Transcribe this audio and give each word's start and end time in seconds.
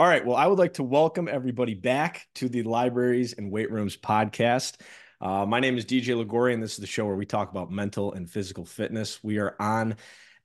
All 0.00 0.06
right. 0.06 0.24
Well, 0.24 0.36
I 0.38 0.46
would 0.46 0.58
like 0.58 0.72
to 0.74 0.82
welcome 0.82 1.28
everybody 1.30 1.74
back 1.74 2.26
to 2.36 2.48
the 2.48 2.62
Libraries 2.62 3.34
and 3.34 3.50
Weight 3.50 3.70
Rooms 3.70 3.98
podcast. 3.98 4.80
Uh, 5.20 5.44
my 5.44 5.60
name 5.60 5.76
is 5.76 5.84
DJ 5.84 6.16
Liguori, 6.16 6.54
and 6.54 6.62
this 6.62 6.72
is 6.72 6.78
the 6.78 6.86
show 6.86 7.04
where 7.04 7.16
we 7.16 7.26
talk 7.26 7.50
about 7.50 7.70
mental 7.70 8.14
and 8.14 8.26
physical 8.26 8.64
fitness. 8.64 9.22
We 9.22 9.36
are 9.36 9.56
on 9.60 9.96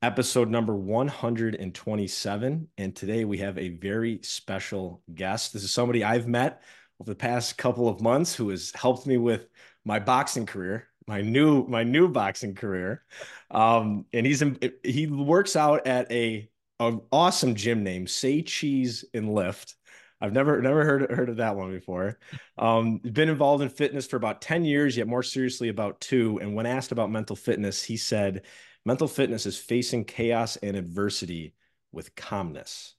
episode 0.01 0.49
number 0.49 0.75
127, 0.75 2.67
and 2.77 2.95
today 2.97 3.23
we 3.23 3.37
have 3.37 3.57
a 3.57 3.69
very 3.69 4.19
special 4.23 5.01
guest. 5.13 5.53
This 5.53 5.63
is 5.63 5.71
somebody 5.71 6.03
I've 6.03 6.27
met 6.27 6.61
over 6.99 7.09
the 7.09 7.15
past 7.15 7.57
couple 7.57 7.87
of 7.87 8.01
months 8.01 8.35
who 8.35 8.49
has 8.49 8.73
helped 8.75 9.07
me 9.07 9.15
with 9.15 9.47
my 9.85 9.99
boxing 9.99 10.45
career, 10.45 10.89
my 11.07 11.21
new 11.21 11.65
my 11.65 11.85
new 11.85 12.09
boxing 12.09 12.55
career. 12.55 13.05
Um, 13.51 14.05
and 14.11 14.25
he's 14.25 14.41
in, 14.41 14.59
he 14.83 15.07
works 15.07 15.55
out 15.55 15.87
at 15.87 16.11
a 16.11 16.49
an 16.79 17.01
awesome 17.11 17.55
gym 17.55 17.83
name, 17.83 18.07
Say 18.07 18.41
Cheese 18.41 19.05
and 19.13 19.33
Lift. 19.33 19.75
I've 20.21 20.33
never 20.33 20.61
never 20.61 20.85
heard 20.85 21.11
heard 21.11 21.29
of 21.29 21.37
that 21.37 21.55
one 21.55 21.71
before. 21.71 22.17
Um, 22.57 22.99
been 22.99 23.29
involved 23.29 23.61
in 23.61 23.69
fitness 23.69 24.07
for 24.07 24.15
about 24.15 24.41
10 24.41 24.63
years, 24.63 24.95
yet 24.95 25.07
more 25.07 25.23
seriously 25.23 25.69
about 25.69 25.99
two. 25.99 26.39
And 26.41 26.55
when 26.55 26.65
asked 26.65 26.91
about 26.91 27.11
mental 27.11 27.35
fitness, 27.35 27.83
he 27.83 27.97
said, 27.97 28.43
mental 28.85 29.07
fitness 29.07 29.45
is 29.45 29.57
facing 29.57 30.05
chaos 30.05 30.55
and 30.57 30.77
adversity 30.77 31.53
with 31.91 32.15
calmness. 32.15 32.95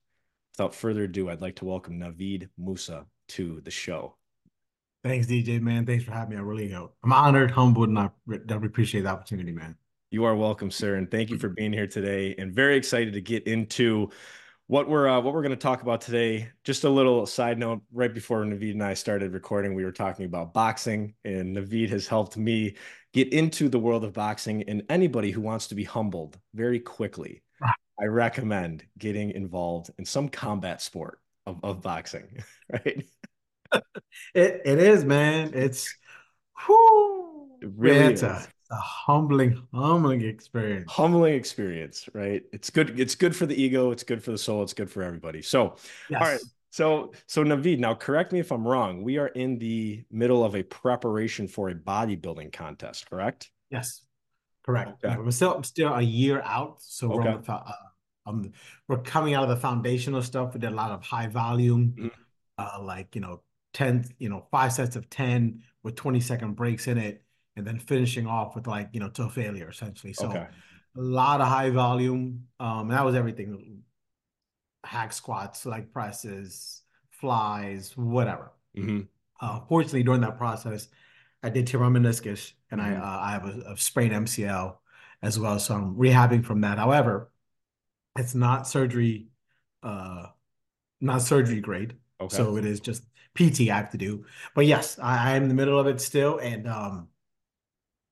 Without 0.56 0.74
further 0.74 1.04
ado, 1.04 1.28
I'd 1.28 1.42
like 1.42 1.56
to 1.56 1.64
welcome 1.64 1.98
Navid 2.00 2.48
Moosa 2.60 3.06
to 3.28 3.60
the 3.62 3.70
show. 3.70 4.16
Thanks, 5.02 5.26
DJ, 5.26 5.60
man. 5.60 5.86
Thanks 5.86 6.04
for 6.04 6.12
having 6.12 6.30
me. 6.30 6.36
I 6.36 6.40
really, 6.40 6.72
I'm 6.72 7.12
honored, 7.12 7.50
humbled, 7.50 7.88
and 7.88 7.98
I 7.98 8.10
really 8.26 8.66
appreciate 8.66 9.02
the 9.02 9.10
opportunity, 9.10 9.52
man. 9.52 9.76
You 10.10 10.22
are 10.24 10.36
welcome, 10.36 10.70
sir, 10.70 10.94
and 10.94 11.10
thank 11.10 11.30
you 11.30 11.38
for 11.38 11.48
being 11.56 11.72
here 11.72 11.88
today. 11.88 12.34
And 12.38 12.54
very 12.54 12.76
excited 12.76 13.14
to 13.14 13.20
get 13.20 13.46
into 13.48 14.10
what 14.68 14.88
we're 14.88 15.08
uh, 15.08 15.20
what 15.20 15.34
we're 15.34 15.42
going 15.42 15.50
to 15.50 15.56
talk 15.56 15.82
about 15.82 16.00
today. 16.00 16.48
Just 16.62 16.84
a 16.84 16.88
little 16.88 17.26
side 17.26 17.58
note: 17.58 17.82
right 17.92 18.14
before 18.14 18.44
Navid 18.44 18.72
and 18.72 18.84
I 18.84 18.94
started 18.94 19.32
recording, 19.32 19.74
we 19.74 19.84
were 19.84 19.92
talking 19.92 20.24
about 20.24 20.54
boxing, 20.54 21.14
and 21.24 21.56
Navid 21.56 21.90
has 21.90 22.06
helped 22.06 22.36
me 22.36 22.76
get 23.12 23.32
into 23.32 23.68
the 23.68 23.80
world 23.80 24.04
of 24.04 24.12
boxing. 24.12 24.62
And 24.68 24.84
anybody 24.88 25.32
who 25.32 25.40
wants 25.40 25.66
to 25.68 25.74
be 25.74 25.84
humbled 25.84 26.38
very 26.54 26.78
quickly, 26.78 27.42
I 28.00 28.04
recommend 28.04 28.84
getting 28.98 29.32
involved 29.32 29.90
in 29.98 30.04
some 30.04 30.28
combat 30.28 30.80
sport 30.80 31.18
of, 31.46 31.58
of 31.64 31.82
boxing. 31.82 32.44
Right? 32.72 33.06
it 34.34 34.62
it 34.64 34.78
is, 34.78 35.04
man. 35.04 35.52
It's 35.54 35.92
whoo. 36.68 37.48
It 37.62 37.70
really 37.76 37.98
man, 37.98 38.12
it's 38.12 38.22
is 38.22 38.28
a 38.28 38.48
humbling, 38.70 39.62
humbling 39.72 40.22
experience. 40.22 40.90
Humbling 40.90 41.34
experience, 41.34 42.08
right? 42.12 42.42
It's 42.52 42.70
good. 42.70 42.98
It's 42.98 43.14
good 43.14 43.34
for 43.34 43.46
the 43.46 43.60
ego. 43.60 43.90
It's 43.90 44.02
good 44.02 44.22
for 44.22 44.32
the 44.32 44.38
soul. 44.38 44.62
It's 44.62 44.72
good 44.72 44.90
for 44.90 45.02
everybody. 45.02 45.42
So, 45.42 45.76
yes. 46.10 46.20
all 46.20 46.28
right. 46.28 46.40
So, 46.70 47.12
so 47.26 47.42
Navid, 47.42 47.78
now 47.78 47.94
correct 47.94 48.32
me 48.32 48.40
if 48.40 48.52
I'm 48.52 48.66
wrong. 48.66 49.02
We 49.02 49.18
are 49.18 49.28
in 49.28 49.58
the 49.58 50.04
middle 50.10 50.44
of 50.44 50.54
a 50.56 50.62
preparation 50.62 51.48
for 51.48 51.70
a 51.70 51.74
bodybuilding 51.74 52.52
contest, 52.52 53.08
correct? 53.08 53.50
Yes, 53.70 54.02
correct. 54.64 55.02
Okay. 55.04 55.16
We're 55.16 55.30
still, 55.30 55.62
still 55.62 55.94
a 55.94 56.02
year 56.02 56.42
out, 56.44 56.76
so 56.80 57.12
okay. 57.12 57.30
we're, 57.30 57.38
the, 57.38 57.52
uh, 57.52 57.72
um, 58.26 58.52
we're 58.88 58.98
coming 58.98 59.34
out 59.34 59.44
of 59.44 59.48
the 59.48 59.56
foundational 59.56 60.22
stuff. 60.22 60.52
We 60.52 60.60
did 60.60 60.72
a 60.72 60.74
lot 60.74 60.90
of 60.90 61.02
high 61.02 61.28
volume, 61.28 61.94
mm-hmm. 61.96 62.08
uh, 62.58 62.82
like 62.84 63.14
you 63.14 63.20
know, 63.22 63.42
ten, 63.72 64.04
you 64.18 64.28
know, 64.28 64.46
five 64.50 64.72
sets 64.72 64.96
of 64.96 65.08
ten 65.08 65.62
with 65.82 65.94
20 65.94 66.20
second 66.20 66.56
breaks 66.56 66.88
in 66.88 66.98
it 66.98 67.22
and 67.56 67.66
then 67.66 67.78
finishing 67.78 68.26
off 68.26 68.54
with 68.54 68.66
like 68.66 68.88
you 68.92 69.00
know 69.00 69.08
to 69.10 69.28
failure 69.28 69.68
essentially. 69.68 70.12
So 70.12 70.28
okay. 70.28 70.46
a 70.96 71.00
lot 71.00 71.40
of 71.40 71.48
high 71.48 71.70
volume. 71.70 72.44
Um, 72.60 72.88
that 72.88 73.04
was 73.04 73.14
everything. 73.14 73.82
Hack 74.84 75.12
squats, 75.12 75.66
leg 75.66 75.92
presses, 75.92 76.82
flies, 77.10 77.96
whatever. 77.96 78.52
Mm-hmm. 78.76 79.00
Uh, 79.40 79.60
fortunately, 79.68 80.04
during 80.04 80.20
that 80.20 80.38
process, 80.38 80.88
I 81.42 81.48
did 81.48 81.66
tear 81.66 81.80
my 81.80 81.88
meniscus, 81.88 82.52
and 82.70 82.80
mm-hmm. 82.80 83.02
I 83.02 83.04
uh, 83.04 83.20
I 83.20 83.30
have 83.32 83.44
a, 83.46 83.72
a 83.72 83.76
sprained 83.76 84.12
MCL 84.12 84.76
as 85.22 85.38
well. 85.38 85.58
So 85.58 85.74
I'm 85.74 85.96
rehabbing 85.96 86.44
from 86.44 86.60
that. 86.60 86.78
However, 86.78 87.32
it's 88.18 88.34
not 88.34 88.68
surgery, 88.68 89.28
uh, 89.82 90.26
not 91.00 91.22
surgery 91.22 91.60
grade. 91.60 91.94
Okay. 92.20 92.36
So 92.36 92.56
it 92.56 92.64
is 92.64 92.80
just 92.80 93.04
PT 93.34 93.62
I 93.62 93.76
have 93.76 93.90
to 93.90 93.98
do. 93.98 94.24
But 94.54 94.66
yes, 94.66 94.98
I, 94.98 95.32
I 95.32 95.36
am 95.36 95.44
in 95.44 95.48
the 95.48 95.54
middle 95.54 95.78
of 95.78 95.86
it 95.86 96.00
still, 96.00 96.38
and 96.38 96.66
um, 96.68 97.08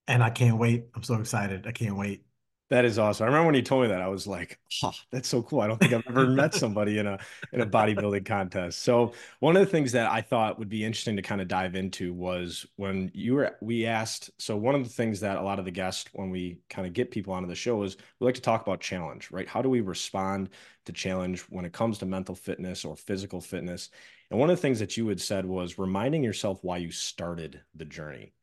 and 0.06 0.22
I 0.22 0.31
can't 0.31 0.59
wait. 0.59 0.87
I'm 0.94 1.03
so 1.03 1.15
excited. 1.15 1.66
I 1.66 1.72
can't 1.72 1.97
wait. 1.97 2.25
That 2.70 2.87
is 2.87 2.98
awesome. 2.98 3.25
I 3.25 3.26
remember 3.26 3.47
when 3.47 3.54
you 3.54 3.62
told 3.62 3.82
me 3.82 3.88
that, 3.88 4.00
I 4.00 4.09
was 4.09 4.26
like, 4.26 4.59
oh, 4.82 4.92
that's 5.12 5.28
so 5.28 5.42
cool. 5.42 5.60
I 5.60 5.66
don't 5.66 5.78
think 5.78 5.92
I've 5.92 6.03
ever 6.09 6.26
met 6.26 6.54
somebody 6.56 6.98
in 6.98 7.06
a 7.06 7.19
in 7.53 7.60
a 7.60 7.66
bodybuilding 7.66 8.25
contest. 8.25 8.82
So 8.82 9.12
one 9.41 9.54
of 9.54 9.60
the 9.60 9.70
things 9.70 9.93
that 9.93 10.10
I 10.10 10.22
thought 10.22 10.59
would 10.59 10.70
be 10.70 10.82
interesting 10.84 11.14
to 11.16 11.22
kind 11.22 11.43
of 11.43 11.47
dive 11.47 11.75
into 11.75 12.14
was 12.14 12.66
when 12.76 13.10
you 13.14 13.34
were 13.34 13.56
we 13.60 13.87
asked. 13.87 14.31
So 14.38 14.56
one 14.56 14.75
of 14.75 14.82
the 14.82 14.91
things 14.91 15.20
that 15.20 15.37
a 15.37 15.43
lot 15.43 15.59
of 15.59 15.66
the 15.66 15.70
guests, 15.70 16.10
when 16.14 16.31
we 16.31 16.59
kind 16.70 16.87
of 16.87 16.94
get 16.94 17.10
people 17.10 17.34
onto 17.34 17.48
the 17.48 17.54
show, 17.54 17.82
is 17.82 17.97
we 18.19 18.25
like 18.25 18.34
to 18.37 18.41
talk 18.41 18.62
about 18.62 18.81
challenge, 18.81 19.31
right? 19.31 19.48
How 19.48 19.62
do 19.62 19.69
we 19.69 19.81
respond 19.82 20.48
to 20.87 20.93
challenge 20.93 21.43
when 21.43 21.66
it 21.66 21.72
comes 21.72 21.98
to 21.98 22.06
mental 22.06 22.34
fitness 22.34 22.84
or 22.84 22.97
physical 22.97 23.41
fitness? 23.41 23.91
And 24.31 24.41
one 24.41 24.50
of 24.50 24.56
the 24.56 24.62
things 24.62 24.81
that 24.81 24.97
you 24.97 25.06
had 25.09 25.20
said 25.20 25.47
was 25.47 25.78
reminding 25.78 26.25
yourself 26.25 26.59
why 26.62 26.78
you 26.78 26.91
started 26.91 27.60
the 27.75 27.84
journey. 27.84 28.34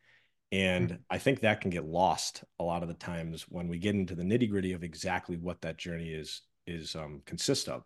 And 0.51 0.89
mm-hmm. 0.89 1.01
I 1.09 1.17
think 1.17 1.39
that 1.39 1.61
can 1.61 1.69
get 1.69 1.85
lost 1.85 2.43
a 2.59 2.63
lot 2.63 2.81
of 2.81 2.89
the 2.89 2.95
times 2.95 3.43
when 3.47 3.67
we 3.67 3.77
get 3.77 3.95
into 3.95 4.15
the 4.15 4.23
nitty 4.23 4.49
gritty 4.49 4.73
of 4.73 4.83
exactly 4.83 5.37
what 5.37 5.61
that 5.61 5.77
journey 5.77 6.09
is 6.09 6.41
is 6.67 6.95
um, 6.95 7.21
consist 7.25 7.69
of. 7.69 7.83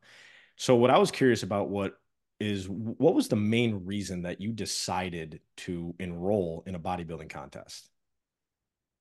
So 0.57 0.75
what 0.75 0.89
I 0.89 0.97
was 0.97 1.11
curious 1.11 1.43
about 1.43 1.69
what 1.69 1.97
is 2.39 2.67
what 2.67 3.15
was 3.15 3.27
the 3.27 3.35
main 3.35 3.85
reason 3.85 4.23
that 4.23 4.41
you 4.41 4.51
decided 4.51 5.39
to 5.57 5.95
enroll 5.99 6.63
in 6.65 6.75
a 6.75 6.79
bodybuilding 6.79 7.29
contest? 7.29 7.89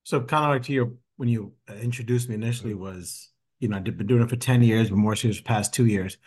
So 0.03 0.21
kind 0.21 0.45
of 0.45 0.51
like 0.51 0.63
to 0.63 0.73
your 0.73 0.93
when 1.17 1.29
you 1.29 1.53
uh, 1.69 1.73
introduced 1.73 2.29
me 2.29 2.35
initially 2.35 2.73
mm-hmm. 2.73 2.83
was 2.83 3.29
you 3.59 3.67
know 3.67 3.77
I've 3.77 3.83
been 3.83 4.07
doing 4.07 4.21
it 4.21 4.29
for 4.29 4.35
ten 4.35 4.61
years, 4.61 4.89
but 4.89 4.97
more 4.97 5.15
serious 5.15 5.41
past 5.41 5.73
two 5.73 5.85
years. 5.85 6.17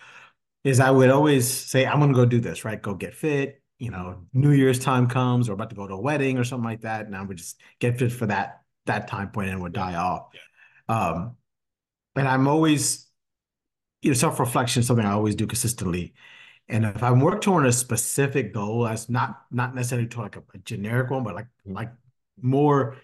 Is 0.64 0.80
I 0.80 0.90
would 0.90 1.10
always 1.10 1.48
say 1.48 1.86
I'm 1.86 2.00
going 2.00 2.12
to 2.12 2.16
go 2.16 2.26
do 2.26 2.40
this 2.40 2.64
right, 2.64 2.82
go 2.82 2.94
get 2.94 3.14
fit, 3.14 3.62
you 3.78 3.90
know, 3.90 4.24
New 4.32 4.52
Year's 4.52 4.78
time 4.78 5.08
comes 5.08 5.48
or 5.48 5.52
about 5.52 5.70
to 5.70 5.76
go 5.76 5.86
to 5.86 5.94
a 5.94 6.00
wedding 6.00 6.38
or 6.38 6.44
something 6.44 6.68
like 6.68 6.82
that. 6.82 7.10
Now 7.10 7.24
we 7.24 7.34
just 7.34 7.60
get 7.78 7.98
fit 7.98 8.12
for 8.12 8.26
that 8.26 8.62
that 8.86 9.08
time 9.08 9.30
point 9.30 9.50
and 9.50 9.62
would 9.62 9.72
die 9.72 9.94
off. 9.94 10.28
Um, 10.88 11.36
and 12.16 12.26
I'm 12.26 12.48
always, 12.48 13.06
you 14.02 14.10
know, 14.10 14.14
self-reflection 14.14 14.80
is 14.80 14.86
something 14.86 15.04
I 15.04 15.12
always 15.12 15.36
do 15.36 15.46
consistently. 15.46 16.14
And 16.68 16.84
if 16.84 17.02
I'm 17.02 17.20
working 17.20 17.40
toward 17.40 17.66
a 17.66 17.72
specific 17.72 18.52
goal, 18.52 18.82
that's 18.82 19.08
not 19.08 19.42
not 19.50 19.74
necessarily 19.74 20.08
to 20.08 20.20
like 20.20 20.36
a, 20.36 20.42
a 20.54 20.58
generic 20.58 21.10
one, 21.10 21.22
but 21.22 21.34
like 21.34 21.46
mm-hmm. 21.46 21.74
like 21.74 21.90
more 22.40 22.96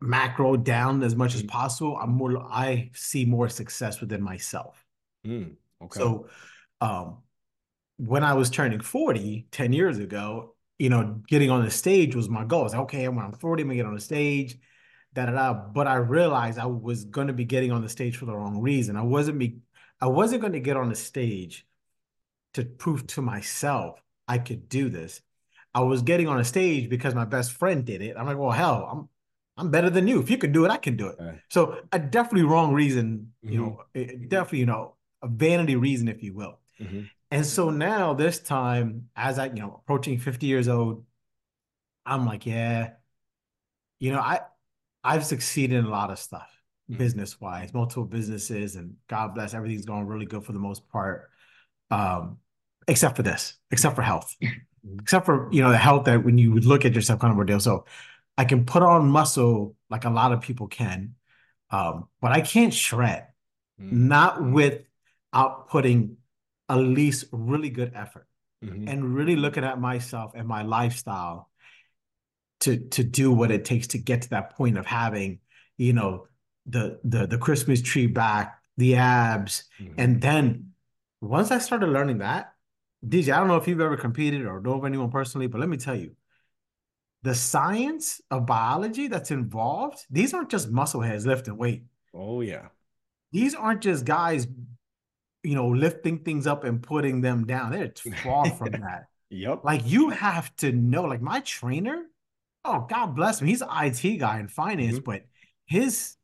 macro 0.00 0.56
down 0.56 1.02
as 1.02 1.14
much 1.14 1.34
as 1.34 1.42
mm. 1.42 1.48
possible, 1.48 1.96
I'm 1.96 2.10
more 2.10 2.42
I 2.42 2.90
see 2.92 3.24
more 3.24 3.48
success 3.48 4.00
within 4.00 4.20
myself. 4.20 4.84
Mm, 5.26 5.54
okay. 5.82 6.00
So 6.00 6.26
um 6.80 7.18
when 8.06 8.24
I 8.24 8.34
was 8.34 8.50
turning 8.50 8.80
40 8.80 9.46
10 9.50 9.72
years 9.72 9.98
ago, 9.98 10.54
you 10.78 10.90
know, 10.90 11.20
getting 11.28 11.50
on 11.50 11.64
the 11.64 11.70
stage 11.70 12.16
was 12.16 12.28
my 12.28 12.44
goal. 12.44 12.64
Like, 12.64 12.74
okay, 12.74 13.08
when 13.08 13.24
I'm 13.24 13.32
40, 13.32 13.62
I'm 13.62 13.68
gonna 13.68 13.76
get 13.76 13.86
on 13.86 13.94
the 13.94 14.00
stage, 14.00 14.58
da 15.12 15.26
da 15.26 15.32
da. 15.32 15.54
But 15.54 15.86
I 15.86 15.96
realized 15.96 16.58
I 16.58 16.66
was 16.66 17.04
gonna 17.04 17.32
be 17.32 17.44
getting 17.44 17.70
on 17.70 17.82
the 17.82 17.88
stage 17.88 18.16
for 18.16 18.26
the 18.26 18.34
wrong 18.34 18.60
reason. 18.60 18.96
I 18.96 19.02
wasn't 19.02 19.38
be 19.38 19.58
I 20.00 20.06
wasn't 20.06 20.42
gonna 20.42 20.58
get 20.58 20.76
on 20.76 20.88
the 20.88 20.96
stage 20.96 21.66
to 22.54 22.64
prove 22.64 23.06
to 23.08 23.22
myself 23.22 24.02
I 24.26 24.38
could 24.38 24.68
do 24.68 24.88
this. 24.88 25.20
I 25.74 25.80
was 25.80 26.02
getting 26.02 26.28
on 26.28 26.40
a 26.40 26.44
stage 26.44 26.88
because 26.88 27.14
my 27.14 27.24
best 27.24 27.52
friend 27.52 27.84
did 27.84 28.02
it. 28.02 28.16
I'm 28.16 28.26
like, 28.26 28.36
well, 28.36 28.50
hell, 28.50 28.88
I'm 28.90 29.08
I'm 29.56 29.70
better 29.70 29.90
than 29.90 30.08
you. 30.08 30.20
If 30.20 30.30
you 30.30 30.38
can 30.38 30.50
do 30.50 30.64
it, 30.64 30.70
I 30.70 30.76
can 30.76 30.96
do 30.96 31.08
it. 31.08 31.16
Right. 31.20 31.38
So 31.50 31.78
a 31.92 31.98
definitely 31.98 32.48
wrong 32.48 32.72
reason, 32.72 33.32
you 33.42 33.60
mm-hmm. 33.94 34.00
know, 34.00 34.28
definitely, 34.28 34.60
you 34.60 34.66
know, 34.66 34.96
a 35.22 35.28
vanity 35.28 35.76
reason, 35.76 36.08
if 36.08 36.22
you 36.22 36.34
will. 36.34 36.58
Mm-hmm. 36.80 37.02
And 37.32 37.46
so 37.46 37.70
now 37.70 38.12
this 38.12 38.40
time, 38.40 39.08
as 39.16 39.38
I, 39.38 39.46
you 39.46 39.54
know, 39.54 39.80
approaching 39.82 40.18
50 40.18 40.46
years 40.46 40.68
old, 40.68 41.06
I'm 42.04 42.26
like, 42.26 42.44
yeah, 42.44 42.90
you 43.98 44.12
know, 44.12 44.20
I 44.20 44.40
I've 45.02 45.24
succeeded 45.24 45.78
in 45.78 45.86
a 45.86 45.90
lot 45.90 46.10
of 46.10 46.18
stuff, 46.18 46.50
mm-hmm. 46.90 46.98
business 46.98 47.40
wise, 47.40 47.72
multiple 47.72 48.04
businesses, 48.04 48.76
and 48.76 48.96
God 49.08 49.34
bless, 49.34 49.54
everything's 49.54 49.86
going 49.86 50.06
really 50.06 50.26
good 50.26 50.44
for 50.44 50.52
the 50.52 50.58
most 50.58 50.86
part. 50.90 51.30
Um, 51.90 52.36
except 52.86 53.16
for 53.16 53.22
this, 53.22 53.54
except 53.70 53.96
for 53.96 54.02
health. 54.02 54.36
Mm-hmm. 54.42 54.98
Except 55.00 55.24
for, 55.24 55.48
you 55.52 55.62
know, 55.62 55.70
the 55.70 55.78
health 55.78 56.04
that 56.06 56.24
when 56.24 56.36
you 56.36 56.52
would 56.52 56.64
look 56.66 56.84
at 56.84 56.92
yourself 56.92 57.20
kind 57.20 57.30
of 57.30 57.38
ordeal. 57.38 57.60
So 57.60 57.86
I 58.36 58.44
can 58.44 58.66
put 58.66 58.82
on 58.82 59.08
muscle 59.08 59.76
like 59.88 60.04
a 60.04 60.10
lot 60.10 60.32
of 60.32 60.40
people 60.40 60.66
can, 60.66 61.14
um, 61.70 62.08
but 62.20 62.32
I 62.32 62.40
can't 62.40 62.74
shred, 62.74 63.28
mm-hmm. 63.80 64.08
not 64.08 64.42
without 64.42 65.68
putting 65.68 66.16
at 66.72 66.78
least 66.78 67.26
really 67.32 67.70
good 67.70 67.92
effort 67.94 68.26
mm-hmm. 68.64 68.88
and 68.88 69.14
really 69.14 69.36
looking 69.36 69.64
at 69.64 69.80
myself 69.80 70.32
and 70.34 70.48
my 70.48 70.62
lifestyle 70.62 71.50
to 72.60 72.76
to 72.88 73.04
do 73.04 73.30
what 73.30 73.50
it 73.50 73.64
takes 73.64 73.88
to 73.88 73.98
get 73.98 74.22
to 74.22 74.30
that 74.30 74.50
point 74.56 74.78
of 74.78 74.86
having 74.86 75.38
you 75.76 75.92
know 75.92 76.26
the 76.66 76.98
the 77.04 77.26
the 77.26 77.38
christmas 77.38 77.82
tree 77.82 78.06
back 78.06 78.58
the 78.76 78.96
abs 78.96 79.64
mm-hmm. 79.80 79.94
and 79.98 80.20
then 80.20 80.72
once 81.20 81.50
i 81.50 81.58
started 81.58 81.88
learning 81.88 82.18
that 82.18 82.52
DJ, 83.06 83.32
I 83.34 83.38
don't 83.38 83.48
know 83.48 83.56
if 83.56 83.66
you've 83.66 83.80
ever 83.80 83.96
competed 83.96 84.46
or 84.46 84.60
know 84.60 84.74
of 84.74 84.84
anyone 84.84 85.10
personally, 85.10 85.48
but 85.48 85.60
let 85.60 85.68
me 85.68 85.76
tell 85.76 85.96
you, 85.96 86.14
the 87.22 87.34
science 87.34 88.20
of 88.30 88.46
biology 88.46 89.08
that's 89.08 89.30
involved, 89.30 90.04
these 90.10 90.34
aren't 90.34 90.50
just 90.50 90.70
muscle 90.70 91.00
heads 91.00 91.26
lifting 91.26 91.56
weight. 91.56 91.84
Oh 92.14 92.40
yeah. 92.40 92.68
These 93.32 93.54
aren't 93.54 93.80
just 93.80 94.04
guys, 94.04 94.46
you 95.42 95.54
know, 95.54 95.68
lifting 95.68 96.18
things 96.20 96.46
up 96.46 96.64
and 96.64 96.82
putting 96.82 97.20
them 97.20 97.46
down. 97.46 97.72
They're 97.72 97.92
far 98.22 98.50
from 98.50 98.70
that. 98.72 99.06
Yep. 99.30 99.64
Like 99.64 99.82
you 99.84 100.10
have 100.10 100.54
to 100.56 100.72
know, 100.72 101.02
like 101.02 101.22
my 101.22 101.40
trainer, 101.40 102.04
oh 102.64 102.86
God 102.88 103.16
bless 103.16 103.40
him. 103.40 103.48
He's 103.48 103.62
an 103.62 103.68
IT 103.70 104.18
guy 104.18 104.40
in 104.40 104.48
finance, 104.48 104.96
mm-hmm. 104.96 105.04
but 105.04 105.22
his 105.66 106.16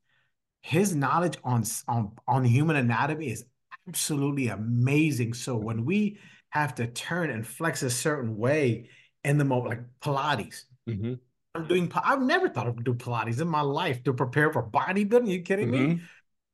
his 0.61 0.95
knowledge 0.95 1.37
on 1.43 1.65
on 1.87 2.13
on 2.27 2.45
human 2.45 2.77
anatomy 2.77 3.31
is 3.31 3.45
absolutely 3.89 4.49
amazing. 4.49 5.35
So 5.35 5.57
when 5.57 5.85
we 5.85 6.19
have 6.51 6.75
to 6.77 6.87
turn 6.87 7.31
and 7.31 7.47
flex 7.47 7.83
a 7.83 7.91
certain 7.91 8.37
way 8.37 8.89
in 9.25 9.39
the 9.39 9.45
moment, 9.45 9.71
like 9.71 9.85
Pilates. 10.01 10.65
Mm-hmm. 10.89 11.15
I'm 11.55 11.67
doing. 11.67 11.91
I've 12.05 12.23
never 12.23 12.49
thought 12.49 12.69
of 12.69 12.83
do 12.85 12.95
Pilates 12.95 13.41
in 13.41 13.49
my 13.49 13.63
life 13.63 14.03
to 14.05 14.13
prepare 14.13 14.53
for 14.53 14.63
bodybuilding. 14.63 15.29
Are 15.29 15.31
you 15.31 15.43
kidding 15.43 15.71
mm-hmm. 15.71 15.89
me? 15.89 16.01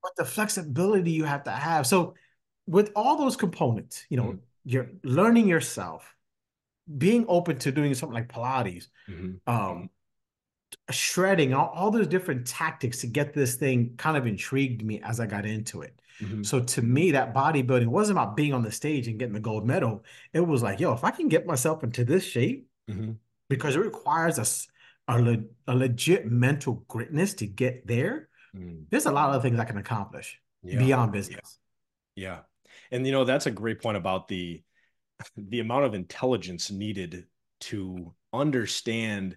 But 0.03 0.13
the 0.17 0.25
flexibility 0.25 1.11
you 1.11 1.25
have 1.25 1.45
to 1.45 1.51
have. 1.51 1.87
So 1.87 2.15
with 2.67 2.93
all 2.97 3.17
those 3.17 3.37
components, 3.37 4.05
you 4.09 4.17
know, 4.17 4.25
mm-hmm. 4.25 4.37
you're 4.65 4.91
learning 5.03 5.49
yourself, 5.49 6.15
being 6.99 7.25
open 7.29 7.59
to 7.59 7.73
doing 7.73 7.95
something 7.95 8.15
like 8.15 8.33
Pilates, 8.33 8.89
mm-hmm. 9.09 9.51
um, 9.51 9.91
shredding, 10.91 11.55
all, 11.55 11.73
all 11.75 11.91
those 11.91 12.07
different 12.07 12.47
tactics 12.47 13.01
to 13.01 13.07
get 13.07 13.33
this 13.33 13.57
thing 13.57 13.95
kind 13.97 14.17
of 14.17 14.27
intrigued 14.27 14.85
me 14.85 15.01
as 15.03 15.21
I 15.21 15.27
got 15.27 15.47
into 15.47 15.83
it. 15.83 16.01
Mm-hmm. 16.21 16.43
So 16.43 16.61
to 16.61 16.83
me, 16.83 17.11
that 17.13 17.35
bodybuilding 17.35 17.87
wasn't 17.87 18.19
about 18.19 18.37
being 18.37 18.53
on 18.53 18.63
the 18.63 18.73
stage 18.73 19.09
and 19.09 19.19
getting 19.19 19.35
the 19.35 19.41
gold 19.41 19.67
medal. 19.67 20.05
It 20.33 20.41
was 20.41 20.63
like, 20.63 20.81
yo, 20.81 20.93
if 20.93 21.05
I 21.05 21.11
can 21.11 21.29
get 21.29 21.47
myself 21.47 21.83
into 21.83 22.05
this 22.05 22.25
shape, 22.25 22.69
mm-hmm. 22.89 23.13
because 23.49 23.77
it 23.77 23.81
requires 23.81 24.39
a, 24.39 25.13
a, 25.13 25.21
le- 25.21 25.45
a, 25.67 25.75
legit 25.75 26.31
mental 26.31 26.85
gritness 26.89 27.37
to 27.39 27.47
get 27.47 27.87
there, 27.87 28.29
mm. 28.57 28.85
there's 28.91 29.07
a 29.07 29.13
lot 29.13 29.35
of 29.35 29.43
things 29.43 29.59
I 29.59 29.65
can 29.65 29.79
accomplish 29.79 30.41
yeah. 30.63 30.79
beyond 30.79 31.13
business. 31.13 31.59
Yeah. 32.15 32.27
yeah. 32.27 32.39
And 32.91 33.07
you 33.07 33.13
know, 33.13 33.25
that's 33.25 33.47
a 33.47 33.51
great 33.51 33.83
point 33.83 33.97
about 33.97 34.29
the 34.29 34.63
the 35.37 35.61
amount 35.61 35.85
of 35.85 35.95
intelligence 35.95 36.71
needed 36.71 37.27
to 37.61 38.13
understand 38.33 39.37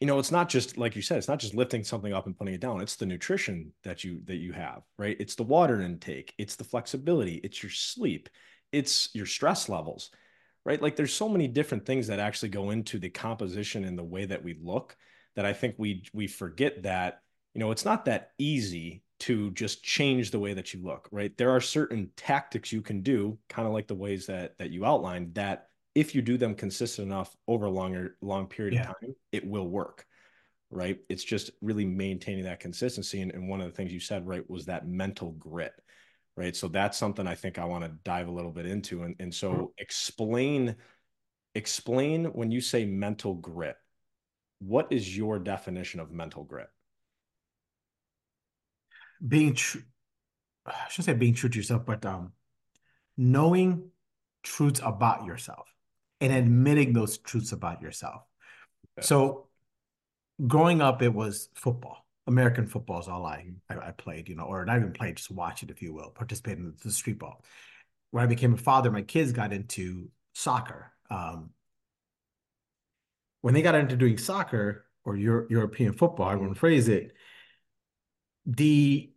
you 0.00 0.06
know 0.06 0.18
it's 0.18 0.30
not 0.30 0.48
just 0.48 0.78
like 0.78 0.96
you 0.96 1.02
said 1.02 1.18
it's 1.18 1.28
not 1.28 1.38
just 1.38 1.54
lifting 1.54 1.84
something 1.84 2.14
up 2.14 2.26
and 2.26 2.36
putting 2.36 2.54
it 2.54 2.60
down. 2.60 2.80
It's 2.80 2.96
the 2.96 3.04
nutrition 3.04 3.72
that 3.84 4.02
you 4.04 4.22
that 4.24 4.36
you 4.36 4.52
have 4.52 4.82
right? 4.98 5.16
It's 5.20 5.34
the 5.34 5.42
water 5.42 5.82
intake. 5.82 6.34
It's 6.38 6.56
the 6.56 6.64
flexibility. 6.64 7.36
It's 7.44 7.62
your 7.62 7.70
sleep. 7.70 8.28
It's 8.72 9.10
your 9.14 9.26
stress 9.26 9.68
levels 9.68 10.10
right? 10.66 10.80
Like 10.82 10.94
there's 10.94 11.14
so 11.14 11.28
many 11.28 11.48
different 11.48 11.86
things 11.86 12.08
that 12.08 12.20
actually 12.20 12.50
go 12.50 12.70
into 12.70 12.98
the 12.98 13.08
composition 13.08 13.84
and 13.84 13.98
the 13.98 14.04
way 14.04 14.26
that 14.26 14.44
we 14.44 14.58
look 14.62 14.96
that 15.36 15.46
i 15.46 15.52
think 15.52 15.74
we 15.78 16.04
we 16.12 16.26
forget 16.26 16.82
that 16.82 17.20
you 17.54 17.60
know 17.60 17.70
it's 17.70 17.84
not 17.84 18.04
that 18.04 18.30
easy 18.38 19.02
to 19.18 19.50
just 19.50 19.82
change 19.82 20.30
the 20.30 20.38
way 20.38 20.54
that 20.54 20.72
you 20.72 20.82
look 20.82 21.08
right 21.12 21.36
there 21.36 21.50
are 21.50 21.60
certain 21.60 22.10
tactics 22.16 22.72
you 22.72 22.80
can 22.80 23.02
do 23.02 23.38
kind 23.48 23.66
of 23.66 23.74
like 23.74 23.86
the 23.86 23.94
ways 23.94 24.26
that 24.26 24.56
that 24.58 24.70
you 24.70 24.84
outlined 24.84 25.34
that 25.34 25.70
if 25.94 26.14
you 26.14 26.22
do 26.22 26.36
them 26.36 26.54
consistent 26.54 27.06
enough 27.06 27.36
over 27.48 27.66
a 27.66 27.70
longer 27.70 28.16
long 28.20 28.46
period 28.46 28.74
yeah. 28.74 28.82
of 28.82 28.86
time, 28.86 29.14
it 29.32 29.46
will 29.46 29.68
work. 29.68 30.06
Right. 30.70 30.98
It's 31.08 31.24
just 31.24 31.50
really 31.60 31.84
maintaining 31.84 32.44
that 32.44 32.60
consistency. 32.60 33.20
And, 33.22 33.32
and 33.32 33.48
one 33.48 33.60
of 33.60 33.66
the 33.66 33.72
things 33.72 33.92
you 33.92 33.98
said, 33.98 34.26
right, 34.26 34.48
was 34.48 34.66
that 34.66 34.86
mental 34.86 35.32
grit. 35.32 35.72
Right. 36.36 36.54
So 36.54 36.68
that's 36.68 36.96
something 36.96 37.26
I 37.26 37.34
think 37.34 37.58
I 37.58 37.64
want 37.64 37.84
to 37.84 37.90
dive 38.04 38.28
a 38.28 38.32
little 38.32 38.52
bit 38.52 38.66
into. 38.66 39.02
And, 39.02 39.16
and 39.18 39.34
so 39.34 39.52
mm-hmm. 39.52 39.64
explain, 39.78 40.76
explain 41.56 42.26
when 42.26 42.52
you 42.52 42.60
say 42.60 42.84
mental 42.84 43.34
grit, 43.34 43.76
what 44.60 44.86
is 44.90 45.16
your 45.16 45.40
definition 45.40 45.98
of 45.98 46.12
mental 46.12 46.44
grit? 46.44 46.68
Being 49.26 49.54
true, 49.54 49.82
I 50.66 50.74
shouldn't 50.88 51.06
say 51.06 51.12
being 51.14 51.34
true 51.34 51.48
to 51.48 51.56
yourself, 51.56 51.84
but 51.84 52.04
um, 52.06 52.32
knowing 53.16 53.90
truths 54.42 54.80
about 54.82 55.24
yourself 55.24 55.66
and 56.20 56.32
admitting 56.32 56.92
those 56.92 57.18
truths 57.18 57.52
about 57.52 57.82
yourself. 57.82 58.22
Okay. 58.98 59.06
So 59.06 59.48
growing 60.46 60.80
up, 60.80 61.02
it 61.02 61.12
was 61.12 61.48
football. 61.54 62.06
American 62.26 62.66
football 62.66 63.00
is 63.00 63.08
all 63.08 63.26
I, 63.26 63.46
I, 63.68 63.88
I 63.88 63.90
played, 63.90 64.28
you 64.28 64.36
know, 64.36 64.44
or 64.44 64.64
not 64.64 64.76
even 64.76 64.92
played, 64.92 65.16
just 65.16 65.30
watch 65.30 65.62
it, 65.62 65.70
if 65.70 65.82
you 65.82 65.92
will, 65.92 66.10
participate 66.10 66.58
in 66.58 66.74
the 66.82 66.90
street 66.90 67.18
ball. 67.18 67.44
When 68.10 68.22
I 68.22 68.26
became 68.26 68.54
a 68.54 68.58
father, 68.58 68.90
my 68.90 69.02
kids 69.02 69.32
got 69.32 69.52
into 69.52 70.08
soccer. 70.32 70.92
Um, 71.10 71.50
when 73.40 73.54
they 73.54 73.62
got 73.62 73.74
into 73.74 73.96
doing 73.96 74.18
soccer 74.18 74.86
or 75.04 75.16
Euro- 75.16 75.46
European 75.50 75.92
football, 75.92 76.28
I 76.28 76.34
want 76.36 76.52
to 76.52 76.58
phrase 76.58 76.88
it, 76.88 77.12
the 78.46 79.10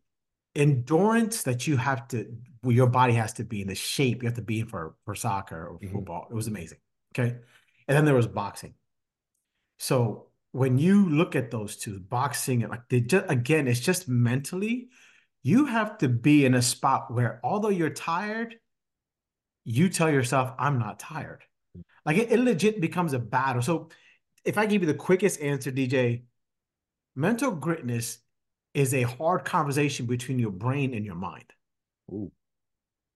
endurance 0.55 1.43
that 1.43 1.67
you 1.67 1.77
have 1.77 2.07
to, 2.09 2.35
well, 2.61 2.73
your 2.73 2.87
body 2.87 3.13
has 3.13 3.33
to 3.33 3.43
be 3.43 3.61
in 3.61 3.67
the 3.67 3.75
shape 3.75 4.21
you 4.21 4.27
have 4.27 4.35
to 4.35 4.41
be 4.41 4.61
in 4.61 4.67
for 4.67 4.95
for 5.05 5.15
soccer 5.15 5.67
or 5.67 5.79
mm-hmm. 5.79 5.93
football. 5.93 6.27
It 6.29 6.33
was 6.33 6.47
amazing. 6.47 6.79
Okay. 7.17 7.35
And 7.87 7.97
then 7.97 8.05
there 8.05 8.15
was 8.15 8.27
boxing. 8.27 8.73
So 9.77 10.27
when 10.51 10.77
you 10.77 11.09
look 11.09 11.35
at 11.35 11.51
those 11.51 11.75
two, 11.75 11.99
boxing, 11.99 12.61
like 12.61 12.87
they 12.89 13.01
just 13.01 13.25
again, 13.29 13.67
it's 13.67 13.79
just 13.79 14.07
mentally, 14.07 14.89
you 15.41 15.65
have 15.65 15.97
to 15.99 16.09
be 16.09 16.45
in 16.45 16.53
a 16.53 16.61
spot 16.61 17.13
where 17.13 17.39
although 17.43 17.69
you're 17.69 17.89
tired, 17.89 18.55
you 19.65 19.89
tell 19.89 20.09
yourself, 20.09 20.53
I'm 20.57 20.79
not 20.79 20.99
tired. 20.99 21.43
Like 22.05 22.17
it, 22.17 22.31
it 22.31 22.39
legit 22.39 22.81
becomes 22.81 23.13
a 23.13 23.19
battle. 23.19 23.61
So 23.61 23.89
if 24.45 24.57
I 24.57 24.65
give 24.65 24.81
you 24.81 24.87
the 24.87 24.93
quickest 24.93 25.41
answer, 25.41 25.71
DJ, 25.71 26.23
mental 27.15 27.55
gritness 27.55 28.17
is 28.73 28.93
a 28.93 29.03
hard 29.03 29.45
conversation 29.45 30.05
between 30.05 30.39
your 30.39 30.51
brain 30.51 30.93
and 30.93 31.05
your 31.05 31.15
mind. 31.15 31.45
Ooh. 32.11 32.31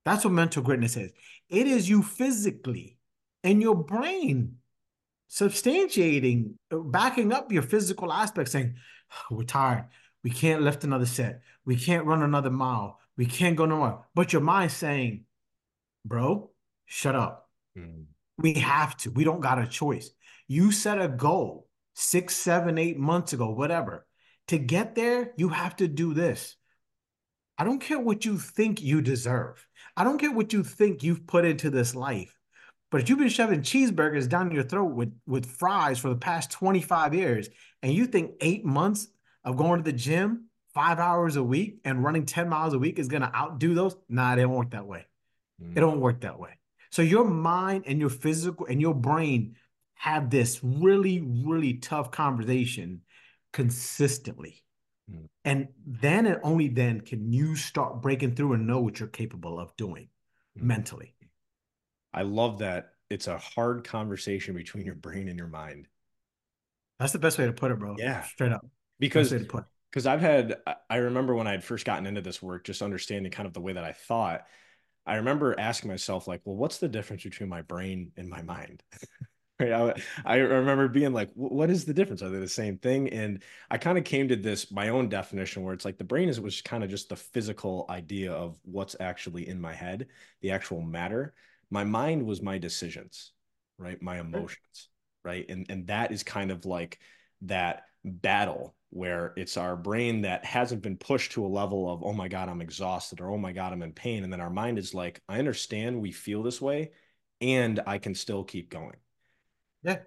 That's 0.06 0.24
what 0.24 0.34
mental 0.34 0.64
gritness 0.64 1.02
is. 1.02 1.12
It 1.50 1.68
is 1.68 1.90
you 1.90 2.02
physically 2.02 2.98
and 3.44 3.62
your 3.62 3.76
brain 3.76 4.56
substantiating, 5.30 6.54
backing 6.72 7.34
up 7.34 7.52
your 7.52 7.64
physical 7.64 8.12
aspect, 8.12 8.50
saying, 8.50 8.76
We're 9.30 9.44
tired. 9.44 9.86
We 10.24 10.30
can't 10.30 10.62
lift 10.62 10.84
another 10.84 11.06
set. 11.06 11.42
We 11.66 11.76
can't 11.76 12.06
run 12.06 12.22
another 12.22 12.50
mile. 12.50 13.00
We 13.18 13.26
can't 13.26 13.56
go 13.56 13.66
no 13.66 13.78
more. 13.78 14.06
But 14.16 14.34
your 14.34 14.42
mind 14.42 14.72
saying, 14.72 15.26
Bro, 16.06 16.52
shut 16.86 17.16
up. 17.16 17.50
Mm. 17.78 18.06
We 18.38 18.54
have 18.54 18.96
to. 18.98 19.12
We 19.12 19.24
don't 19.24 19.42
got 19.42 19.60
a 19.62 19.68
choice. 19.68 20.10
You 20.48 20.72
set 20.72 21.02
a 21.02 21.10
goal 21.10 21.68
six, 21.96 22.36
seven, 22.36 22.78
eight 22.78 22.98
months 22.98 23.34
ago, 23.34 23.50
whatever. 23.50 24.07
To 24.50 24.58
get 24.58 24.96
there, 24.96 25.34
you 25.36 25.50
have 25.50 25.76
to 25.78 25.88
do 25.88 26.14
this. 26.14 26.56
I 27.58 27.64
don't 27.64 27.82
care 27.82 28.00
what 28.00 28.24
you 28.24 28.38
think 28.38 28.82
you 28.82 29.02
deserve. 29.02 29.66
I 29.96 30.04
don't 30.04 30.20
care 30.20 30.32
what 30.32 30.54
you 30.54 30.64
think 30.64 31.04
you've 31.04 31.26
put 31.26 31.44
into 31.44 31.70
this 31.70 31.96
life. 31.96 32.38
But 32.90 33.02
if 33.02 33.10
you've 33.10 33.20
been 33.20 33.30
shoving 33.30 33.62
cheeseburgers 33.62 34.30
down 34.30 34.52
your 34.52 34.64
throat 34.64 34.94
with, 34.94 35.14
with 35.26 35.46
fries 35.46 36.00
for 36.00 36.10
the 36.10 36.16
past 36.16 36.52
25 36.52 37.14
years, 37.14 37.50
and 37.82 37.94
you 37.94 38.06
think 38.06 38.36
eight 38.42 38.64
months 38.64 39.08
of 39.44 39.58
going 39.58 39.84
to 39.84 39.92
the 39.92 39.98
gym 39.98 40.46
five 40.74 41.00
hours 41.00 41.36
a 41.36 41.44
week 41.44 41.80
and 41.84 42.04
running 42.04 42.26
10 42.26 42.48
miles 42.48 42.74
a 42.74 42.80
week 42.80 43.00
is 43.00 43.08
going 43.08 43.24
to 43.24 43.36
outdo 43.36 43.74
those, 43.74 43.96
nah, 44.08 44.34
it 44.34 44.38
don't 44.38 44.52
work 44.52 44.72
that 44.72 44.86
way. 44.86 45.06
Mm. 45.62 45.76
It 45.76 45.80
don't 45.80 46.00
work 46.00 46.22
that 46.22 46.40
way. 46.40 46.52
So 46.92 47.02
your 47.02 47.26
mind 47.26 47.84
and 47.88 48.00
your 48.00 48.10
physical 48.10 48.68
and 48.68 48.80
your 48.80 48.94
brain 48.94 49.56
have 49.96 50.30
this 50.30 50.64
really, 50.64 51.20
really 51.20 51.74
tough 51.76 52.12
conversation 52.12 53.02
consistently. 53.58 54.64
Mm. 55.12 55.26
And 55.44 55.68
then 55.84 56.28
and 56.28 56.40
only 56.44 56.68
then 56.68 57.02
can 57.02 57.34
you 57.34 57.56
start 57.56 58.04
breaking 58.04 58.36
through 58.36 58.54
and 58.54 58.68
know 58.68 58.80
what 58.80 59.00
you're 59.00 59.10
capable 59.10 59.60
of 59.60 59.76
doing 59.78 60.10
mm. 60.56 60.62
mentally. 60.62 61.16
I 62.14 62.22
love 62.22 62.60
that 62.60 62.92
it's 63.10 63.26
a 63.26 63.40
hard 63.40 63.84
conversation 63.84 64.54
between 64.54 64.86
your 64.86 64.94
brain 64.94 65.28
and 65.28 65.40
your 65.40 65.48
mind. 65.48 65.88
That's 67.00 67.14
the 67.14 67.20
best 67.20 67.40
way 67.40 67.48
to 67.48 67.54
put 67.54 67.72
it, 67.72 67.80
bro. 67.80 67.96
Yeah. 67.98 68.22
Straight 68.22 68.52
up. 68.52 68.64
Because 69.00 69.34
because 69.34 70.06
I've 70.06 70.22
had 70.22 70.58
I 70.88 70.98
remember 70.98 71.34
when 71.34 71.48
I 71.48 71.52
had 71.52 71.64
first 71.64 71.84
gotten 71.84 72.06
into 72.06 72.22
this 72.22 72.44
work, 72.44 72.64
just 72.64 72.84
understanding 72.84 73.32
kind 73.32 73.48
of 73.48 73.54
the 73.54 73.62
way 73.62 73.74
that 73.74 73.84
I 73.84 73.94
thought. 73.94 74.46
I 75.08 75.16
remember 75.16 75.60
asking 75.60 75.90
myself, 75.90 76.28
like, 76.28 76.42
well, 76.46 76.58
what's 76.58 76.78
the 76.78 76.90
difference 76.90 77.24
between 77.24 77.50
my 77.50 77.64
brain 77.64 78.12
and 78.18 78.30
my 78.30 78.44
mind? 78.44 78.84
I, 79.60 79.94
I 80.26 80.36
remember 80.38 80.88
being 80.88 81.14
like, 81.14 81.32
what 81.34 81.70
is 81.70 81.86
the 81.86 81.94
difference? 81.94 82.22
Are 82.22 82.30
they 82.30 82.40
the 82.40 82.48
same 82.48 82.78
thing? 82.78 83.10
And 83.10 83.42
I 83.72 83.78
kind 83.78 83.98
of 83.98 84.04
came 84.04 84.28
to 84.28 84.36
this 84.36 84.72
my 84.72 84.90
own 84.90 85.10
definition 85.10 85.64
where 85.64 85.74
it's 85.74 85.86
like 85.86 85.98
the 85.98 86.04
brain 86.04 86.30
is 86.30 86.40
was 86.40 86.62
kind 86.62 86.84
of 86.84 86.90
just 86.90 87.10
the 87.10 87.16
physical 87.16 87.86
idea 87.90 88.32
of 88.32 88.60
what's 88.64 88.96
actually 89.00 89.48
in 89.48 89.60
my 89.60 89.74
head, 89.74 90.08
the 90.42 90.52
actual 90.52 90.82
matter 90.82 91.34
my 91.70 91.84
mind 91.84 92.26
was 92.26 92.42
my 92.42 92.58
decisions 92.58 93.32
right 93.78 94.02
my 94.02 94.20
emotions 94.20 94.90
right 95.24 95.46
and 95.50 95.66
and 95.70 95.88
that 95.88 96.12
is 96.12 96.24
kind 96.24 96.52
of 96.52 96.66
like 96.66 97.00
that 97.42 97.84
battle 98.04 98.76
where 98.90 99.34
it's 99.36 99.58
our 99.58 99.76
brain 99.76 100.22
that 100.22 100.46
hasn't 100.46 100.82
been 100.82 100.96
pushed 100.96 101.34
to 101.34 101.46
a 101.46 101.48
level 101.48 101.92
of 101.92 102.04
oh 102.04 102.14
my 102.14 102.28
god 102.28 102.48
i'm 102.50 102.62
exhausted 102.62 103.20
or 103.20 103.30
oh 103.32 103.38
my 103.38 103.52
god 103.52 103.74
i'm 103.74 103.82
in 103.82 103.92
pain 103.92 104.24
and 104.24 104.32
then 104.32 104.42
our 104.42 104.50
mind 104.50 104.78
is 104.78 104.94
like 104.94 105.22
i 105.28 105.40
understand 105.40 106.02
we 106.02 106.12
feel 106.12 106.42
this 106.42 106.62
way 106.62 106.92
and 107.42 107.80
I 107.86 107.98
can 108.00 108.16
still 108.16 108.44
keep 108.44 108.70
going. 108.70 108.96
Yeah. 109.84 110.00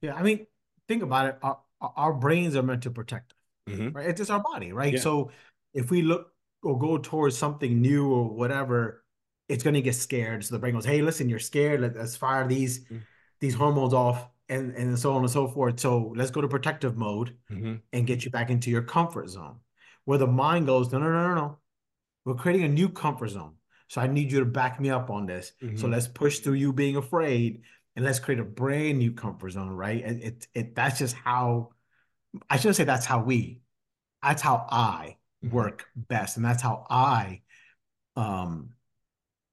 Yeah. 0.00 0.14
I 0.14 0.22
mean, 0.22 0.46
think 0.86 1.02
about 1.02 1.26
it. 1.26 1.38
Our, 1.42 1.58
our 1.80 2.12
brains 2.12 2.56
are 2.56 2.62
meant 2.62 2.82
to 2.84 2.90
protect 2.90 3.32
us, 3.32 3.74
Mhm. 3.74 3.94
right? 3.94 4.08
It's 4.08 4.18
just 4.18 4.30
our 4.30 4.40
body, 4.42 4.72
right? 4.72 4.94
Yeah. 4.94 5.00
So 5.00 5.30
if 5.74 5.90
we 5.90 6.02
look 6.02 6.32
or 6.62 6.78
go 6.78 6.98
towards 6.98 7.36
something 7.36 7.80
new 7.80 8.10
or 8.12 8.28
whatever, 8.28 9.04
it's 9.48 9.62
going 9.62 9.74
to 9.74 9.82
get 9.82 9.94
scared. 9.94 10.44
So 10.44 10.54
the 10.54 10.58
brain 10.58 10.74
goes, 10.74 10.84
"Hey, 10.84 11.02
listen, 11.02 11.28
you're 11.28 11.38
scared. 11.38 11.80
Let, 11.80 11.96
us 11.96 12.16
fire 12.16 12.46
these 12.46 12.84
Mm. 12.86 13.00
these 13.40 13.54
hormones 13.54 13.94
off, 13.94 14.28
and 14.48 14.74
and 14.74 14.98
so 14.98 15.12
on 15.14 15.22
and 15.22 15.30
so 15.30 15.46
forth. 15.48 15.78
So 15.80 16.12
let's 16.16 16.30
go 16.30 16.40
to 16.40 16.48
protective 16.48 16.96
mode 16.96 17.36
Mhm. 17.50 17.80
and 17.92 18.06
get 18.06 18.24
you 18.24 18.30
back 18.30 18.50
into 18.50 18.70
your 18.70 18.82
comfort 18.82 19.28
zone." 19.28 19.60
Where 20.04 20.18
the 20.18 20.26
mind 20.26 20.66
goes, 20.66 20.90
"No, 20.92 20.98
no, 20.98 21.10
no, 21.10 21.28
no, 21.28 21.34
no. 21.34 21.58
We're 22.24 22.34
creating 22.34 22.64
a 22.64 22.68
new 22.68 22.88
comfort 22.88 23.28
zone. 23.28 23.54
So 23.88 24.00
I 24.02 24.06
need 24.06 24.30
you 24.32 24.40
to 24.40 24.44
back 24.44 24.80
me 24.80 24.90
up 24.90 25.08
on 25.08 25.24
this. 25.26 25.52
So 25.60 25.86
Mhm. 25.86 25.90
let's 25.92 26.08
push 26.08 26.40
through 26.40 26.54
you 26.54 26.72
being 26.74 26.96
afraid, 26.96 27.62
and 27.98 28.06
let's 28.06 28.20
create 28.20 28.38
a 28.38 28.44
brand 28.44 29.00
new 29.00 29.10
comfort 29.12 29.50
zone, 29.50 29.70
right? 29.70 30.04
And 30.04 30.22
it 30.22 30.46
it 30.54 30.76
that's 30.76 31.00
just 31.00 31.16
how 31.16 31.70
I 32.48 32.56
shouldn't 32.56 32.76
say 32.76 32.84
that's 32.84 33.06
how 33.06 33.24
we. 33.24 33.62
That's 34.22 34.42
how 34.42 34.66
I 34.70 35.18
Mhm. 35.42 35.52
work 35.52 35.86
best, 35.96 36.36
and 36.36 36.46
that's 36.46 36.62
how 36.62 36.86
I 36.88 37.42
um 38.16 38.70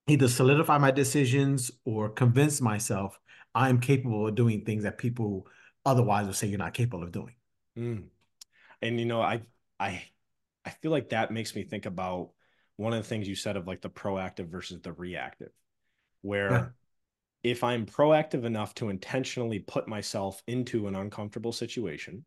either 0.07 0.27
solidify 0.27 0.77
my 0.77 0.91
decisions 0.91 1.71
or 1.85 2.09
convince 2.09 2.61
myself 2.61 3.19
I'm 3.55 3.79
capable 3.79 4.27
of 4.27 4.35
doing 4.35 4.65
things 4.65 4.83
that 4.83 4.99
people 4.99 5.47
otherwise 5.85 6.27
would 6.27 6.35
say 6.35 6.47
you're 6.47 6.59
not 6.59 6.75
capable 6.75 7.03
of 7.03 7.11
doing. 7.11 7.35
Mm. 7.77 8.09
And 8.81 8.99
you 8.99 9.05
know, 9.05 9.21
I 9.21 9.41
I 9.79 10.03
I 10.65 10.69
feel 10.69 10.91
like 10.91 11.09
that 11.09 11.31
makes 11.31 11.55
me 11.55 11.63
think 11.63 11.87
about 11.87 12.31
one 12.77 12.93
of 12.93 13.01
the 13.01 13.07
things 13.09 13.27
you 13.27 13.35
said 13.35 13.57
of 13.57 13.67
like 13.67 13.81
the 13.81 13.89
proactive 13.89 14.47
versus 14.49 14.81
the 14.81 14.93
reactive, 14.93 15.51
where. 16.21 16.75
If 17.45 17.63
I'm 17.63 17.85
proactive 17.85 18.43
enough 18.43 18.73
to 18.73 18.89
intentionally 18.89 19.59
put 19.59 19.87
myself 19.87 20.41
into 20.47 20.87
an 20.87 20.95
uncomfortable 20.95 21.51
situation, 21.51 22.25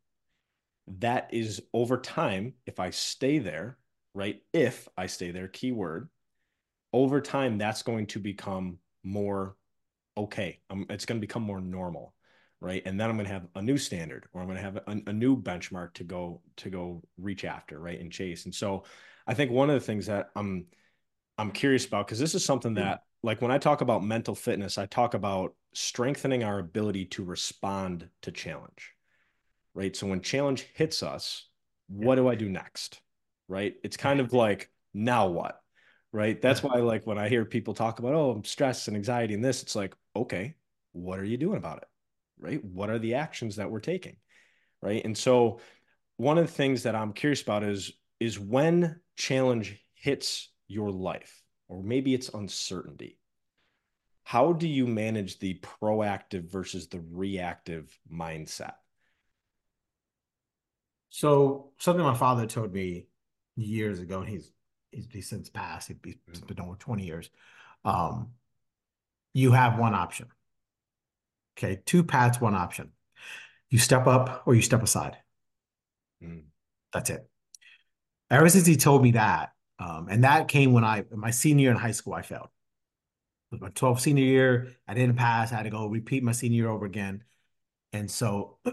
that 0.86 1.28
is 1.32 1.60
over 1.74 1.98
time, 1.98 2.54
if 2.66 2.78
I 2.78 2.90
stay 2.90 3.40
there, 3.40 3.78
right? 4.14 4.40
If 4.52 4.86
I 4.96 5.06
stay 5.06 5.32
there, 5.32 5.48
keyword, 5.48 6.08
over 6.92 7.20
time, 7.20 7.58
that's 7.58 7.82
going 7.82 8.06
to 8.06 8.20
become 8.20 8.78
more 9.02 9.56
okay. 10.16 10.60
Um, 10.70 10.86
it's 10.88 11.04
going 11.04 11.20
to 11.20 11.26
become 11.26 11.42
more 11.42 11.60
normal, 11.60 12.14
right? 12.60 12.82
And 12.86 12.98
then 12.98 13.10
I'm 13.10 13.16
going 13.16 13.26
to 13.26 13.32
have 13.32 13.48
a 13.56 13.60
new 13.60 13.76
standard, 13.76 14.26
or 14.32 14.40
I'm 14.40 14.46
going 14.46 14.58
to 14.58 14.62
have 14.62 14.76
a, 14.76 15.00
a 15.08 15.12
new 15.12 15.36
benchmark 15.36 15.94
to 15.94 16.04
go 16.04 16.42
to 16.58 16.70
go 16.70 17.02
reach 17.18 17.44
after, 17.44 17.80
right, 17.80 18.00
and 18.00 18.12
chase. 18.12 18.44
And 18.44 18.54
so, 18.54 18.84
I 19.26 19.34
think 19.34 19.50
one 19.50 19.68
of 19.68 19.74
the 19.74 19.84
things 19.84 20.06
that 20.06 20.30
I'm 20.36 20.66
I'm 21.36 21.50
curious 21.50 21.86
about 21.86 22.06
because 22.06 22.20
this 22.20 22.36
is 22.36 22.44
something 22.44 22.74
that, 22.74 23.02
like, 23.22 23.42
when 23.42 23.50
I 23.50 23.58
talk 23.58 23.80
about 23.80 24.04
mental 24.04 24.34
fitness, 24.34 24.78
I 24.78 24.86
talk 24.86 25.14
about 25.14 25.54
strengthening 25.74 26.44
our 26.44 26.58
ability 26.58 27.06
to 27.06 27.24
respond 27.24 28.08
to 28.22 28.32
challenge, 28.32 28.92
right? 29.74 29.94
So 29.94 30.06
when 30.06 30.20
challenge 30.20 30.66
hits 30.74 31.02
us, 31.02 31.48
what 31.88 32.16
do 32.16 32.28
I 32.28 32.34
do 32.34 32.48
next, 32.48 33.00
right? 33.48 33.74
It's 33.82 33.96
kind 33.96 34.20
of 34.20 34.32
like 34.32 34.70
now 34.94 35.28
what, 35.28 35.60
right? 36.12 36.40
That's 36.40 36.62
why, 36.62 36.76
like, 36.76 37.06
when 37.06 37.18
I 37.18 37.28
hear 37.28 37.44
people 37.44 37.74
talk 37.74 37.98
about, 37.98 38.14
oh, 38.14 38.30
I'm 38.30 38.44
stressed 38.44 38.88
and 38.88 38.96
anxiety 38.96 39.34
and 39.34 39.44
this, 39.44 39.62
it's 39.62 39.76
like, 39.76 39.94
okay, 40.14 40.54
what 40.92 41.18
are 41.18 41.24
you 41.24 41.36
doing 41.36 41.56
about 41.58 41.78
it, 41.78 41.88
right? 42.38 42.64
What 42.64 42.90
are 42.90 42.98
the 42.98 43.14
actions 43.14 43.56
that 43.56 43.70
we're 43.70 43.80
taking, 43.80 44.16
right? 44.82 45.04
And 45.04 45.16
so, 45.16 45.60
one 46.16 46.36
of 46.36 46.46
the 46.46 46.52
things 46.52 46.82
that 46.82 46.96
I'm 46.96 47.12
curious 47.12 47.42
about 47.42 47.62
is 47.62 47.92
is 48.20 48.38
when 48.38 49.00
challenge 49.16 49.78
hits 49.94 50.50
your 50.66 50.90
life, 50.90 51.42
or 51.68 51.82
maybe 51.82 52.14
it's 52.14 52.28
uncertainty. 52.30 53.18
How 54.24 54.52
do 54.52 54.68
you 54.68 54.86
manage 54.86 55.38
the 55.38 55.54
proactive 55.54 56.44
versus 56.50 56.88
the 56.88 57.00
reactive 57.00 57.98
mindset? 58.12 58.74
So 61.10 61.70
something 61.78 62.04
my 62.04 62.14
father 62.14 62.46
told 62.46 62.72
me 62.72 63.06
years 63.56 63.98
ago, 64.00 64.20
and 64.20 64.28
he's 64.28 64.52
he's, 64.92 65.06
he's 65.10 65.28
since 65.28 65.48
passed. 65.48 65.88
He's 66.04 66.16
Mm-hmm. 66.28 66.46
been 66.46 66.60
over 66.60 66.76
20 66.76 67.04
years. 67.04 67.30
Um, 67.84 68.32
you 69.34 69.52
have 69.52 69.78
one 69.78 69.94
option. 69.94 70.28
Okay, 71.56 71.82
two 71.84 72.04
paths, 72.04 72.40
one 72.40 72.54
option. 72.54 72.92
You 73.70 73.78
step 73.78 74.06
up 74.06 74.44
or 74.46 74.54
you 74.54 74.62
step 74.62 74.82
aside. 74.82 75.18
Mm. 76.22 76.50
That's 76.92 77.10
it. 77.10 77.28
Ever 78.30 78.48
since 78.48 78.66
he 78.66 78.76
told 78.76 79.02
me 79.02 79.12
that, 79.12 79.52
um, 79.78 80.08
and 80.10 80.24
that 80.24 80.48
came 80.48 80.72
when 80.72 80.84
I 80.84 81.04
my 81.10 81.30
senior 81.30 81.62
year 81.62 81.70
in 81.70 81.76
high 81.76 81.92
school, 81.92 82.14
I 82.14 82.22
failed. 82.22 82.48
It 83.50 83.54
was 83.54 83.60
my 83.60 83.70
12th 83.70 84.00
senior 84.00 84.24
year, 84.24 84.76
I 84.86 84.94
didn't 84.94 85.16
pass. 85.16 85.52
I 85.52 85.56
had 85.56 85.62
to 85.64 85.70
go 85.70 85.86
repeat 85.86 86.22
my 86.22 86.32
senior 86.32 86.56
year 86.56 86.68
over 86.70 86.84
again. 86.84 87.24
And 87.92 88.10
so 88.10 88.58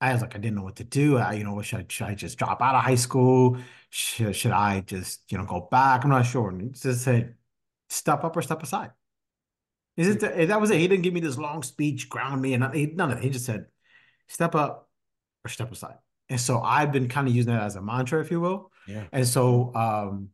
I 0.00 0.12
was 0.12 0.20
like, 0.20 0.34
I 0.34 0.38
didn't 0.38 0.56
know 0.56 0.62
what 0.62 0.76
to 0.76 0.84
do. 0.84 1.16
I, 1.16 1.34
you 1.34 1.44
know, 1.44 1.60
should 1.62 1.80
I, 1.80 1.86
should 1.88 2.06
I 2.06 2.14
just 2.14 2.38
drop 2.38 2.60
out 2.60 2.74
of 2.74 2.82
high 2.82 2.96
school? 2.96 3.58
Should, 3.90 4.36
should 4.36 4.52
I 4.52 4.80
just, 4.80 5.30
you 5.30 5.38
know, 5.38 5.44
go 5.44 5.68
back? 5.70 6.04
I'm 6.04 6.10
not 6.10 6.26
sure. 6.26 6.50
And 6.50 6.60
he 6.60 6.68
just 6.68 7.02
said, 7.02 7.34
step 7.88 8.24
up 8.24 8.36
or 8.36 8.42
step 8.42 8.62
aside. 8.62 8.90
Is 9.96 10.08
it 10.08 10.48
that 10.48 10.60
was 10.60 10.70
it? 10.70 10.78
He 10.78 10.88
didn't 10.88 11.04
give 11.04 11.14
me 11.14 11.20
this 11.20 11.38
long 11.38 11.62
speech, 11.62 12.08
ground 12.10 12.42
me, 12.42 12.52
and 12.52 12.60
none 12.60 12.96
none 12.96 13.12
of 13.12 13.18
it. 13.18 13.24
He 13.24 13.30
just 13.30 13.46
said, 13.46 13.66
step 14.28 14.54
up 14.54 14.90
or 15.44 15.48
step 15.48 15.72
aside. 15.72 15.96
And 16.28 16.40
so 16.40 16.60
I've 16.60 16.92
been 16.92 17.08
kind 17.08 17.28
of 17.28 17.34
using 17.34 17.54
that 17.54 17.62
as 17.62 17.76
a 17.76 17.82
mantra, 17.82 18.20
if 18.20 18.30
you 18.30 18.40
will. 18.40 18.70
Yeah. 18.86 19.04
And 19.12 19.26
so, 19.26 19.74
um, 19.74 20.30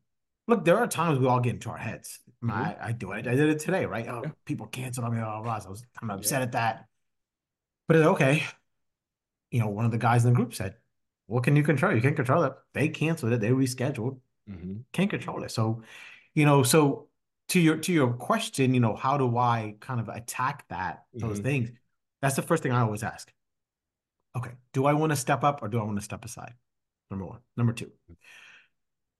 look, 0.48 0.64
there 0.64 0.78
are 0.78 0.86
times 0.86 1.18
we 1.18 1.26
all 1.26 1.40
get 1.40 1.54
into 1.54 1.70
our 1.70 1.76
heads. 1.78 2.20
Mhm. 2.44 2.50
I, 2.50 2.76
I 2.88 2.92
do 2.92 3.12
it. 3.12 3.26
I 3.26 3.34
did 3.34 3.48
it 3.48 3.60
today, 3.60 3.86
right? 3.86 4.06
Oh, 4.08 4.22
Yeah. 4.24 4.30
people 4.44 4.66
canceled 4.66 5.06
on 5.06 5.12
me. 5.12 5.18
Blah, 5.20 5.40
blah, 5.40 5.58
blah. 5.58 5.66
I 5.66 5.68
was, 5.70 5.84
I'm 6.00 6.10
upset 6.10 6.40
Yeah. 6.40 6.44
at 6.44 6.52
that. 6.52 6.88
But 7.88 7.96
it's 7.96 8.06
okay. 8.06 8.44
You 9.50 9.60
know, 9.60 9.68
one 9.68 9.84
of 9.84 9.90
the 9.90 9.98
guys 9.98 10.24
in 10.24 10.32
the 10.32 10.36
group 10.36 10.54
said, 10.54 10.76
What 11.26 11.44
can 11.44 11.56
you 11.56 11.62
control? 11.62 11.94
You 11.94 12.00
can't 12.02 12.16
control 12.16 12.44
it. 12.44 12.52
They 12.74 12.88
canceled 12.88 13.32
it. 13.32 13.40
They 13.40 13.50
rescheduled. 13.50 14.18
hmm 14.46 14.78
Can't 14.92 15.10
control 15.10 15.42
it. 15.44 15.50
So, 15.50 15.82
you 16.34 16.44
know, 16.44 16.62
so 16.62 17.08
to 17.48 17.60
your 17.60 17.76
to 17.76 17.92
your 17.92 18.12
question, 18.14 18.74
you 18.74 18.80
know, 18.80 18.94
how 18.96 19.18
do 19.18 19.36
I 19.36 19.76
kind 19.80 20.00
of 20.00 20.08
attack 20.08 20.66
that, 20.68 21.04
those 21.14 21.40
Mhm. 21.40 21.42
things? 21.42 21.70
That's 22.22 22.36
the 22.36 22.42
first 22.42 22.62
thing 22.62 22.72
I 22.72 22.80
always 22.80 23.02
ask. 23.02 23.32
Okay, 24.36 24.52
do 24.72 24.86
I 24.86 24.94
want 24.94 25.10
to 25.10 25.16
step 25.16 25.44
up 25.44 25.62
or 25.62 25.68
do 25.68 25.78
I 25.78 25.82
want 25.84 25.98
to 25.98 26.04
step 26.04 26.24
aside? 26.24 26.54
Number 27.12 27.26
one. 27.26 27.40
Number 27.58 27.74
two, 27.74 27.90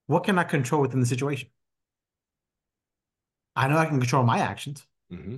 what 0.07 0.25
can 0.25 0.39
I 0.39 0.45
control 0.45 0.81
within 0.81 1.01
the 1.01 1.07
situation? 1.07 1.51
I 3.55 3.69
know 3.69 3.77
I 3.77 3.85
can 3.85 4.01
control 4.01 4.25
my 4.25 4.39
actions. 4.39 4.87
hmm 5.11 5.37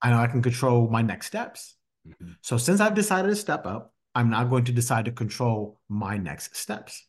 I 0.00 0.10
know 0.10 0.18
I 0.18 0.26
can 0.26 0.42
control 0.42 0.88
my 0.88 1.02
next 1.02 1.26
steps. 1.26 1.76
hmm 2.06 2.32
So 2.40 2.56
since 2.56 2.80
I've 2.80 2.94
decided 2.94 3.28
to 3.28 3.36
step 3.36 3.66
up, 3.66 3.92
I'm 4.14 4.30
now 4.30 4.44
going 4.44 4.64
to 4.64 4.72
decide 4.72 5.04
to 5.04 5.12
control 5.12 5.78
my 5.90 6.16
next 6.16 6.56
steps. 6.56 7.06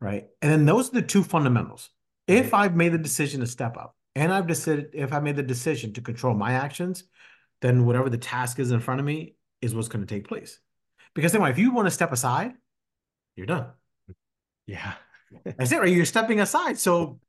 Right. 0.00 0.28
And 0.40 0.50
then 0.50 0.64
those 0.64 0.88
are 0.88 1.00
the 1.00 1.02
two 1.02 1.22
fundamentals. 1.22 1.90
If 2.26 2.54
I've 2.54 2.74
made 2.74 2.92
the 2.92 2.98
decision 2.98 3.40
to 3.40 3.46
step 3.46 3.76
up 3.76 3.96
and 4.14 4.32
I've 4.32 4.46
decided, 4.46 4.90
if 4.94 5.12
I 5.12 5.20
made 5.20 5.36
the 5.36 5.42
decision 5.42 5.92
to 5.94 6.00
control 6.00 6.34
my 6.34 6.52
actions, 6.52 7.04
then 7.60 7.84
whatever 7.84 8.08
the 8.08 8.16
task 8.18 8.58
is 8.58 8.70
in 8.70 8.80
front 8.80 9.00
of 9.00 9.06
me 9.06 9.34
is 9.60 9.74
what's 9.74 9.88
going 9.88 10.06
to 10.06 10.14
take 10.14 10.26
place. 10.26 10.58
Because 11.14 11.34
anyway, 11.34 11.50
if 11.50 11.58
you 11.58 11.72
want 11.72 11.86
to 11.86 11.90
step 11.90 12.12
aside, 12.12 12.52
you're 13.38 13.46
done. 13.46 13.66
Yeah. 14.66 14.94
That's 15.44 15.72
it, 15.72 15.78
right? 15.78 15.88
You're 15.92 16.04
stepping 16.04 16.40
aside. 16.40 16.78
So 16.78 17.20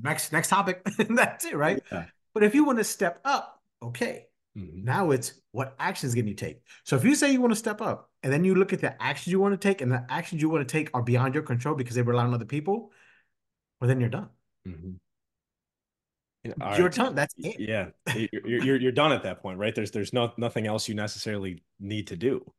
next 0.00 0.32
next 0.32 0.48
topic. 0.48 0.82
That's 1.10 1.44
it, 1.44 1.54
right? 1.56 1.82
Yeah. 1.92 2.06
But 2.32 2.42
if 2.42 2.54
you 2.54 2.64
want 2.64 2.78
to 2.78 2.84
step 2.84 3.20
up, 3.24 3.60
okay. 3.82 4.26
Mhm. 4.56 4.84
Now 4.84 5.10
it's 5.10 5.34
what 5.52 5.74
actions 5.78 6.14
can 6.14 6.26
you 6.26 6.34
take? 6.34 6.62
So 6.84 6.96
if 6.96 7.04
you 7.04 7.14
say 7.14 7.30
you 7.32 7.40
want 7.40 7.52
to 7.52 7.56
step 7.58 7.80
up 7.82 8.10
and 8.22 8.32
then 8.32 8.42
you 8.44 8.54
look 8.54 8.72
at 8.72 8.80
the 8.80 9.00
actions 9.02 9.30
you 9.32 9.38
want 9.40 9.52
to 9.52 9.68
take 9.68 9.80
and 9.82 9.92
the 9.92 10.04
actions 10.08 10.40
you 10.40 10.48
want 10.48 10.66
to 10.66 10.72
take 10.72 10.90
are 10.94 11.02
beyond 11.02 11.34
your 11.34 11.42
control 11.42 11.74
because 11.74 11.94
they 11.96 12.02
rely 12.02 12.24
on 12.24 12.32
other 12.34 12.44
people, 12.44 12.90
well, 13.80 13.88
then 13.88 14.00
you're 14.00 14.08
done. 14.08 14.28
Mhm. 14.66 14.96
And- 16.44 16.54
all 16.62 16.76
You're 16.76 16.86
right. 16.86 16.94
done. 16.94 17.14
That's 17.14 17.34
it. 17.38 17.58
Yeah, 17.58 17.88
you're, 18.14 18.62
you're 18.64 18.76
you're 18.76 18.92
done 18.92 19.12
at 19.12 19.22
that 19.24 19.40
point, 19.42 19.58
right? 19.58 19.74
There's 19.74 19.90
there's 19.90 20.12
no 20.12 20.32
nothing 20.36 20.66
else 20.66 20.88
you 20.88 20.94
necessarily 20.94 21.62
need 21.80 22.06
to 22.08 22.16
do. 22.16 22.34
right? 22.46 22.54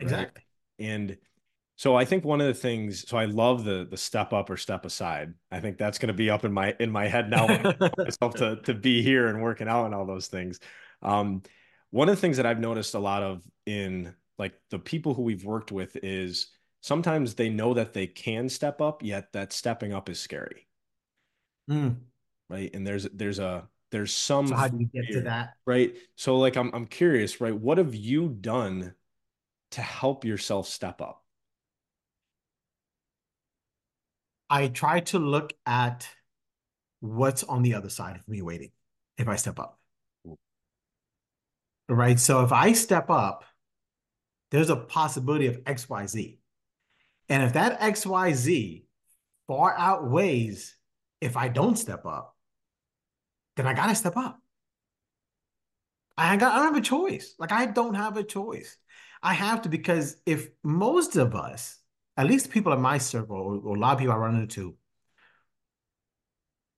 Exactly. 0.00 0.42
And 0.78 1.16
so 1.76 1.96
I 1.96 2.04
think 2.04 2.24
one 2.24 2.40
of 2.40 2.46
the 2.46 2.54
things, 2.54 3.08
so 3.08 3.16
I 3.16 3.24
love 3.24 3.64
the 3.64 3.86
the 3.90 3.96
step 3.96 4.32
up 4.32 4.50
or 4.50 4.56
step 4.56 4.84
aside. 4.84 5.34
I 5.50 5.60
think 5.60 5.76
that's 5.78 5.98
going 5.98 6.08
to 6.08 6.12
be 6.14 6.30
up 6.30 6.44
in 6.44 6.52
my 6.52 6.74
in 6.78 6.90
my 6.90 7.08
head 7.08 7.30
now 7.30 7.46
myself 8.06 8.36
to 8.36 8.56
to 8.62 8.74
be 8.74 9.02
here 9.02 9.26
and 9.28 9.42
working 9.42 9.68
out 9.68 9.86
and 9.86 9.94
all 9.94 10.06
those 10.06 10.28
things. 10.28 10.60
Um, 11.02 11.42
one 11.90 12.08
of 12.08 12.14
the 12.16 12.20
things 12.20 12.36
that 12.36 12.46
I've 12.46 12.60
noticed 12.60 12.94
a 12.94 12.98
lot 12.98 13.22
of 13.22 13.42
in 13.66 14.14
like 14.38 14.54
the 14.70 14.78
people 14.78 15.14
who 15.14 15.22
we've 15.22 15.44
worked 15.44 15.72
with 15.72 15.96
is 16.02 16.48
sometimes 16.80 17.34
they 17.34 17.48
know 17.50 17.74
that 17.74 17.92
they 17.92 18.06
can 18.06 18.48
step 18.48 18.80
up, 18.80 19.02
yet 19.02 19.32
that 19.32 19.52
stepping 19.52 19.92
up 19.92 20.08
is 20.08 20.20
scary, 20.20 20.66
Mm. 21.68 21.96
right? 22.48 22.70
And 22.74 22.86
there's 22.86 23.04
there's 23.12 23.38
a 23.38 23.68
there's 23.90 24.14
some 24.14 24.48
So 24.48 24.54
how 24.56 24.68
do 24.68 24.78
you 24.78 24.86
get 24.86 25.10
to 25.12 25.20
that? 25.22 25.54
right? 25.66 25.94
So 26.16 26.38
like 26.38 26.56
I'm 26.56 26.70
I'm 26.74 26.86
curious, 26.86 27.40
right? 27.40 27.54
What 27.56 27.78
have 27.78 27.94
you 27.94 28.28
done 28.28 28.94
to 29.72 29.82
help 29.82 30.26
yourself 30.26 30.68
step 30.68 31.02
up? 31.02 31.23
I 34.54 34.68
try 34.68 35.00
to 35.00 35.18
look 35.18 35.52
at 35.66 36.06
what's 37.00 37.42
on 37.42 37.62
the 37.62 37.74
other 37.74 37.88
side 37.88 38.14
of 38.14 38.28
me 38.28 38.40
waiting 38.40 38.70
if 39.18 39.26
I 39.26 39.34
step 39.34 39.58
up. 39.58 39.80
Right. 41.88 42.20
So 42.20 42.44
if 42.44 42.52
I 42.52 42.70
step 42.70 43.10
up, 43.10 43.44
there's 44.52 44.70
a 44.70 44.76
possibility 44.76 45.48
of 45.48 45.64
XYZ. 45.64 46.38
And 47.28 47.42
if 47.42 47.54
that 47.54 47.80
XYZ 47.80 48.84
far 49.48 49.74
outweighs 49.76 50.76
if 51.20 51.36
I 51.36 51.48
don't 51.48 51.74
step 51.76 52.06
up, 52.06 52.36
then 53.56 53.66
I 53.66 53.74
gotta 53.74 53.96
step 53.96 54.16
up. 54.16 54.40
I 56.16 56.36
got 56.36 56.52
I 56.52 56.58
don't 56.58 56.74
have 56.74 56.76
a 56.76 56.86
choice. 56.86 57.34
Like 57.40 57.50
I 57.50 57.66
don't 57.66 57.94
have 57.94 58.16
a 58.16 58.22
choice. 58.22 58.76
I 59.20 59.34
have 59.34 59.62
to 59.62 59.68
because 59.68 60.14
if 60.26 60.50
most 60.62 61.16
of 61.16 61.34
us, 61.34 61.80
at 62.16 62.26
least 62.26 62.50
people 62.50 62.72
in 62.72 62.80
my 62.80 62.98
circle 62.98 63.36
or, 63.36 63.56
or 63.56 63.76
a 63.76 63.78
lot 63.78 63.94
of 63.94 63.98
people 63.98 64.14
I 64.14 64.18
run 64.18 64.36
into, 64.36 64.76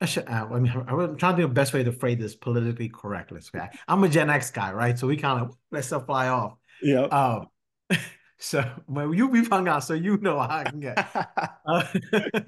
I 0.00 0.06
should. 0.06 0.28
Uh, 0.28 0.46
I 0.50 0.58
mean, 0.58 0.72
I'm 0.72 1.16
trying 1.16 1.36
to 1.36 1.42
think 1.42 1.48
the 1.48 1.54
best 1.54 1.72
way 1.72 1.82
to 1.82 1.92
phrase 1.92 2.18
this 2.18 2.34
politically 2.34 2.88
correctly. 2.88 3.40
Okay? 3.54 3.68
I'm 3.88 4.04
a 4.04 4.08
Gen 4.08 4.28
X 4.28 4.50
guy, 4.50 4.72
right? 4.72 4.98
So 4.98 5.06
we 5.06 5.16
kind 5.16 5.42
of 5.42 5.56
let 5.70 5.84
stuff 5.84 6.06
fly 6.06 6.28
off. 6.28 6.56
Yeah. 6.82 7.04
Um, 7.04 7.46
so 8.38 8.64
well, 8.86 9.14
you 9.14 9.30
be 9.30 9.44
hung 9.44 9.68
out, 9.68 9.84
so 9.84 9.94
you 9.94 10.18
know 10.18 10.38
how 10.38 10.48
I 10.48 10.64
can 10.64 10.80
get. 10.80 10.98
uh, 11.66 11.84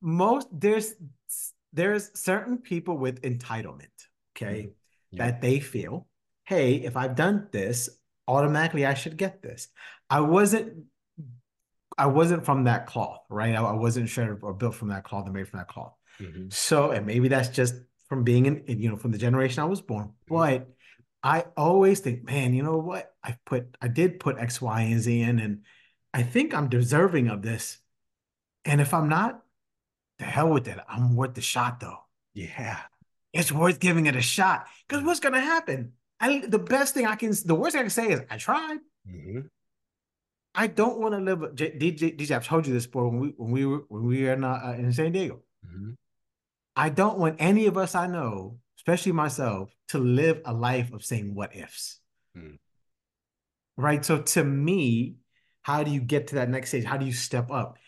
most 0.00 0.48
there's 0.52 0.94
there's 1.72 2.10
certain 2.14 2.58
people 2.58 2.96
with 2.96 3.22
entitlement, 3.22 3.88
okay, 4.36 4.68
mm-hmm. 4.68 5.16
that 5.16 5.40
they 5.40 5.58
feel, 5.58 6.06
hey, 6.44 6.76
if 6.76 6.96
I've 6.96 7.16
done 7.16 7.48
this, 7.50 7.88
automatically 8.28 8.86
I 8.86 8.94
should 8.94 9.16
get 9.16 9.42
this. 9.42 9.68
I 10.08 10.20
wasn't 10.20 10.84
I 11.96 12.06
wasn't 12.06 12.44
from 12.44 12.64
that 12.64 12.86
cloth, 12.86 13.20
right? 13.28 13.54
I, 13.54 13.62
I 13.62 13.72
wasn't 13.72 14.08
shredded 14.08 14.38
or 14.42 14.52
built 14.52 14.74
from 14.74 14.88
that 14.88 15.04
cloth 15.04 15.24
and 15.26 15.34
made 15.34 15.48
from 15.48 15.58
that 15.58 15.68
cloth. 15.68 15.94
Mm-hmm. 16.20 16.46
So, 16.50 16.90
and 16.90 17.06
maybe 17.06 17.28
that's 17.28 17.48
just 17.48 17.74
from 18.08 18.24
being 18.24 18.46
in, 18.46 18.80
you 18.80 18.90
know, 18.90 18.96
from 18.96 19.12
the 19.12 19.18
generation 19.18 19.62
I 19.62 19.66
was 19.66 19.80
born. 19.80 20.06
Mm-hmm. 20.06 20.34
But 20.34 20.68
I 21.22 21.46
always 21.56 22.00
think, 22.00 22.24
man, 22.24 22.52
you 22.52 22.62
know 22.62 22.78
what? 22.78 23.12
I 23.22 23.36
put, 23.46 23.76
I 23.80 23.88
did 23.88 24.20
put 24.20 24.38
X, 24.38 24.60
Y, 24.60 24.80
and 24.82 25.00
Z 25.00 25.20
in, 25.20 25.38
and 25.38 25.62
I 26.12 26.22
think 26.22 26.54
I'm 26.54 26.68
deserving 26.68 27.28
of 27.28 27.42
this. 27.42 27.78
And 28.64 28.80
if 28.80 28.92
I'm 28.92 29.08
not, 29.08 29.42
the 30.18 30.24
hell 30.24 30.50
with 30.50 30.68
it. 30.68 30.78
I'm 30.88 31.16
worth 31.16 31.34
the 31.34 31.40
shot, 31.40 31.80
though. 31.80 31.98
Yeah, 32.34 32.78
it's 33.32 33.50
worth 33.50 33.80
giving 33.80 34.06
it 34.06 34.16
a 34.16 34.22
shot. 34.22 34.66
Because 34.86 35.04
what's 35.04 35.20
gonna 35.20 35.40
happen? 35.40 35.92
I, 36.20 36.44
the 36.46 36.58
best 36.58 36.94
thing 36.94 37.06
I 37.06 37.16
can, 37.16 37.32
the 37.44 37.54
worst 37.54 37.72
thing 37.72 37.80
I 37.80 37.84
can 37.84 37.90
say 37.90 38.08
is 38.08 38.20
I 38.30 38.36
tried. 38.36 38.78
Mm-hmm. 39.08 39.40
I 40.54 40.68
don't 40.68 40.98
want 40.98 41.14
to 41.14 41.20
live. 41.20 41.38
DJ, 41.54 42.16
DJ, 42.16 42.30
I've 42.30 42.46
told 42.46 42.66
you 42.66 42.72
this 42.72 42.86
before 42.86 43.08
when 43.08 43.20
we 43.20 43.34
when 43.36 43.50
we 43.50 43.66
were 43.66 43.84
when 43.88 44.06
we 44.06 44.22
were 44.22 44.32
in, 44.32 44.44
uh, 44.44 44.74
in 44.78 44.92
San 44.92 45.12
Diego. 45.12 45.40
Mm-hmm. 45.66 45.92
I 46.76 46.88
don't 46.88 47.18
want 47.18 47.36
any 47.38 47.66
of 47.66 47.76
us 47.76 47.94
I 47.94 48.06
know, 48.06 48.58
especially 48.78 49.12
myself, 49.12 49.70
to 49.88 49.98
live 49.98 50.40
a 50.44 50.52
life 50.52 50.92
of 50.92 51.04
saying 51.04 51.34
what 51.34 51.56
ifs. 51.56 51.98
Mm. 52.36 52.58
Right. 53.76 54.04
So 54.04 54.22
to 54.22 54.44
me, 54.44 55.16
how 55.62 55.82
do 55.82 55.90
you 55.90 56.00
get 56.00 56.28
to 56.28 56.36
that 56.36 56.48
next 56.48 56.68
stage? 56.68 56.84
How 56.84 56.96
do 56.96 57.06
you 57.06 57.12
step 57.12 57.50
up? 57.50 57.78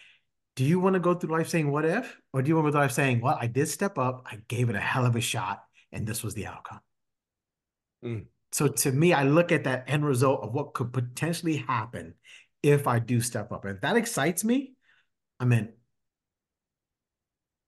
Do 0.56 0.64
you 0.64 0.80
want 0.80 0.94
to 0.94 1.00
go 1.00 1.14
through 1.14 1.36
life 1.36 1.48
saying 1.48 1.70
what 1.70 1.84
if? 1.84 2.16
Or 2.32 2.42
do 2.42 2.48
you 2.48 2.56
want 2.56 2.66
to 2.66 2.70
go 2.70 2.72
through 2.72 2.82
life 2.82 2.92
saying, 2.92 3.20
well, 3.20 3.38
I 3.40 3.46
did 3.46 3.68
step 3.68 3.98
up, 3.98 4.24
I 4.26 4.38
gave 4.48 4.70
it 4.70 4.76
a 4.76 4.80
hell 4.80 5.04
of 5.04 5.14
a 5.14 5.20
shot, 5.20 5.62
and 5.92 6.06
this 6.06 6.22
was 6.22 6.34
the 6.34 6.46
outcome? 6.46 6.80
Mm. 8.02 8.24
So 8.52 8.68
to 8.68 8.92
me, 8.92 9.12
I 9.12 9.24
look 9.24 9.52
at 9.52 9.64
that 9.64 9.84
end 9.86 10.06
result 10.06 10.42
of 10.42 10.54
what 10.54 10.72
could 10.72 10.92
potentially 10.92 11.56
happen 11.56 12.14
if 12.66 12.86
I 12.86 12.98
do 12.98 13.20
step 13.20 13.52
up. 13.52 13.64
And 13.64 13.74
if 13.74 13.80
that 13.82 13.96
excites 13.96 14.44
me, 14.44 14.74
I'm 15.40 15.52
in. 15.52 15.72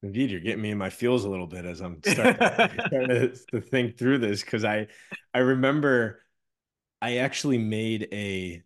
Indeed, 0.03 0.31
you're 0.31 0.41
getting 0.41 0.63
me 0.63 0.71
in 0.71 0.79
my 0.79 0.91
feels 0.91 1.25
a 1.25 1.29
little 1.29 1.47
bit 1.47 1.65
as 1.65 1.81
I'm 1.81 2.01
starting, 2.07 2.39
to, 2.39 3.33
to 3.51 3.61
think 3.61 3.99
through 3.99 4.19
this 4.19 4.43
because 4.43 4.65
I 4.65 4.87
I 5.35 5.39
remember 5.39 6.23
I 7.03 7.19
actually 7.19 7.59
made 7.59 8.09
a 8.13 8.63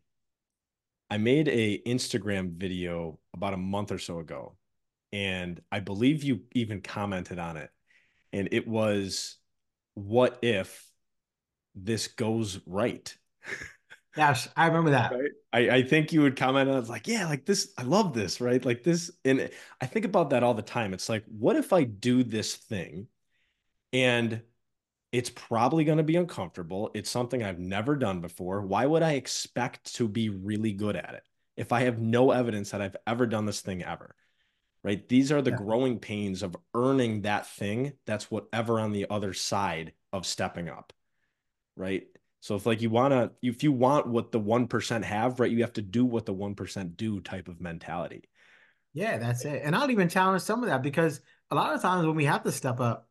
I 1.11 1.19
made 1.19 1.49
a 1.49 1.81
Instagram 1.87 2.53
video 2.53 3.19
about 3.35 3.55
a 3.55 3.59
month 3.59 3.93
or 3.93 3.99
so 3.99 4.19
ago, 4.19 4.57
and 5.13 5.61
I 5.71 5.81
believe 5.81 6.23
you 6.23 6.43
even 6.53 6.81
commented 6.83 7.39
on 7.39 7.57
it, 7.57 7.71
and 8.33 8.49
it 8.53 8.69
was, 8.69 9.37
"What 9.95 10.39
if 10.43 10.87
this 11.75 12.09
goes 12.09 12.61
right?" 12.67 13.15
Yes, 14.17 14.49
I 14.57 14.67
remember 14.67 14.91
that. 14.91 15.13
Right? 15.13 15.31
I, 15.53 15.77
I 15.77 15.83
think 15.83 16.13
you 16.13 16.23
would 16.23 16.37
comment 16.37 16.69
on 16.69 16.77
it 16.77 16.89
like, 16.89 17.09
yeah, 17.09 17.27
like 17.27 17.47
this, 17.47 17.73
I 17.79 17.83
love 17.83 18.13
this, 18.13 18.41
right? 18.41 18.63
Like 18.65 18.83
this. 18.83 19.11
And 19.25 19.49
I 19.81 19.87
think 19.87 20.05
about 20.05 20.31
that 20.31 20.43
all 20.43 20.55
the 20.55 20.63
time. 20.63 20.93
It's 20.93 21.09
like, 21.09 21.25
what 21.27 21.57
if 21.57 21.73
I 21.73 21.85
do 21.85 22.23
this 22.23 22.55
thing 22.55 23.07
and 23.93 24.43
it's 25.13 25.31
probably 25.31 25.85
going 25.85 25.99
to 25.99 26.05
be 26.05 26.17
uncomfortable. 26.17 26.91
It's 26.95 27.11
something 27.11 27.43
I've 27.43 27.59
never 27.59 27.97
done 27.97 28.21
before. 28.21 28.63
Why 28.63 28.87
would 28.87 29.03
I 29.03 29.13
expect 29.13 29.95
to 29.97 30.09
be 30.09 30.31
really 30.31 30.73
good 30.73 30.97
at 30.97 31.15
it 31.15 31.23
if 31.55 31.71
I 31.71 31.83
have 31.83 32.01
no 32.01 32.31
evidence 32.31 32.71
that 32.71 32.81
I've 32.81 32.97
ever 33.07 33.27
done 33.27 33.45
this 33.45 33.61
thing 33.61 33.83
ever? 33.83 34.17
Right. 34.83 35.07
These 35.09 35.31
are 35.31 35.43
the 35.43 35.51
yeah. 35.51 35.59
growing 35.59 36.01
pains 36.01 36.43
of 36.43 36.57
earning 36.75 37.23
that 37.23 37.47
thing 37.47 37.93
that's 38.05 38.31
whatever 38.31 38.81
on 38.81 38.91
the 38.91 39.07
other 39.11 39.33
side 39.33 39.93
of 40.13 40.27
stepping 40.27 40.69
up. 40.69 40.93
Right. 41.77 42.09
So 42.43 42.57
if 42.57 42.67
like 42.67 42.83
you 42.83 42.91
want 42.91 43.13
to, 43.13 43.31
if 43.41 43.63
you 43.63 43.71
want 43.71 44.09
what 44.09 44.33
the 44.33 44.41
1% 44.41 45.05
have, 45.05 45.39
right, 45.39 45.49
you 45.49 45.61
have 45.61 45.75
to 45.75 45.81
do 45.81 46.05
what 46.05 46.27
the 46.27 46.35
1% 46.35 46.97
do 46.97 47.21
type 47.21 47.47
of 47.47 47.61
mentality. 47.61 48.25
Yeah, 48.95 49.19
that's 49.19 49.45
it. 49.45 49.63
And 49.65 49.77
I'll 49.77 49.89
even 49.93 50.09
challenge 50.09 50.43
some 50.43 50.65
of 50.65 50.69
that 50.69 50.83
because 50.83 51.21
a 51.53 51.55
lot 51.55 51.73
of 51.73 51.81
times 51.81 52.05
when 52.05 52.17
we 52.17 52.25
have 52.25 52.43
to 52.43 52.51
step 52.51 52.81
up, 52.81 53.09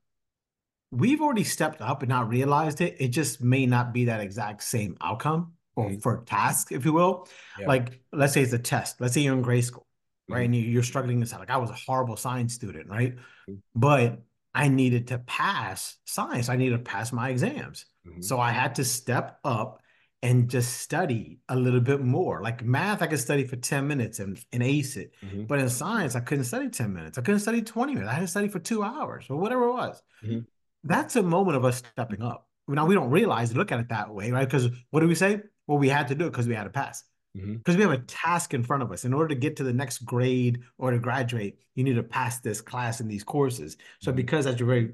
we've 0.92 1.22
already 1.22 1.46
stepped 1.46 1.80
up 1.80 2.02
and 2.02 2.10
not 2.10 2.28
realized 2.28 2.82
it. 2.82 2.98
It 3.00 3.08
just 3.08 3.42
may 3.42 3.66
not 3.66 3.94
be 3.94 4.06
that 4.06 4.20
exact 4.20 4.64
same 4.64 4.98
outcome 5.00 5.54
or 5.78 5.92
mm-hmm. 5.92 6.00
for 6.00 6.24
task, 6.26 6.74
if 6.74 6.84
you 6.84 6.92
will. 6.92 7.30
Yeah. 7.58 7.68
Like, 7.68 8.02
let's 8.12 8.34
say 8.34 8.42
it's 8.42 8.52
a 8.52 8.60
test. 8.60 9.00
Let's 9.00 9.14
say 9.14 9.22
you're 9.22 9.34
in 9.34 9.44
grade 9.44 9.64
school, 9.64 9.88
right? 10.28 10.42
Mm-hmm. 10.42 10.54
And 10.56 10.74
you're 10.74 10.84
struggling 10.84 11.22
this 11.22 11.32
out. 11.32 11.40
Like, 11.40 11.52
I 11.52 11.58
was 11.58 11.70
a 11.70 11.80
horrible 11.88 12.18
science 12.18 12.54
student, 12.54 12.90
right? 12.90 13.16
Mm-hmm. 13.16 13.56
But 13.76 14.24
I 14.54 14.68
needed 14.68 15.08
to 15.08 15.20
pass 15.20 15.96
science. 16.04 16.50
I 16.50 16.58
needed 16.58 16.76
to 16.76 16.84
pass 16.84 17.14
my 17.14 17.30
exams. 17.30 17.86
Mm-hmm. 18.08 18.22
So 18.22 18.40
I 18.40 18.52
had 18.52 18.76
to 18.76 18.86
step 18.86 19.40
up 19.44 19.82
and 20.24 20.50
just 20.50 20.82
study 20.82 21.40
a 21.50 21.56
little 21.56 21.80
bit 21.80 22.02
more. 22.02 22.42
Like 22.42 22.64
math, 22.64 23.02
I 23.02 23.08
could 23.08 23.20
study 23.20 23.46
for 23.46 23.56
10 23.56 23.88
minutes 23.88 24.20
and, 24.20 24.40
and 24.54 24.62
ace 24.62 24.96
it. 24.96 25.14
Mm-hmm. 25.24 25.46
But 25.46 25.60
in 25.60 25.70
science, 25.70 26.16
I 26.16 26.20
couldn't 26.20 26.44
study 26.44 26.70
10 26.70 26.94
minutes. 26.94 27.18
I 27.18 27.22
couldn't 27.22 27.40
study 27.40 27.62
20 27.62 27.96
minutes. 27.96 28.10
I 28.10 28.14
had 28.14 28.22
to 28.22 28.28
study 28.28 28.48
for 28.48 28.60
two 28.60 28.84
hours 28.84 29.26
or 29.30 29.38
whatever 29.38 29.66
it 29.66 29.74
was. 29.74 30.02
Mm-hmm. 30.24 30.40
That's 30.84 31.16
a 31.16 31.24
moment 31.24 31.58
of 31.58 31.66
us 31.66 31.82
stepping 31.94 32.22
up. 32.22 32.48
Now 32.68 32.86
we 32.86 32.96
don't 32.96 33.10
realize, 33.10 33.56
look 33.56 33.72
at 33.72 33.80
it 33.80 33.90
that 33.90 34.14
way, 34.14 34.32
right? 34.32 34.48
Because 34.48 34.70
what 34.92 35.02
do 35.02 35.08
we 35.08 35.16
say? 35.16 35.42
Well, 35.68 35.78
we 35.78 35.90
had 35.90 36.08
to 36.10 36.16
do 36.16 36.28
it 36.28 36.32
because 36.32 36.48
we 36.48 36.56
had 36.56 36.66
to 36.66 36.70
pass. 36.70 37.04
Because 37.34 37.48
mm-hmm. 37.48 37.78
we 37.78 37.82
have 37.82 37.92
a 37.92 38.04
task 38.06 38.54
in 38.54 38.64
front 38.64 38.84
of 38.84 38.92
us. 38.92 39.06
In 39.06 39.14
order 39.14 39.30
to 39.30 39.36
get 39.36 39.56
to 39.58 39.64
the 39.64 39.74
next 39.74 40.00
grade 40.00 40.62
or 40.78 40.92
to 40.92 41.00
graduate, 41.00 41.58
you 41.76 41.84
need 41.84 41.96
to 41.96 42.04
pass 42.04 42.40
this 42.40 42.62
class 42.62 43.00
and 43.00 43.10
these 43.10 43.24
courses. 43.24 43.78
So, 44.00 44.12
mm-hmm. 44.12 44.18
because 44.18 44.46
that's 44.46 44.62
a 44.62 44.66
very 44.66 44.92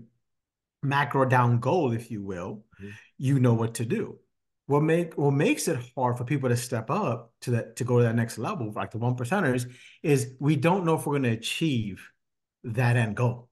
macro 0.84 1.26
down 1.26 1.60
goal, 1.60 1.92
if 1.92 2.12
you 2.12 2.24
will, 2.24 2.63
mm-hmm. 2.80 2.90
you 3.18 3.40
know 3.40 3.54
what 3.54 3.76
to 3.76 3.86
do. 3.86 4.20
What 4.68 4.84
make 4.84 5.18
what 5.18 5.32
makes 5.32 5.70
it 5.70 5.80
hard 5.96 6.18
for 6.18 6.26
people 6.26 6.50
to 6.50 6.58
step 6.58 6.90
up 6.90 7.32
to 7.42 7.52
that 7.52 7.78
to 7.78 7.86
go 7.86 8.00
to 8.00 8.04
that 8.04 8.16
next 8.16 8.38
level, 8.38 8.72
like 8.76 8.92
the 8.92 8.98
one 8.98 9.16
percenters, 9.16 9.72
is 10.04 10.34
we 10.40 10.58
don't 10.58 10.84
know 10.84 10.96
if 10.96 11.06
we're 11.06 11.13
going 11.13 11.24
to 11.24 11.30
achieve 11.30 12.12
that 12.66 12.98
end 12.98 13.16
goal. 13.16 13.50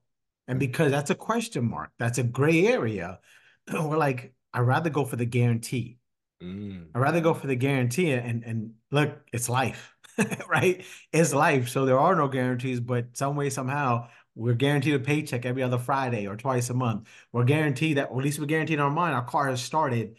And 0.48 0.60
because 0.60 0.92
that's 0.92 1.10
a 1.10 1.16
question 1.16 1.70
mark, 1.70 1.92
that's 1.98 2.18
a 2.18 2.24
gray 2.24 2.68
area, 2.68 3.20
we're 3.74 3.98
like, 3.98 4.34
I'd 4.54 4.60
rather 4.62 4.90
go 4.90 5.06
for 5.06 5.16
the 5.16 5.26
guarantee. 5.26 5.98
Mm. 6.44 6.88
I'd 6.94 7.00
rather 7.00 7.22
go 7.22 7.34
for 7.34 7.48
the 7.48 7.56
guarantee 7.56 8.12
and 8.12 8.44
and 8.44 8.74
look, 8.92 9.18
it's 9.32 9.48
life, 9.48 9.96
right? 10.50 10.84
It's 11.14 11.34
life. 11.34 11.70
So 11.70 11.86
there 11.86 12.00
are 12.00 12.16
no 12.16 12.28
guarantees, 12.28 12.82
but 12.82 13.16
some 13.16 13.36
way, 13.36 13.50
somehow, 13.50 14.10
we're 14.36 14.54
guaranteed 14.54 14.94
a 14.94 15.00
paycheck 15.00 15.46
every 15.46 15.64
other 15.64 15.78
Friday 15.78 16.28
or 16.28 16.36
twice 16.36 16.70
a 16.70 16.74
month. 16.74 17.08
We're 17.32 17.46
guaranteed 17.46 17.98
that, 17.98 18.10
or 18.12 18.20
at 18.20 18.26
least 18.26 18.40
we're 18.40 18.46
guaranteed 18.46 18.76
in 18.76 18.82
our 18.82 18.92
mind, 18.92 19.16
our 19.16 19.24
car 19.24 19.50
has 19.50 19.64
started 19.64 20.18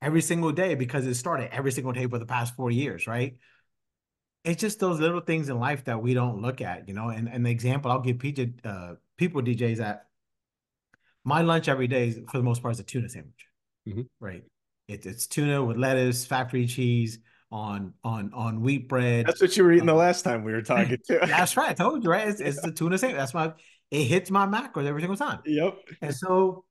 every 0.00 0.22
single 0.22 0.52
day 0.52 0.74
because 0.74 1.06
it 1.06 1.14
started 1.14 1.52
every 1.54 1.72
single 1.72 1.92
day 1.92 2.06
for 2.06 2.18
the 2.18 2.26
past 2.26 2.56
four 2.56 2.70
years, 2.70 3.06
right? 3.06 3.36
It's 4.44 4.60
just 4.60 4.80
those 4.80 5.00
little 5.00 5.20
things 5.20 5.50
in 5.50 5.58
life 5.58 5.84
that 5.84 6.00
we 6.00 6.14
don't 6.14 6.40
look 6.40 6.62
at, 6.62 6.88
you 6.88 6.94
know. 6.94 7.10
And, 7.10 7.28
and 7.28 7.44
the 7.44 7.50
example 7.50 7.90
I'll 7.90 8.00
give 8.00 8.16
PJ, 8.16 8.64
uh, 8.64 8.94
people 9.18 9.42
DJs 9.42 9.78
that 9.78 10.06
my 11.24 11.42
lunch 11.42 11.68
every 11.68 11.88
day, 11.88 12.12
for 12.12 12.38
the 12.38 12.42
most 12.42 12.62
part, 12.62 12.72
is 12.72 12.80
a 12.80 12.84
tuna 12.84 13.08
sandwich, 13.08 13.46
mm-hmm. 13.86 14.02
right? 14.18 14.44
It, 14.86 15.04
it's 15.04 15.26
tuna 15.26 15.62
with 15.62 15.76
lettuce, 15.76 16.24
factory 16.24 16.66
cheese, 16.66 17.18
on 17.50 17.94
on 18.04 18.32
on 18.34 18.60
wheat 18.60 18.88
bread. 18.88 19.26
That's 19.26 19.40
what 19.40 19.56
you 19.56 19.64
were 19.64 19.72
eating 19.72 19.82
um, 19.82 19.86
the 19.86 19.94
last 19.94 20.22
time 20.22 20.44
we 20.44 20.52
were 20.52 20.62
talking 20.74 20.98
to. 21.06 21.18
that's 21.26 21.56
right. 21.56 21.70
I 21.70 21.74
told 21.74 22.04
you, 22.04 22.10
right? 22.10 22.28
It's, 22.28 22.40
it's 22.40 22.60
the 22.60 22.72
tuna 22.72 22.98
sandwich. 22.98 23.18
That's 23.18 23.34
my 23.34 23.52
it 23.90 24.04
hits 24.04 24.30
my 24.30 24.46
macros 24.46 24.86
every 24.86 25.00
single 25.00 25.16
time. 25.16 25.40
Yep. 25.46 25.78
And 26.02 26.14
so 26.14 26.64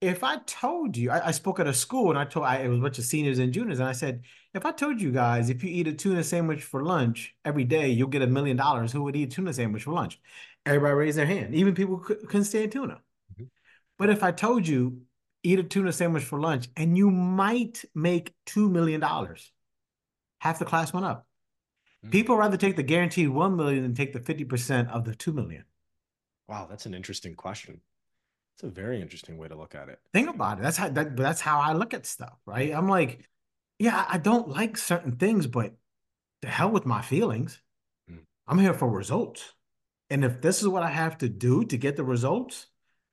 if 0.00 0.22
I 0.22 0.38
told 0.46 0.96
you, 0.96 1.10
I, 1.10 1.28
I, 1.28 1.30
spoke 1.30 1.58
at 1.58 1.66
a 1.66 1.72
school 1.72 2.10
and 2.10 2.18
I 2.18 2.24
told 2.24 2.44
I 2.44 2.58
it 2.58 2.68
was 2.68 2.78
a 2.78 2.82
bunch 2.82 2.98
of 2.98 3.04
seniors 3.04 3.38
and 3.38 3.52
juniors, 3.52 3.80
and 3.80 3.88
I 3.88 3.92
said, 3.92 4.22
if 4.54 4.66
I 4.66 4.72
told 4.72 5.00
you 5.00 5.10
guys, 5.10 5.48
if 5.50 5.64
you 5.64 5.70
eat 5.70 5.88
a 5.88 5.92
tuna 5.92 6.22
sandwich 6.22 6.62
for 6.62 6.84
lunch 6.84 7.34
every 7.44 7.64
day, 7.64 7.88
you'll 7.88 8.08
get 8.08 8.22
a 8.22 8.26
million 8.26 8.56
dollars. 8.56 8.92
Who 8.92 9.02
would 9.04 9.16
eat 9.16 9.32
a 9.32 9.36
tuna 9.36 9.52
sandwich 9.52 9.84
for 9.84 9.92
lunch? 9.92 10.20
Everybody 10.64 10.94
raised 10.94 11.18
their 11.18 11.26
hand. 11.26 11.54
Even 11.54 11.74
people 11.74 11.96
who 11.96 12.14
couldn't 12.14 12.44
stand 12.44 12.72
tuna. 12.72 13.00
Mm-hmm. 13.32 13.44
But 13.98 14.10
if 14.10 14.22
I 14.22 14.32
told 14.32 14.66
you, 14.68 15.00
eat 15.42 15.58
a 15.58 15.62
tuna 15.62 15.92
sandwich 15.92 16.24
for 16.24 16.40
lunch, 16.40 16.68
and 16.76 16.96
you 16.96 17.10
might 17.10 17.84
make 17.94 18.34
two 18.44 18.68
million 18.68 19.00
dollars, 19.00 19.52
half 20.38 20.58
the 20.58 20.64
class 20.64 20.92
went 20.92 21.06
up. 21.06 21.26
Mm-hmm. 22.04 22.10
People 22.10 22.36
rather 22.36 22.56
take 22.56 22.76
the 22.76 22.82
guaranteed 22.82 23.28
one 23.28 23.56
million 23.56 23.82
than 23.82 23.94
take 23.94 24.12
the 24.12 24.20
fifty 24.20 24.44
percent 24.44 24.90
of 24.90 25.04
the 25.04 25.14
two 25.14 25.32
million. 25.32 25.64
Wow, 26.48 26.66
that's 26.68 26.86
an 26.86 26.94
interesting 26.94 27.34
question. 27.34 27.80
It's 28.54 28.62
a 28.62 28.68
very 28.68 29.02
interesting 29.02 29.36
way 29.36 29.48
to 29.48 29.54
look 29.54 29.74
at 29.74 29.88
it. 29.88 29.98
Think 30.12 30.30
about 30.30 30.58
it. 30.58 30.62
That's 30.62 30.76
how 30.76 30.88
that, 30.88 31.16
that's 31.16 31.40
how 31.40 31.60
I 31.60 31.72
look 31.72 31.92
at 31.92 32.06
stuff, 32.06 32.38
right? 32.46 32.72
I'm 32.72 32.88
like, 32.88 33.28
yeah, 33.78 34.06
I 34.08 34.18
don't 34.18 34.48
like 34.48 34.78
certain 34.78 35.16
things, 35.16 35.46
but 35.46 35.74
the 36.40 36.48
hell 36.48 36.70
with 36.70 36.86
my 36.86 37.02
feelings. 37.02 37.60
Mm. 38.10 38.20
I'm 38.46 38.58
here 38.58 38.72
for 38.72 38.88
results. 38.88 39.52
And 40.08 40.24
if 40.24 40.40
this 40.40 40.62
is 40.62 40.68
what 40.68 40.82
I 40.82 40.90
have 40.90 41.18
to 41.18 41.28
do 41.28 41.64
to 41.64 41.76
get 41.76 41.96
the 41.96 42.04
results, 42.04 42.68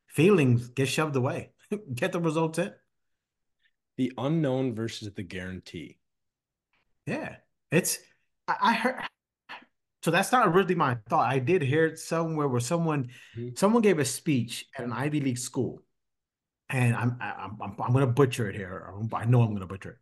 feelings 0.08 0.70
get 0.70 0.88
shoved 0.88 1.16
away. 1.16 1.52
get 1.94 2.12
the 2.12 2.22
results 2.22 2.60
in. 2.60 2.72
The 3.98 4.14
unknown 4.18 4.76
versus 4.76 5.12
the 5.14 5.24
guarantee. 5.24 5.98
Yeah. 7.06 7.36
It's 7.72 8.00
I, 8.48 8.56
I 8.62 8.74
heard 8.74 8.96
so 10.04 10.12
that's 10.12 10.34
not 10.34 10.54
really 10.54 10.76
my 10.76 10.98
thought. 11.08 11.32
I 11.32 11.39
did 11.39 11.62
hear 11.62 11.86
it 11.86 11.98
somewhere 11.98 12.50
where 12.50 12.60
someone 12.60 13.10
mm-hmm. 13.38 13.56
someone 13.56 13.82
gave 13.82 14.00
a 14.00 14.06
speech 14.06 14.66
at 14.78 14.84
an 14.84 14.92
Ivy 14.92 15.22
League 15.22 15.38
school, 15.38 15.82
and 16.70 16.94
I'm 16.94 17.18
I'm 17.22 17.58
I'm, 17.62 17.76
I'm 17.82 17.94
going 17.94 18.06
to 18.06 18.12
butcher 18.12 18.50
it 18.50 18.56
here. 18.56 18.94
I 19.13 19.24
know 19.24 19.42
I'm 19.42 19.50
going 19.50 19.62
to 19.62 19.66
butcher 19.66 19.92
it. 19.92 19.98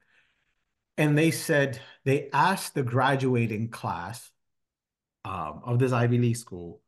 And 0.98 1.16
they 1.16 1.30
said 1.30 1.80
they 2.04 2.30
asked 2.34 2.74
the 2.74 2.82
graduating 2.82 3.70
class 3.70 4.30
um, 5.24 5.62
of 5.66 5.78
this 5.78 5.92
Ivy 5.92 6.18
League 6.18 6.38
school, 6.38 6.82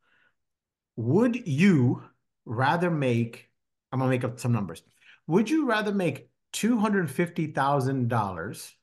would 0.95 1.47
you 1.47 2.03
rather 2.45 2.89
make? 2.89 3.47
I'm 3.91 3.99
going 3.99 4.09
to 4.09 4.17
make 4.17 4.23
up 4.23 4.39
some 4.39 4.53
numbers. 4.53 4.81
Would 5.27 5.51
you 5.51 5.67
rather 5.67 5.93
make 5.93 6.29
two 6.51 6.79
hundred 6.79 7.11
fifty 7.11 7.47
thousand 7.47 8.07
dollars 8.07 8.73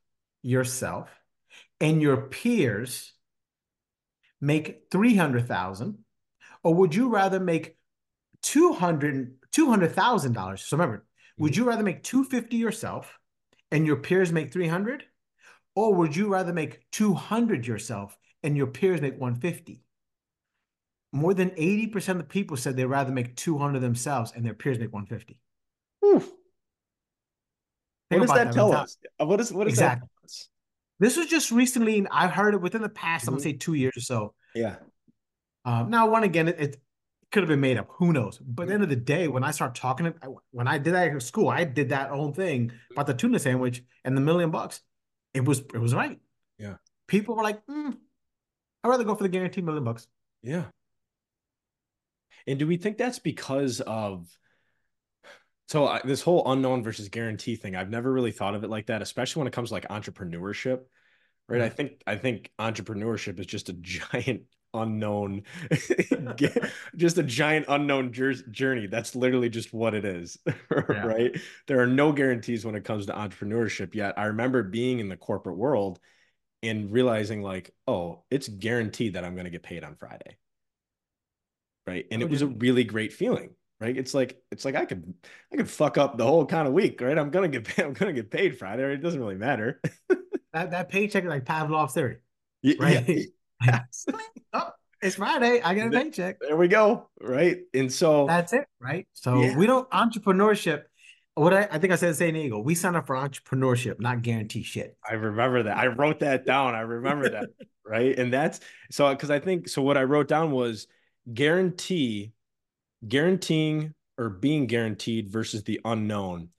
yourself 0.43 1.11
and 1.81 2.03
your 2.03 2.17
peers? 2.17 3.13
make 4.41 4.87
300,000 4.91 5.99
or 6.63 6.75
would 6.75 6.95
you 6.95 7.09
rather 7.09 7.41
make 7.41 7.77
200 8.43 9.37
$200,000? 9.53 10.59
So 10.61 10.77
remember, 10.77 10.99
mm-hmm. 10.99 11.43
would 11.43 11.57
you 11.57 11.65
rather 11.65 11.83
make 11.83 12.03
250 12.03 12.57
yourself 12.57 13.19
and 13.71 13.87
your 13.87 13.97
peers 13.97 14.33
make 14.33 14.53
300 14.53 15.05
or 15.75 15.95
would 15.95 16.17
you 16.17 16.29
rather 16.29 16.53
make 16.53 16.81
200 16.93 17.67
yourself 17.67 18.17
and 18.43 18.57
your 18.57 18.67
peers 18.67 19.01
make 19.01 19.19
150? 19.19 19.83
More 21.13 21.35
than 21.35 21.51
80% 21.51 22.09
of 22.11 22.19
the 22.19 22.25
people 22.25 22.57
said 22.57 22.77
they'd 22.77 22.85
rather 22.85 23.11
make 23.11 23.35
200 23.35 23.81
themselves 23.81 24.33
and 24.35 24.45
their 24.45 24.55
peers 24.55 24.79
make 24.79 24.93
150. 24.93 25.41
Oof. 26.05 26.31
What 28.11 28.21
does 28.21 28.29
that, 28.31 28.45
that 28.47 28.55
tell 28.55 28.73
us? 28.73 28.97
What 29.19 29.41
is 29.41 29.53
what 29.53 29.69
is 29.69 29.75
exactly. 29.75 30.09
This 31.01 31.17
was 31.17 31.27
just 31.27 31.51
recently, 31.51 31.99
and 31.99 32.07
I 32.11 32.29
heard 32.29 32.55
it 32.55 32.61
within 32.61 32.83
the 32.83 32.89
past, 32.89 33.23
mm-hmm. 33.23 33.31
I'm 33.31 33.35
gonna 33.35 33.43
say 33.43 33.53
two 33.55 33.75
years 33.75 33.97
or 33.97 34.03
so. 34.03 34.35
Yeah. 34.55 34.77
Um, 35.65 35.91
now, 35.91 36.09
one 36.09 36.23
again, 36.23 36.49
it, 36.49 36.61
it, 36.61 36.77
could 37.33 37.45
have 37.45 37.49
been 37.49 37.61
made 37.61 37.79
up. 37.79 37.87
Who 37.93 38.13
knows? 38.13 38.39
But 38.39 38.65
at 38.65 38.69
the 38.69 38.75
end 38.75 38.83
of 38.83 38.89
the 38.89 38.97
day, 38.97 39.29
when 39.29 39.45
I 39.45 39.53
start 39.53 39.77
talking, 39.77 40.13
when 40.51 40.67
I 40.67 40.79
did 40.79 40.95
that 40.95 41.15
at 41.15 41.23
school, 41.23 41.49
I 41.49 41.63
did 41.63 41.91
that 41.91 42.11
own 42.11 42.33
thing 42.33 42.73
about 42.91 43.07
the 43.07 43.15
tuna 43.15 43.39
sandwich 43.39 43.85
and 44.05 44.17
the 44.17 44.21
million 44.21 44.51
bucks. 44.51 44.81
It 45.33 45.45
was 45.45 45.61
it 45.61 45.79
was 45.79 45.95
right. 45.95 46.19
Yeah. 46.59 46.75
People 47.07 47.37
were 47.37 47.45
like, 47.45 47.65
mm, 47.67 47.97
I'd 48.83 48.89
rather 48.89 49.05
go 49.05 49.15
for 49.15 49.23
the 49.23 49.29
guaranteed 49.29 49.65
million 49.65 49.85
bucks. 49.85 50.09
Yeah. 50.43 50.65
And 52.49 52.59
do 52.59 52.67
we 52.67 52.79
think 52.79 52.99
that's 52.99 53.21
because 53.21 53.81
of 53.81 54.27
so 55.71 55.87
I, 55.87 56.01
this 56.03 56.21
whole 56.21 56.51
unknown 56.51 56.83
versus 56.83 57.09
guarantee 57.09 57.55
thing, 57.55 57.77
I've 57.77 57.91
never 57.91 58.13
really 58.13 58.33
thought 58.33 58.57
of 58.57 58.65
it 58.65 58.71
like 58.71 58.87
that, 58.87 59.03
especially 59.03 59.41
when 59.41 59.47
it 59.47 59.53
comes 59.53 59.69
to 59.69 59.75
like 59.75 59.87
entrepreneurship, 59.87 60.81
right? 61.49 61.61
I 61.61 61.67
mm-hmm. 61.67 61.77
think 61.77 62.03
I 62.09 62.17
think 62.17 62.51
entrepreneurship 62.59 63.39
is 63.39 63.47
just 63.47 63.69
a 63.69 63.73
giant 63.81 64.43
unknown, 64.75 65.45
just 66.97 67.19
a 67.19 67.23
giant 67.23 67.67
unknown 67.69 68.13
journey. 68.13 68.89
That's 68.89 69.15
literally 69.15 69.49
just 69.49 69.73
what 69.73 69.95
it 69.95 70.05
is, 70.05 70.39
right? 70.89 71.31
Yeah. 71.35 71.41
There 71.69 71.79
are 71.79 71.87
no 71.87 72.11
guarantees 72.11 72.65
when 72.65 72.75
it 72.75 72.85
comes 72.85 73.07
to 73.07 73.13
entrepreneurship. 73.13 73.95
Yet 73.95 74.19
I 74.19 74.25
remember 74.25 74.65
being 74.65 74.99
in 74.99 75.09
the 75.09 75.17
corporate 75.17 75.57
world 75.57 76.01
and 76.65 76.91
realizing 76.91 77.43
like, 77.43 77.73
oh, 77.87 78.25
it's 78.29 78.49
guaranteed 78.49 79.15
that 79.15 79.25
I'm 79.25 79.35
going 79.35 79.45
to 79.45 79.51
get 79.51 79.63
paid 79.63 79.85
on 79.85 79.95
Friday, 79.95 80.37
right? 81.87 82.07
And 82.11 82.23
it 82.23 82.29
was 82.29 82.43
a 82.43 82.49
really 82.49 82.83
great 82.83 83.13
feeling 83.13 83.51
right? 83.81 83.97
It's 83.97 84.15
like 84.15 84.41
it's 84.51 84.65
like 84.65 84.75
I 84.75 84.85
could 84.85 85.15
I 85.53 85.57
could 85.57 85.71
fuck 85.71 85.99
up 85.99 86.19
the 86.19 86.27
whole 86.27 86.47
kind 86.47 86.69
of 86.69 86.75
week, 86.75 87.01
right? 87.01 87.19
I'm 87.19 87.31
gonna 87.31 87.49
get 87.49 87.65
paid, 87.65 87.85
I'm 87.87 87.93
gonna 87.95 88.13
get 88.13 88.31
paid 88.31 88.59
Friday. 88.59 88.93
It 88.93 89.03
doesn't 89.03 89.21
really 89.21 89.37
matter. 89.37 89.81
that 90.53 90.71
that 90.71 90.89
paycheck 90.89 91.25
is 91.25 91.31
like 91.31 91.45
Pavlov's 91.45 91.95
theory, 91.95 92.19
right? 92.79 93.27
Yeah. 93.63 93.81
oh, 94.55 94.71
it's 95.03 95.17
Friday. 95.17 95.61
I 95.61 95.75
get 95.75 95.89
a 95.89 95.91
paycheck. 95.91 96.39
There 96.41 96.57
we 96.57 96.67
go, 96.67 97.11
right? 97.21 97.59
And 97.75 97.93
so 97.93 98.27
that's 98.27 98.55
it, 98.55 98.65
right? 98.81 99.07
So 99.13 99.43
yeah. 99.43 99.55
we 99.55 99.67
don't 99.67 99.87
entrepreneurship. 99.91 100.85
What 101.35 101.53
I, 101.53 101.69
I 101.71 101.79
think 101.79 101.93
I 101.93 101.97
said 101.97 102.17
San 102.17 102.33
Diego, 102.33 102.59
we 102.59 102.75
sign 102.75 102.97
up 102.97 103.07
for 103.07 103.17
entrepreneurship, 103.17 104.01
not 104.01 104.23
guarantee 104.23 104.63
shit. 104.63 104.97
I 105.07 105.13
remember 105.13 105.65
that. 105.65 105.77
I 105.77 105.89
wrote 105.89 106.21
that 106.21 106.47
down. 106.47 106.75
I 106.75 106.81
remember 106.81 107.29
that, 107.29 107.51
right? 107.85 108.19
And 108.19 108.33
that's 108.33 108.61
so 108.91 109.11
because 109.11 109.31
I 109.31 109.41
think 109.41 109.69
so. 109.69 109.83
What 109.83 109.99
I 109.99 110.05
wrote 110.05 110.29
down 110.29 110.53
was 110.53 110.87
guarantee 111.35 112.33
guaranteeing 113.07 113.95
or 114.19 114.29
being 114.29 114.67
guaranteed 114.67 115.29
versus 115.31 115.65
the 115.65 115.81
unknown, 115.85 116.51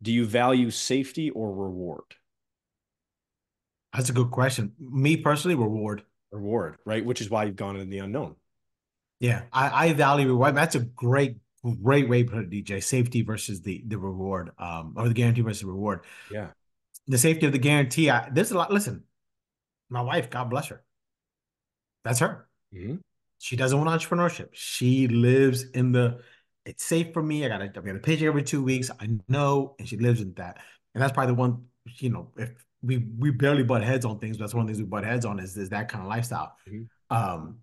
do 0.00 0.12
you 0.12 0.26
value 0.26 0.70
safety 0.70 1.30
or 1.30 1.52
reward? 1.54 2.16
That's 3.94 4.08
a 4.08 4.14
good 4.14 4.30
question. 4.30 4.72
Me 4.78 5.16
personally, 5.16 5.54
reward. 5.54 6.02
Reward, 6.30 6.78
right? 6.86 7.04
Which 7.04 7.20
is 7.20 7.28
why 7.28 7.44
you've 7.44 7.56
gone 7.56 7.76
into 7.76 7.90
the 7.90 7.98
unknown. 7.98 8.36
Yeah, 9.20 9.42
I, 9.52 9.88
I 9.88 9.92
value 9.92 10.26
reward. 10.26 10.56
That's 10.56 10.74
a 10.74 10.80
great, 10.80 11.36
great 11.82 12.08
way 12.08 12.22
to 12.22 12.30
put 12.30 12.38
it, 12.40 12.50
DJ. 12.50 12.82
Safety 12.82 13.22
versus 13.22 13.60
the 13.60 13.84
the 13.86 13.98
reward, 13.98 14.50
um, 14.58 14.94
or 14.96 15.08
the 15.08 15.14
guarantee 15.14 15.42
versus 15.42 15.60
the 15.60 15.68
reward. 15.68 16.00
Yeah. 16.30 16.48
The 17.06 17.18
safety 17.18 17.46
of 17.46 17.52
the 17.52 17.58
guarantee. 17.58 18.08
I, 18.08 18.30
there's 18.30 18.50
a 18.50 18.56
lot. 18.56 18.72
Listen, 18.72 19.04
my 19.90 20.00
wife, 20.00 20.30
God 20.30 20.48
bless 20.48 20.68
her. 20.68 20.82
That's 22.02 22.20
her. 22.20 22.48
Mm-hmm. 22.74 22.96
She 23.42 23.56
doesn't 23.56 23.76
want 23.76 23.90
entrepreneurship. 23.90 24.50
She 24.52 25.08
lives 25.08 25.64
in 25.70 25.90
the 25.90 26.20
it's 26.64 26.84
safe 26.84 27.12
for 27.12 27.20
me. 27.20 27.44
I 27.44 27.48
got 27.48 27.60
a, 27.60 27.64
I 27.64 27.68
got 27.68 27.96
a 27.96 27.98
paycheck 27.98 28.26
every 28.26 28.44
two 28.44 28.62
weeks. 28.62 28.88
I 29.00 29.08
know, 29.26 29.74
and 29.80 29.88
she 29.88 29.96
lives 29.96 30.20
in 30.20 30.32
that. 30.34 30.58
And 30.94 31.02
that's 31.02 31.12
probably 31.12 31.34
the 31.34 31.40
one, 31.40 31.64
you 31.98 32.10
know, 32.10 32.30
if 32.36 32.52
we 32.84 32.98
we 33.18 33.32
barely 33.32 33.64
butt 33.64 33.82
heads 33.82 34.04
on 34.04 34.20
things, 34.20 34.36
but 34.36 34.44
that's 34.44 34.54
one 34.54 34.62
of 34.62 34.68
the 34.68 34.74
things 34.74 34.84
we 34.84 34.88
butt 34.88 35.02
heads 35.02 35.24
on 35.24 35.40
is, 35.40 35.56
is 35.56 35.70
that 35.70 35.88
kind 35.88 36.04
of 36.04 36.08
lifestyle. 36.08 36.56
Mm-hmm. 36.68 37.16
Um, 37.16 37.58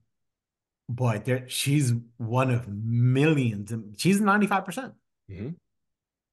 but 0.90 1.24
there, 1.24 1.48
she's 1.48 1.94
one 2.18 2.52
of 2.52 2.68
millions. 2.68 3.74
She's 3.96 4.20
95%. 4.20 4.66
percent 4.66 4.94
mm 5.32 5.40
hmm 5.40 5.50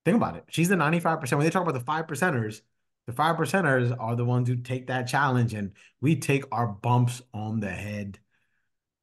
Think 0.04 0.16
about 0.16 0.36
it. 0.36 0.44
She's 0.48 0.68
the 0.68 0.76
95%. 0.76 1.32
When 1.32 1.40
they 1.40 1.50
talk 1.50 1.62
about 1.62 1.74
the 1.74 1.80
five 1.80 2.06
percenters, 2.06 2.60
the 3.08 3.12
five 3.12 3.36
percenters 3.36 3.96
are 3.98 4.14
the 4.14 4.24
ones 4.24 4.48
who 4.48 4.54
take 4.54 4.86
that 4.86 5.08
challenge, 5.08 5.52
and 5.52 5.72
we 6.00 6.14
take 6.14 6.44
our 6.52 6.68
bumps 6.68 7.22
on 7.34 7.58
the 7.58 7.70
head 7.70 8.20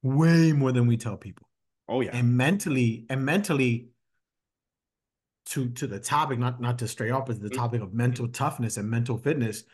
way 0.04 0.52
more 0.52 0.70
than 0.70 0.86
we 0.86 0.96
tell 0.96 1.16
people. 1.16 1.48
Oh 1.88 2.00
yeah. 2.02 2.10
And 2.12 2.36
mentally, 2.36 3.06
and 3.10 3.24
mentally 3.24 3.88
to 5.46 5.70
to 5.70 5.86
the 5.86 5.98
topic, 5.98 6.38
not 6.38 6.60
not 6.60 6.78
to 6.78 6.88
stray 6.88 7.10
off, 7.10 7.26
but 7.26 7.40
the 7.40 7.48
mm-hmm. 7.48 7.58
topic 7.58 7.82
of 7.82 7.92
mental 7.92 8.28
toughness 8.28 8.76
and 8.76 8.88
mental 8.88 9.18
fitness. 9.18 9.64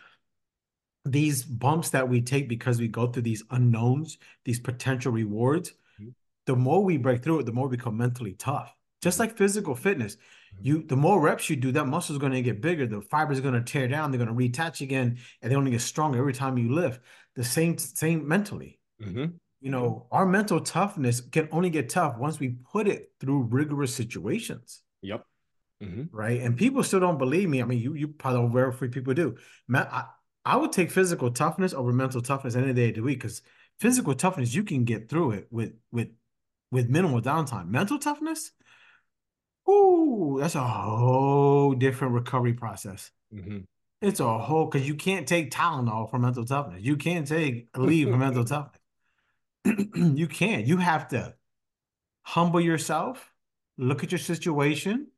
These 1.05 1.45
bumps 1.45 1.91
that 1.91 2.09
we 2.09 2.21
take 2.21 2.49
because 2.49 2.79
we 2.79 2.89
go 2.89 3.07
through 3.07 3.23
these 3.23 3.43
unknowns, 3.51 4.19
these 4.45 4.61
potential 4.61 5.13
rewards, 5.13 5.71
mm-hmm. 6.01 6.11
the 6.47 6.57
more 6.57 6.85
we 6.85 6.99
break 6.99 7.23
through 7.23 7.41
it, 7.41 7.47
the 7.47 7.53
more 7.53 7.69
we 7.69 7.77
become 7.77 7.97
mentally 7.97 8.35
tough. 8.35 8.75
Just 9.01 9.15
mm-hmm. 9.15 9.29
like 9.29 9.39
physical 9.39 9.75
fitness, 9.75 10.17
you 10.61 10.83
the 10.83 10.97
more 10.97 11.21
reps 11.21 11.49
you 11.49 11.57
do, 11.57 11.73
that 11.73 11.87
muscle 11.87 12.15
is 12.15 12.21
going 12.21 12.33
to 12.33 12.43
get 12.43 12.61
bigger. 12.61 12.87
The 12.87 13.01
fibers 13.01 13.39
are 13.39 13.43
going 13.43 13.55
to 13.55 13.63
tear 13.63 13.89
down. 13.89 14.11
They're 14.11 14.25
going 14.25 14.37
to 14.37 14.49
reattach 14.49 14.81
again, 14.81 15.19
and 15.43 15.51
they 15.51 15.57
only 15.57 15.71
get 15.71 15.81
stronger 15.81 16.19
every 16.19 16.35
time 16.35 16.59
you 16.59 16.73
lift. 16.73 17.01
The 17.35 17.45
same 17.45 17.79
same 17.79 18.29
mentally. 18.29 18.79
Mm-hmm 19.03 19.37
you 19.61 19.71
know, 19.71 20.07
our 20.11 20.27
mental 20.27 20.61
toughness 20.61 21.21
can 21.21 21.49
only 21.53 21.71
get 21.71 21.89
tough 21.89 22.17
once 22.19 22.39
we 22.39 22.57
put 22.73 22.89
it 22.89 23.13
through 23.21 23.43
rigorous 23.45 23.95
situations. 23.95 24.83
Yep. 25.03 25.25
Mm-hmm. 25.83 26.17
Right. 26.17 26.41
And 26.41 26.57
people 26.57 26.83
still 26.83 27.01
don't 27.01 27.19
believe 27.19 27.49
me. 27.49 27.63
I 27.63 27.65
mean, 27.65 27.79
you 27.79 27.95
you 27.95 28.09
probably 28.09 28.41
don't 28.41 28.53
very 28.53 28.73
few 28.73 28.89
people 28.89 29.15
do. 29.15 29.37
Man, 29.69 29.87
I, 29.91 30.05
I 30.45 30.57
would 30.57 30.73
take 30.73 30.91
physical 30.91 31.31
toughness 31.31 31.73
over 31.73 31.93
mental 31.93 32.21
toughness 32.21 32.55
any 32.55 32.73
day 32.73 32.91
of 32.91 32.97
the 32.97 33.01
week 33.03 33.21
because 33.21 33.43
physical 33.79 34.15
toughness 34.15 34.55
you 34.55 34.65
can 34.65 34.85
get 34.85 35.09
through 35.09 35.33
it 35.33 35.49
with 35.51 35.73
with 35.91 36.09
with 36.71 36.89
minimal 36.89 37.21
downtime. 37.23 37.69
Mental 37.69 37.99
toughness, 37.99 38.53
Ooh, 39.69 40.39
that's 40.41 40.55
a 40.55 40.67
whole 40.67 41.75
different 41.75 42.15
recovery 42.15 42.55
process. 42.55 43.11
Mhm. 43.33 43.67
It's 44.03 44.21
a 44.21 44.39
whole 44.39 44.67
because 44.67 44.89
you 44.89 44.95
can't 44.95 45.29
take 45.29 45.51
Tylenol 45.51 46.11
for 46.11 46.19
mental 46.19 46.45
toughness. 46.45 46.83
You 46.83 46.97
can't 46.97 47.27
take 47.27 47.69
leave 47.77 48.09
for 48.09 48.17
mental 48.17 48.45
toughness. 48.45 48.80
you 49.95 50.27
can't. 50.27 50.67
You 50.67 50.79
have 50.79 51.09
to 51.09 51.35
humble 52.23 52.61
yourself, 52.61 53.33
look 53.77 54.05
at 54.05 54.13
your 54.13 54.19
situation, 54.19 55.09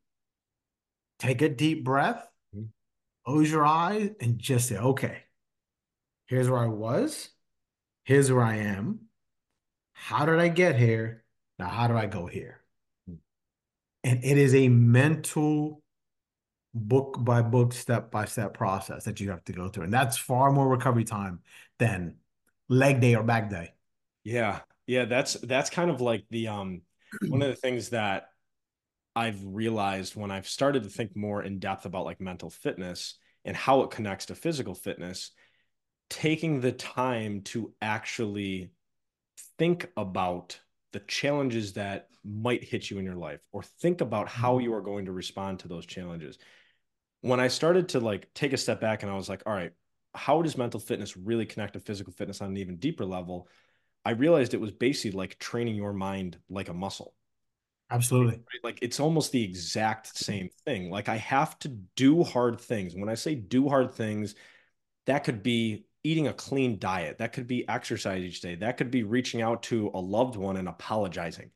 take 1.19 1.41
a 1.41 1.49
deep 1.49 1.83
breath, 1.83 2.27
Mhm. 2.55 2.69
close 3.25 3.51
your 3.51 3.65
eyes, 3.65 4.11
and 4.19 4.39
just 4.39 4.67
say, 4.69 4.77
okay, 4.77 5.23
here's 6.25 6.49
where 6.49 6.59
I 6.59 6.67
was, 6.67 7.29
here's 8.03 8.31
where 8.31 8.43
I 8.43 8.57
am. 8.57 9.09
How 9.93 10.25
did 10.25 10.39
I 10.39 10.49
get 10.49 10.75
here? 10.75 11.23
Now, 11.59 11.69
how 11.69 11.87
do 11.87 11.95
I 11.95 12.07
go 12.07 12.27
here? 12.27 12.61
Mhm. 13.09 13.19
And 14.03 14.23
it 14.23 14.37
is 14.37 14.55
a 14.55 14.67
mental 14.69 15.81
book 16.73 17.23
by 17.23 17.41
book, 17.41 17.73
step 17.73 18.11
by 18.11 18.25
step 18.25 18.53
process 18.53 19.03
that 19.05 19.19
you 19.19 19.29
have 19.29 19.43
to 19.45 19.53
go 19.53 19.69
through. 19.69 19.83
And 19.83 19.93
that's 19.93 20.17
far 20.17 20.51
more 20.51 20.67
recovery 20.67 21.03
time 21.03 21.43
than 21.77 22.17
leg 22.67 22.99
day 22.99 23.15
or 23.15 23.23
back 23.23 23.49
day. 23.49 23.72
Yeah. 24.23 24.59
Yeah, 24.85 25.05
that's 25.05 25.33
that's 25.35 25.69
kind 25.69 25.89
of 25.89 26.01
like 26.01 26.25
the 26.29 26.49
um 26.49 26.81
one 27.29 27.41
of 27.41 27.47
the 27.47 27.55
things 27.55 27.89
that 27.89 28.27
I've 29.15 29.39
realized 29.43 30.15
when 30.15 30.31
I've 30.31 30.47
started 30.47 30.83
to 30.83 30.89
think 30.89 31.15
more 31.15 31.43
in 31.43 31.59
depth 31.59 31.85
about 31.85 32.05
like 32.05 32.19
mental 32.19 32.49
fitness 32.49 33.15
and 33.45 33.55
how 33.55 33.81
it 33.83 33.91
connects 33.91 34.25
to 34.25 34.35
physical 34.35 34.73
fitness, 34.73 35.31
taking 36.09 36.59
the 36.59 36.71
time 36.71 37.41
to 37.43 37.73
actually 37.81 38.71
think 39.57 39.89
about 39.95 40.59
the 40.91 40.99
challenges 41.01 41.73
that 41.73 42.07
might 42.23 42.63
hit 42.63 42.89
you 42.89 42.97
in 42.97 43.05
your 43.05 43.15
life 43.15 43.41
or 43.51 43.63
think 43.63 44.01
about 44.01 44.27
how 44.27 44.59
you 44.59 44.73
are 44.73 44.81
going 44.81 45.05
to 45.05 45.11
respond 45.11 45.59
to 45.59 45.67
those 45.67 45.85
challenges. 45.85 46.37
When 47.21 47.39
I 47.39 47.47
started 47.47 47.89
to 47.89 47.99
like 47.99 48.33
take 48.33 48.53
a 48.53 48.57
step 48.57 48.81
back 48.81 49.03
and 49.03 49.11
I 49.11 49.15
was 49.15 49.29
like, 49.29 49.43
all 49.45 49.53
right, 49.53 49.71
how 50.15 50.41
does 50.41 50.57
mental 50.57 50.79
fitness 50.79 51.17
really 51.17 51.45
connect 51.45 51.73
to 51.73 51.79
physical 51.79 52.13
fitness 52.13 52.41
on 52.41 52.49
an 52.49 52.57
even 52.57 52.77
deeper 52.77 53.05
level? 53.05 53.47
I 54.05 54.11
realized 54.11 54.53
it 54.53 54.61
was 54.61 54.71
basically 54.71 55.17
like 55.17 55.39
training 55.39 55.75
your 55.75 55.93
mind 55.93 56.37
like 56.49 56.69
a 56.69 56.73
muscle. 56.73 57.13
Absolutely. 57.89 58.33
Right? 58.33 58.63
Like 58.63 58.79
it's 58.81 58.99
almost 58.99 59.31
the 59.31 59.43
exact 59.43 60.17
same 60.17 60.49
thing. 60.65 60.89
Like 60.89 61.09
I 61.09 61.17
have 61.17 61.57
to 61.59 61.69
do 61.69 62.23
hard 62.23 62.59
things. 62.59 62.95
When 62.95 63.09
I 63.09 63.15
say 63.15 63.35
do 63.35 63.69
hard 63.69 63.93
things, 63.93 64.35
that 65.05 65.23
could 65.23 65.43
be 65.43 65.85
eating 66.03 66.27
a 66.27 66.33
clean 66.33 66.79
diet. 66.79 67.19
That 67.19 67.33
could 67.33 67.47
be 67.47 67.67
exercise 67.69 68.23
each 68.23 68.41
day. 68.41 68.55
That 68.55 68.77
could 68.77 68.91
be 68.91 69.03
reaching 69.03 69.41
out 69.41 69.63
to 69.63 69.91
a 69.93 69.99
loved 69.99 70.35
one 70.35 70.57
and 70.57 70.67
apologizing, 70.67 71.51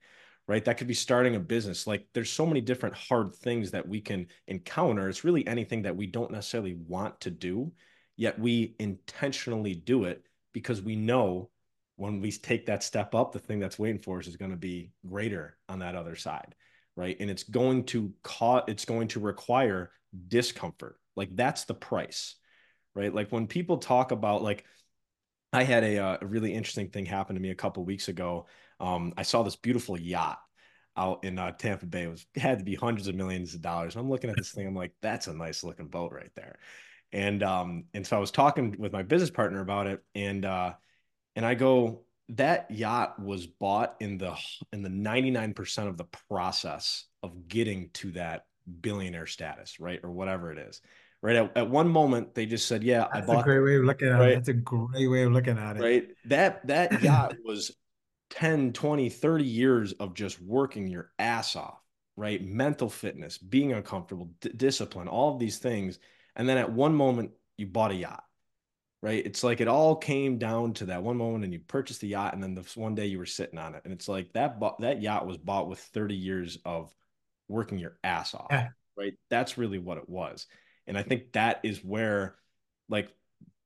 right? 0.48 0.64
That 0.64 0.78
could 0.78 0.88
be 0.88 0.94
starting 0.94 1.36
a 1.36 1.40
business. 1.40 1.88
Like 1.88 2.08
there's 2.14 2.30
so 2.30 2.46
many 2.46 2.62
different 2.62 2.96
hard 2.96 3.36
things 3.36 3.72
that 3.72 3.88
we 3.88 4.00
can 4.00 4.28
encounter. 4.48 5.10
It's 5.10 5.24
really 5.26 5.46
anything 5.48 5.82
that 5.82 5.98
we 5.98 6.08
don't 6.08 6.32
necessarily 6.32 6.76
want 6.76 7.20
to 7.22 7.32
do, 7.32 7.74
yet 8.16 8.40
we 8.40 8.76
intentionally 8.80 9.74
do 9.74 10.06
it 10.06 10.24
because 10.54 10.82
we 10.82 10.96
know 10.96 11.50
when 11.98 12.22
we 12.22 12.32
take 12.32 12.68
that 12.68 12.84
step 12.84 13.14
up, 13.14 13.34
the 13.34 13.40
thing 13.40 13.60
that's 13.60 13.78
waiting 13.78 14.02
for 14.02 14.20
us 14.20 14.28
is 14.28 14.38
going 14.38 14.52
to 14.52 14.58
be 14.58 14.92
greater 15.06 15.58
on 15.68 15.80
that 15.80 15.96
other 15.96 16.16
side, 16.16 16.56
right? 16.96 17.18
And 17.20 17.30
it's 17.30 17.44
going 17.44 17.84
to 17.86 18.14
cause, 18.24 18.64
it's 18.68 18.86
going 18.86 19.10
to 19.10 19.20
require 19.20 19.92
discomfort. 20.28 20.98
Like 21.16 21.36
that's 21.36 21.66
the 21.66 21.74
price, 21.74 22.36
right? 22.96 23.14
Like 23.14 23.32
when 23.32 23.48
people 23.48 23.78
talk 23.78 24.12
about 24.12 24.44
like, 24.44 24.64
I 25.52 25.64
had 25.64 25.84
a, 25.84 25.98
uh, 25.98 26.18
a 26.22 26.26
really 26.26 26.54
interesting 26.54 26.90
thing 26.90 27.06
happen 27.06 27.36
to 27.36 27.42
me 27.42 27.50
a 27.50 27.56
couple 27.56 27.84
weeks 27.84 28.10
ago. 28.10 28.46
Um, 28.80 29.14
I 29.18 29.24
saw 29.24 29.42
this 29.44 29.56
beautiful 29.56 30.00
yacht 30.00 30.40
out 30.96 31.24
in 31.24 31.40
uh, 31.40 31.52
Tampa 31.52 31.86
Bay. 31.86 32.04
It 32.04 32.10
was 32.10 32.26
had 32.36 32.60
to 32.60 32.66
be 32.66 32.76
hundreds 32.76 33.08
of 33.08 33.16
millions 33.16 33.56
of 33.56 33.62
dollars. 33.62 33.96
I'm 33.96 34.10
looking 34.10 34.30
at 34.30 34.36
this 34.36 34.52
thing. 34.52 34.68
I'm 34.68 34.76
like, 34.76 34.94
that's 35.02 35.28
a 35.28 35.34
nice 35.34 35.64
looking 35.64 35.88
boat 35.88 36.12
right 36.12 36.32
there. 36.36 36.60
And 37.12 37.42
um, 37.44 37.86
and 37.94 38.06
so 38.06 38.18
I 38.18 38.20
was 38.20 38.32
talking 38.32 38.76
with 38.78 38.92
my 38.92 39.04
business 39.04 39.32
partner 39.32 39.62
about 39.62 39.88
it, 39.88 40.04
and 40.14 40.44
uh, 40.44 40.74
and 41.38 41.46
I 41.46 41.54
go, 41.54 42.02
that 42.30 42.70
yacht 42.72 43.22
was 43.22 43.46
bought 43.46 43.96
in 44.00 44.18
the 44.18 44.36
in 44.74 44.82
the 44.82 44.90
99% 44.90 45.88
of 45.88 45.96
the 45.96 46.08
process 46.30 47.06
of 47.22 47.48
getting 47.48 47.92
to 47.94 48.12
that 48.14 48.46
billionaire 48.82 49.28
status, 49.28 49.80
right? 49.80 50.00
Or 50.04 50.12
whatever 50.12 50.52
it 50.52 50.58
is. 50.58 50.82
Right. 51.22 51.36
At, 51.36 51.56
at 51.56 51.70
one 51.70 51.90
moment, 51.90 52.34
they 52.36 52.48
just 52.48 52.68
said, 52.68 52.84
Yeah, 52.84 53.08
That's 53.14 53.30
I 53.30 53.34
bought 53.34 53.42
a 53.42 53.44
great 53.44 53.60
way 53.60 53.76
of 53.76 53.86
looking 53.86 54.10
at 54.10 54.20
right, 54.20 54.32
it. 54.32 54.36
That's 54.36 54.50
a 54.50 54.54
great 54.54 55.08
way 55.08 55.24
of 55.24 55.32
looking 55.32 55.58
at 55.58 55.78
it. 55.78 55.82
Right. 55.82 56.08
That 56.26 56.68
that 56.68 57.02
yacht 57.04 57.36
was 57.46 57.72
10, 58.32 58.74
20, 58.74 59.10
30 59.10 59.44
years 59.44 59.94
of 59.94 60.16
just 60.16 60.42
working 60.42 60.88
your 60.88 61.12
ass 61.20 61.56
off, 61.56 61.80
right? 62.16 62.44
Mental 62.44 62.90
fitness, 62.90 63.38
being 63.38 63.74
uncomfortable, 63.74 64.32
discipline, 64.40 65.08
all 65.08 65.34
of 65.34 65.40
these 65.40 65.60
things. 65.60 66.00
And 66.36 66.50
then 66.50 66.58
at 66.58 66.72
one 66.72 66.96
moment, 66.96 67.32
you 67.58 67.68
bought 67.68 67.92
a 67.92 67.96
yacht 67.96 68.24
right? 69.02 69.26
It's 69.26 69.44
like 69.44 69.62
it 69.62 69.68
all 69.68 69.96
came 69.96 70.38
down 70.38 70.74
to 70.76 70.86
that 70.86 71.04
one 71.04 71.18
moment, 71.18 71.44
and 71.44 71.54
you 71.54 71.60
purchased 71.60 72.02
the 72.02 72.08
yacht, 72.08 72.34
and 72.34 72.42
then 72.42 72.56
this 72.56 72.76
one 72.76 72.96
day 72.96 73.06
you 73.06 73.18
were 73.18 73.26
sitting 73.26 73.60
on 73.60 73.76
it, 73.76 73.82
and 73.84 73.94
it's 73.94 74.08
like 74.08 74.34
that. 74.34 74.60
That 74.80 75.02
yacht 75.02 75.28
was 75.28 75.38
bought 75.38 75.70
with 75.70 75.80
30 75.80 76.16
years 76.16 76.58
of 76.66 76.94
working 77.48 77.78
your 77.78 77.98
ass 78.04 78.34
off, 78.34 78.48
Yeah. 78.52 78.70
right? 78.98 79.14
That's 79.30 79.58
really 79.58 79.80
what 79.80 79.98
it 79.98 80.10
was, 80.10 80.48
and 80.88 80.98
I 80.98 81.04
think 81.04 81.34
that 81.34 81.60
is 81.64 81.84
where, 81.84 82.36
like, 82.90 83.10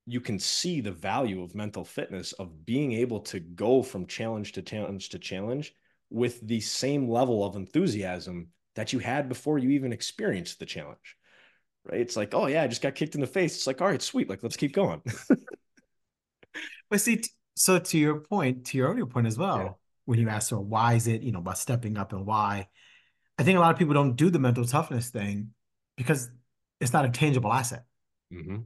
you 0.06 0.20
can 0.20 0.40
see 0.40 0.82
the 0.82 0.92
value 0.92 1.44
of 1.44 1.56
mental 1.56 1.86
fitness 1.86 2.34
of 2.34 2.66
being 2.66 2.92
able 2.94 3.20
to 3.22 3.40
go 3.40 3.84
from 3.84 4.08
challenge 4.08 4.54
to 4.54 4.62
challenge 4.62 5.10
to 5.10 5.20
challenge 5.20 5.74
with 6.10 6.46
the 6.46 6.60
same 6.60 7.08
level 7.08 7.46
of 7.46 7.56
enthusiasm 7.56 8.50
that 8.76 8.92
you 8.92 9.00
had 9.00 9.30
before 9.30 9.58
you 9.58 9.70
even 9.70 9.94
experienced 9.94 10.60
the 10.60 10.66
challenge 10.66 11.16
right? 11.90 12.00
It's 12.02 12.16
like, 12.18 12.34
oh 12.34 12.48
yeah, 12.48 12.64
I 12.64 12.68
just 12.68 12.82
got 12.82 12.96
kicked 12.96 13.16
in 13.16 13.22
the 13.22 13.28
face. 13.28 13.56
It's 13.56 13.68
like, 13.68 13.82
all 13.82 13.88
right, 13.88 14.02
sweet, 14.02 14.30
like 14.30 14.44
let's 14.44 14.58
keep 14.58 14.74
going. 14.74 15.02
But 16.90 17.00
see, 17.00 17.22
so 17.56 17.80
to 17.80 17.98
your 17.98 18.20
point, 18.20 18.66
to 18.68 18.78
your 18.78 18.90
earlier 18.90 19.06
point 19.06 19.26
as 19.28 19.38
well, 19.38 19.58
Yeah. 19.58 19.72
when 20.06 20.20
you 20.20 20.28
asked 20.28 20.50
her 20.50 20.60
why 20.60 20.96
is 20.96 21.08
it, 21.08 21.22
you 21.22 21.32
know, 21.32 21.40
about 21.40 21.58
stepping 21.58 21.98
up 21.98 22.12
and 22.12 22.26
why, 22.26 22.68
I 23.38 23.44
think 23.44 23.58
a 23.58 23.62
lot 23.62 23.72
of 23.72 23.80
people 23.80 23.94
don't 23.94 24.18
do 24.18 24.30
the 24.30 24.40
mental 24.40 24.66
toughness 24.66 25.10
thing 25.10 25.52
because 25.96 26.30
it's 26.82 26.92
not 26.92 27.06
a 27.06 27.10
tangible 27.10 27.52
asset, 27.54 27.86
Mhm. 28.34 28.66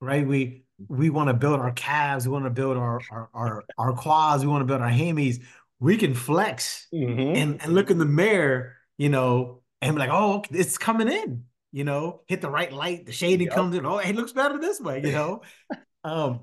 right? 0.00 0.24
We 0.26 0.62
we 0.88 1.10
want 1.10 1.28
to 1.28 1.34
build 1.34 1.60
our 1.60 1.72
calves, 1.72 2.26
we 2.26 2.32
want 2.32 2.44
to 2.44 2.50
build 2.50 2.76
our 2.76 3.00
our 3.10 3.28
our, 3.34 3.64
our 3.76 3.92
quads, 3.92 4.44
we 4.44 4.50
want 4.50 4.62
to 4.62 4.66
build 4.66 4.80
our 4.80 4.90
hammies. 4.90 5.44
We 5.80 5.96
can 5.96 6.14
flex 6.14 6.86
Mhm. 6.94 7.36
and 7.36 7.62
and 7.62 7.74
look 7.74 7.90
in 7.90 7.98
the 7.98 8.04
mirror, 8.06 8.76
you 8.98 9.08
know, 9.08 9.62
and 9.80 9.96
be 9.96 9.98
like, 9.98 10.10
oh, 10.12 10.44
it's 10.50 10.78
coming 10.78 11.08
in, 11.08 11.44
you 11.72 11.84
know, 11.84 12.20
hit 12.26 12.40
the 12.40 12.50
right 12.50 12.72
light, 12.72 13.06
the 13.06 13.12
shading 13.12 13.46
Yep. 13.48 13.56
comes 13.56 13.76
in. 13.76 13.86
Oh, 13.86 13.98
it 13.98 14.14
looks 14.14 14.32
better 14.32 14.58
this 14.58 14.80
way, 14.80 15.02
you 15.02 15.12
know. 15.12 15.42
um, 16.04 16.40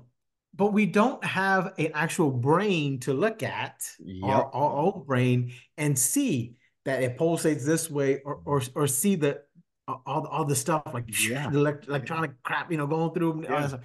but 0.54 0.72
we 0.72 0.86
don't 0.86 1.24
have 1.24 1.74
an 1.78 1.92
actual 1.94 2.30
brain 2.30 2.98
to 3.00 3.14
look 3.14 3.42
at 3.42 3.80
our, 4.22 4.40
Yep. 4.42 4.50
our 4.52 4.72
own 4.76 5.04
brain 5.06 5.52
and 5.78 5.96
see 5.98 6.54
that 6.84 7.02
it 7.02 7.16
pulsates 7.16 7.64
this 7.64 7.88
way, 7.90 8.20
or 8.24 8.40
or 8.44 8.62
or 8.74 8.86
see 8.86 9.14
the 9.14 9.42
all, 9.86 10.26
all 10.26 10.44
the 10.44 10.56
stuff 10.56 10.82
like 10.92 11.06
Yeah. 11.28 11.48
the 11.50 11.58
elect- 11.58 11.88
electronic 11.88 12.42
crap, 12.42 12.70
you 12.70 12.76
know, 12.78 12.86
going 12.86 13.12
through. 13.14 13.42
Yeah. 13.44 13.76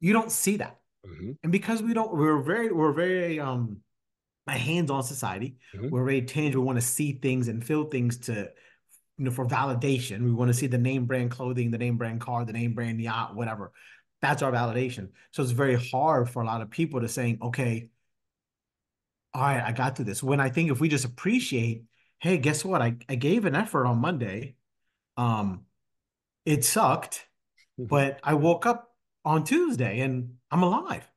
You 0.00 0.12
don't 0.12 0.30
see 0.30 0.56
that, 0.58 0.78
Mhm. 1.06 1.36
and 1.42 1.50
because 1.52 1.82
we 1.82 1.94
don't, 1.94 2.14
we're 2.16 2.40
very, 2.42 2.70
we're 2.72 2.92
very 2.92 3.40
um 3.40 3.78
a 4.46 4.52
hands-on 4.52 5.02
society. 5.02 5.56
Mhm. 5.74 5.90
We're 5.90 6.04
very 6.04 6.22
tangible. 6.22 6.62
We 6.62 6.66
want 6.68 6.80
to 6.80 6.86
see 6.86 7.12
things 7.12 7.48
and 7.48 7.64
feel 7.64 7.84
things 7.84 8.16
to, 8.28 8.50
you 9.18 9.24
know, 9.24 9.30
for 9.30 9.44
validation. 9.46 10.24
We 10.24 10.32
want 10.32 10.48
to 10.48 10.54
see 10.54 10.68
the 10.68 10.78
name 10.78 11.04
brand 11.04 11.30
clothing, 11.30 11.70
the 11.70 11.78
name 11.78 11.96
brand 11.98 12.20
car, 12.20 12.44
the 12.44 12.52
name 12.52 12.72
brand 12.72 13.00
yacht, 13.00 13.34
whatever. 13.34 13.72
That's 14.22 14.42
our 14.42 14.52
validation. 14.52 15.10
So 15.32 15.42
it's 15.42 15.52
very 15.52 15.76
hard 15.76 16.30
for 16.30 16.42
a 16.42 16.46
lot 16.46 16.60
of 16.60 16.70
people 16.70 17.00
to 17.00 17.08
saying, 17.08 17.38
okay, 17.42 17.88
all 19.34 19.42
right, 19.42 19.62
I 19.62 19.72
got 19.72 19.96
through 19.96 20.06
this. 20.06 20.22
When 20.22 20.40
I 20.40 20.48
think 20.48 20.70
if 20.70 20.80
we 20.80 20.88
just 20.88 21.04
appreciate, 21.04 21.84
hey, 22.20 22.38
guess 22.38 22.64
what? 22.64 22.80
I, 22.80 22.96
I 23.08 23.16
gave 23.16 23.44
an 23.44 23.54
effort 23.54 23.86
on 23.86 23.98
Monday. 23.98 24.54
Um, 25.16 25.64
it 26.44 26.64
sucked, 26.64 27.26
Mhm. 27.78 27.88
but 27.88 28.20
I 28.22 28.34
woke 28.34 28.66
up 28.66 28.94
on 29.24 29.44
Tuesday 29.44 30.00
and 30.00 30.36
I'm 30.50 30.62
alive. 30.62 31.08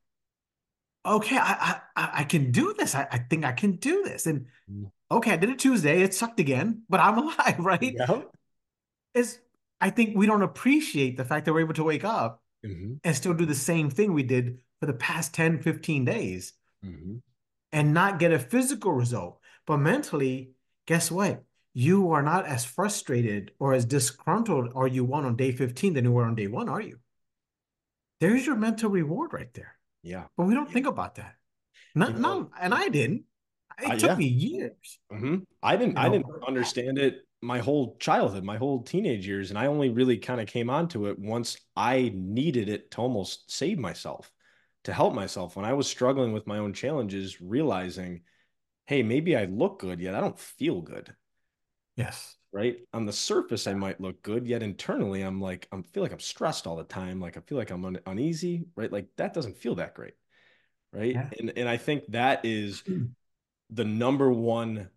Okay, 1.05 1.37
I 1.37 1.81
I, 1.95 2.09
I 2.13 2.23
can 2.25 2.51
do 2.51 2.73
this. 2.77 2.93
I, 2.93 3.07
I 3.11 3.17
think 3.19 3.45
I 3.45 3.51
can 3.53 3.77
do 3.77 4.03
this. 4.03 4.25
And 4.27 4.47
Mhm. 4.69 4.91
Okay, 5.11 5.31
I 5.31 5.35
did 5.37 5.49
it 5.49 5.59
Tuesday. 5.59 6.01
It 6.01 6.13
sucked 6.13 6.39
again, 6.39 6.83
but 6.89 6.99
I'm 6.99 7.17
alive, 7.23 7.59
right? 7.59 7.81
Yep. 7.97 8.31
Is 9.13 9.39
I 9.79 9.89
think 9.89 10.15
we 10.15 10.25
don't 10.27 10.41
appreciate 10.43 11.17
the 11.17 11.25
fact 11.25 11.45
that 11.45 11.53
we're 11.53 11.61
able 11.61 11.73
to 11.75 11.83
wake 11.83 12.03
up 12.05 12.41
Mhm. 12.65 12.99
and 13.03 13.15
still 13.15 13.33
do 13.33 13.45
the 13.45 13.55
same 13.55 13.89
thing 13.89 14.13
we 14.13 14.23
did 14.23 14.59
for 14.79 14.85
the 14.85 14.93
past 14.93 15.33
10, 15.33 15.61
15 15.61 16.05
days 16.05 16.53
Mhm. 16.85 17.21
and 17.71 17.93
not 17.93 18.19
get 18.19 18.31
a 18.31 18.39
physical 18.39 18.91
result. 18.93 19.39
But 19.65 19.77
mentally, 19.77 20.51
guess 20.85 21.09
what? 21.11 21.43
You 21.73 22.11
are 22.11 22.21
not 22.21 22.45
as 22.45 22.65
frustrated 22.65 23.53
or 23.59 23.73
as 23.73 23.85
disgruntled 23.85 24.71
or 24.75 24.87
you 24.87 25.03
won 25.05 25.25
on 25.25 25.35
day 25.35 25.51
15 25.51 25.93
than 25.93 26.03
you 26.05 26.11
were 26.11 26.25
on 26.25 26.35
day 26.35 26.47
one, 26.47 26.69
are 26.69 26.81
you? 26.81 26.99
There's 28.19 28.45
your 28.45 28.55
mental 28.55 28.89
reward 28.89 29.33
right 29.33 29.51
there. 29.53 29.77
Yeah. 30.03 30.25
But 30.37 30.45
we 30.45 30.53
don't 30.53 30.71
think 30.71 30.85
about 30.85 31.15
that. 31.15 31.35
Not, 31.95 32.13
You 32.13 32.19
know- 32.19 32.39
no, 32.41 32.51
and 32.59 32.73
I 32.73 32.89
didn't. 32.89 33.23
It 33.79 33.91
Uh, 33.91 33.95
took 33.95 34.11
yeah. 34.11 34.15
me 34.17 34.25
years. 34.25 34.99
Mhm. 35.11 35.45
I 35.63 35.77
didn't. 35.77 35.95
You 35.95 35.99
I 35.99 36.07
know, 36.07 36.11
didn't 36.11 36.43
understand 36.47 36.97
it 36.97 37.21
my 37.41 37.59
whole 37.59 37.97
childhood, 37.97 38.43
my 38.43 38.57
whole 38.57 38.83
teenage 38.83 39.27
years. 39.27 39.49
And 39.49 39.57
I 39.57 39.65
only 39.65 39.89
really 39.89 40.17
kind 40.17 40.39
of 40.39 40.47
came 40.47 40.69
onto 40.69 41.07
it 41.07 41.17
once 41.17 41.57
I 41.75 42.11
needed 42.13 42.69
it 42.69 42.91
to 42.91 43.01
almost 43.01 43.51
save 43.51 43.79
myself, 43.79 44.31
to 44.83 44.93
help 44.93 45.13
myself. 45.13 45.55
When 45.55 45.65
I 45.65 45.73
was 45.73 45.87
struggling 45.87 46.33
with 46.33 46.45
my 46.47 46.59
own 46.59 46.73
challenges, 46.73 47.41
realizing, 47.41 48.21
hey, 48.85 49.03
maybe 49.03 49.35
I 49.35 49.45
look 49.45 49.79
good, 49.79 49.99
yet 49.99 50.15
I 50.15 50.21
don't 50.21 50.39
feel 50.39 50.81
good. 50.81 51.15
Yes. 51.95 52.37
Right. 52.53 52.79
On 52.93 53.05
the 53.05 53.13
surface, 53.13 53.65
I 53.65 53.73
might 53.73 54.01
look 54.01 54.21
good, 54.23 54.45
yet 54.45 54.61
internally, 54.61 55.21
I'm 55.21 55.39
like, 55.39 55.67
I 55.71 55.81
feel 55.93 56.03
like 56.03 56.11
I'm 56.11 56.19
stressed 56.19 56.67
all 56.67 56.75
the 56.75 56.83
time. 56.83 57.19
Like 57.21 57.37
I 57.37 57.39
feel 57.39 57.57
like 57.57 57.71
I'm 57.71 57.85
un 57.85 57.99
uneasy. 58.05 58.65
Right. 58.75 58.91
Like 58.91 59.07
that 59.15 59.33
doesn't 59.33 59.57
feel 59.57 59.75
that 59.75 59.95
great. 59.95 60.13
Right. 60.91 61.13
Yeah. 61.15 61.29
And, 61.39 61.53
and 61.55 61.69
I 61.69 61.77
think 61.77 62.03
that 62.11 62.43
is 62.43 62.83
the 63.71 63.85
number 63.85 64.31
one 64.31 64.89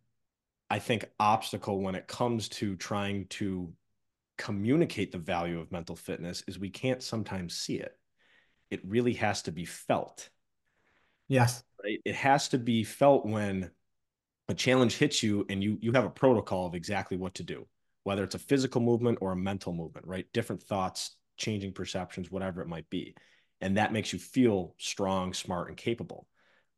I 0.71 0.79
think, 0.79 1.05
obstacle 1.21 1.81
when 1.81 1.95
it 1.95 2.09
comes 2.09 2.49
to 2.49 2.77
trying 2.77 3.27
to 3.29 3.73
communicate 4.39 5.13
the 5.13 5.19
value 5.19 5.61
of 5.61 5.71
mental 5.71 5.95
fitness 5.95 6.43
is 6.49 6.59
we 6.59 6.71
can't 6.71 7.03
sometimes 7.03 7.55
see 7.55 7.77
it. 7.77 7.97
It 8.71 8.81
really 8.85 9.13
has 9.15 9.43
to 9.43 9.53
be 9.53 9.67
felt. 9.67 10.29
Yes. 11.29 11.63
Right. 11.83 12.01
It 12.05 12.17
has 12.17 12.49
to 12.49 12.59
be 12.59 12.83
felt 12.83 13.25
when 13.25 13.71
a 14.49 14.55
challenge 14.55 14.97
hits 14.97 15.23
you 15.23 15.47
and 15.49 15.63
you 15.63 15.79
you 15.81 15.93
have 15.93 16.05
a 16.05 16.11
protocol 16.11 16.67
of 16.67 16.75
exactly 16.75 17.17
what 17.17 17.35
to 17.35 17.45
do, 17.45 17.69
whether 18.03 18.25
it's 18.25 18.35
a 18.35 18.41
physical 18.41 18.81
movement 18.81 19.19
or 19.21 19.33
a 19.33 19.37
mental 19.37 19.73
movement, 19.73 20.07
right? 20.07 20.27
Different 20.33 20.63
thoughts, 20.63 21.17
changing 21.37 21.73
perceptions, 21.73 22.31
whatever 22.31 22.63
it 22.63 22.69
might 22.69 22.91
be. 22.91 23.15
And 23.61 23.77
that 23.77 23.93
makes 23.93 24.13
you 24.13 24.19
feel 24.19 24.75
strong, 24.79 25.35
smart, 25.35 25.69
and 25.69 25.77
capable. 25.77 26.27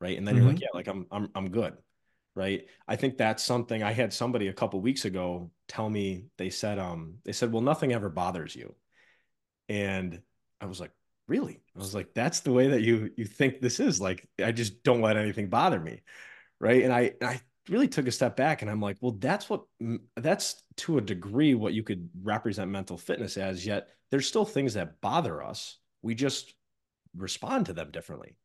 Right. 0.01 0.19
And 0.19 0.29
then 0.29 0.35
mm-hmm. 0.35 0.45
you're 0.45 0.53
like, 0.53 0.61
yeah, 0.61 0.69
like 0.75 0.89
I'm 0.89 1.07
I'm 1.11 1.31
I'm 1.35 1.49
good 1.49 1.79
right? 2.37 2.67
I 2.87 2.95
think 2.95 3.17
that's 3.17 3.43
something 3.43 3.83
i 3.83 3.93
had 3.93 4.13
somebody 4.13 4.47
a 4.47 4.53
couple 4.53 4.81
weeks 4.81 5.05
ago 5.05 5.51
tell 5.67 5.91
me 5.91 6.27
they 6.39 6.51
said 6.51 6.79
um 6.79 7.17
they 7.25 7.33
said 7.33 7.53
well 7.53 7.63
nothing 7.63 7.93
ever 7.93 8.09
bothers 8.09 8.55
you. 8.55 8.75
And 9.69 10.23
i 10.61 10.67
was 10.67 10.81
like 10.81 10.93
really? 11.27 11.61
I 11.75 11.79
was 11.81 11.95
like 11.95 12.15
that's 12.15 12.41
the 12.41 12.53
way 12.53 12.69
that 12.69 12.83
you 12.83 13.11
you 13.17 13.25
think 13.25 13.61
this 13.61 13.81
is 13.81 14.01
like 14.01 14.29
i 14.43 14.53
just 14.53 14.85
don't 14.85 15.03
let 15.03 15.17
anything 15.17 15.49
bother 15.49 15.81
me. 15.81 16.03
Right? 16.61 16.85
And 16.85 16.93
i 16.93 17.13
i 17.21 17.41
really 17.69 17.89
took 17.89 18.07
a 18.07 18.13
step 18.13 18.37
back 18.37 18.63
and 18.63 18.71
i'm 18.71 18.81
like 18.81 18.97
well 19.01 19.11
that's 19.19 19.51
what 19.51 19.65
that's 20.17 20.63
to 20.77 20.99
a 20.99 21.01
degree 21.01 21.53
what 21.57 21.73
you 21.73 21.83
could 21.83 22.09
represent 22.23 22.71
mental 22.71 22.97
fitness 22.97 23.37
as 23.37 23.67
yet 23.67 23.89
there's 24.11 24.29
still 24.29 24.45
things 24.45 24.75
that 24.75 25.01
bother 25.01 25.43
us. 25.43 25.79
We 26.03 26.15
just 26.15 26.55
respond 27.17 27.67
to 27.67 27.73
them 27.73 27.91
differently 27.91 28.37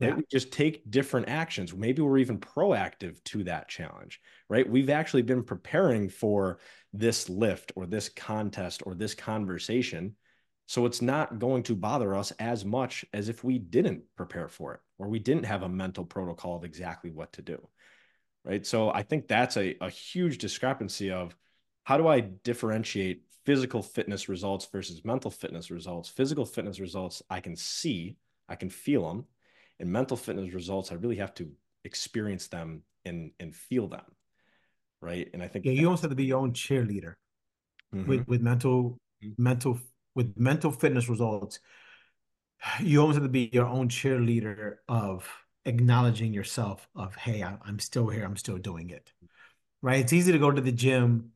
right? 0.00 0.08
Yeah. 0.08 0.14
We 0.16 0.24
just 0.30 0.52
take 0.52 0.90
different 0.90 1.28
actions. 1.28 1.74
Maybe 1.74 2.02
we're 2.02 2.18
even 2.18 2.38
proactive 2.38 3.22
to 3.24 3.44
that 3.44 3.68
challenge, 3.68 4.20
right? 4.48 4.68
We've 4.68 4.90
actually 4.90 5.22
been 5.22 5.42
preparing 5.42 6.08
for 6.08 6.58
this 6.92 7.28
lift 7.28 7.72
or 7.76 7.86
this 7.86 8.08
contest 8.08 8.82
or 8.84 8.94
this 8.94 9.14
conversation. 9.14 10.16
So 10.66 10.84
it's 10.84 11.00
not 11.00 11.38
going 11.38 11.62
to 11.64 11.76
bother 11.76 12.14
us 12.14 12.32
as 12.32 12.64
much 12.64 13.04
as 13.12 13.28
if 13.28 13.44
we 13.44 13.58
didn't 13.58 14.02
prepare 14.16 14.48
for 14.48 14.74
it 14.74 14.80
or 14.98 15.08
we 15.08 15.18
didn't 15.18 15.44
have 15.44 15.62
a 15.62 15.68
mental 15.68 16.04
protocol 16.04 16.56
of 16.56 16.64
exactly 16.64 17.10
what 17.10 17.32
to 17.34 17.42
do. 17.42 17.68
Right. 18.44 18.64
So 18.64 18.90
I 18.90 19.02
think 19.02 19.26
that's 19.26 19.56
a, 19.56 19.76
a 19.80 19.90
huge 19.90 20.38
discrepancy 20.38 21.10
of 21.10 21.36
how 21.84 21.96
do 21.96 22.06
I 22.06 22.20
differentiate 22.20 23.22
physical 23.44 23.82
fitness 23.82 24.28
results 24.28 24.66
versus 24.70 25.04
mental 25.04 25.30
fitness 25.30 25.70
results? 25.70 26.08
Physical 26.08 26.44
fitness 26.44 26.80
results, 26.80 27.22
I 27.30 27.40
can 27.40 27.56
see, 27.56 28.16
I 28.48 28.56
can 28.56 28.70
feel 28.70 29.08
them 29.08 29.24
and 29.80 29.90
mental 29.90 30.16
fitness 30.16 30.52
results, 30.52 30.92
I 30.92 30.96
really 30.96 31.16
have 31.16 31.34
to 31.34 31.50
experience 31.84 32.48
them 32.48 32.82
and 33.04 33.32
and 33.40 33.54
feel 33.54 33.88
them. 33.88 34.04
Right. 35.00 35.28
And 35.32 35.42
I 35.42 35.48
think 35.48 35.64
yeah, 35.64 35.72
you 35.72 35.86
almost 35.86 36.02
have 36.02 36.10
to 36.10 36.16
be 36.16 36.24
your 36.24 36.38
own 36.38 36.52
cheerleader 36.52 37.14
mm-hmm. 37.94 38.08
with 38.08 38.26
with 38.26 38.40
mental 38.40 38.98
mm-hmm. 39.22 39.42
mental 39.42 39.78
with 40.14 40.34
mental 40.36 40.70
fitness 40.70 41.08
results. 41.08 41.60
You 42.80 43.00
almost 43.00 43.16
have 43.16 43.24
to 43.24 43.28
be 43.28 43.50
your 43.52 43.66
own 43.66 43.88
cheerleader 43.88 44.76
of 44.88 45.28
acknowledging 45.66 46.32
yourself 46.32 46.88
of 46.94 47.14
hey 47.16 47.42
I, 47.42 47.58
i'm 47.64 47.80
still 47.80 48.08
here 48.08 48.24
i'm 48.24 48.36
still 48.36 48.56
doing 48.56 48.90
it 48.90 49.12
right 49.82 49.98
it's 49.98 50.12
easy 50.12 50.32
to 50.32 50.38
go 50.38 50.50
to 50.50 50.60
the 50.60 50.72
gym 50.72 51.32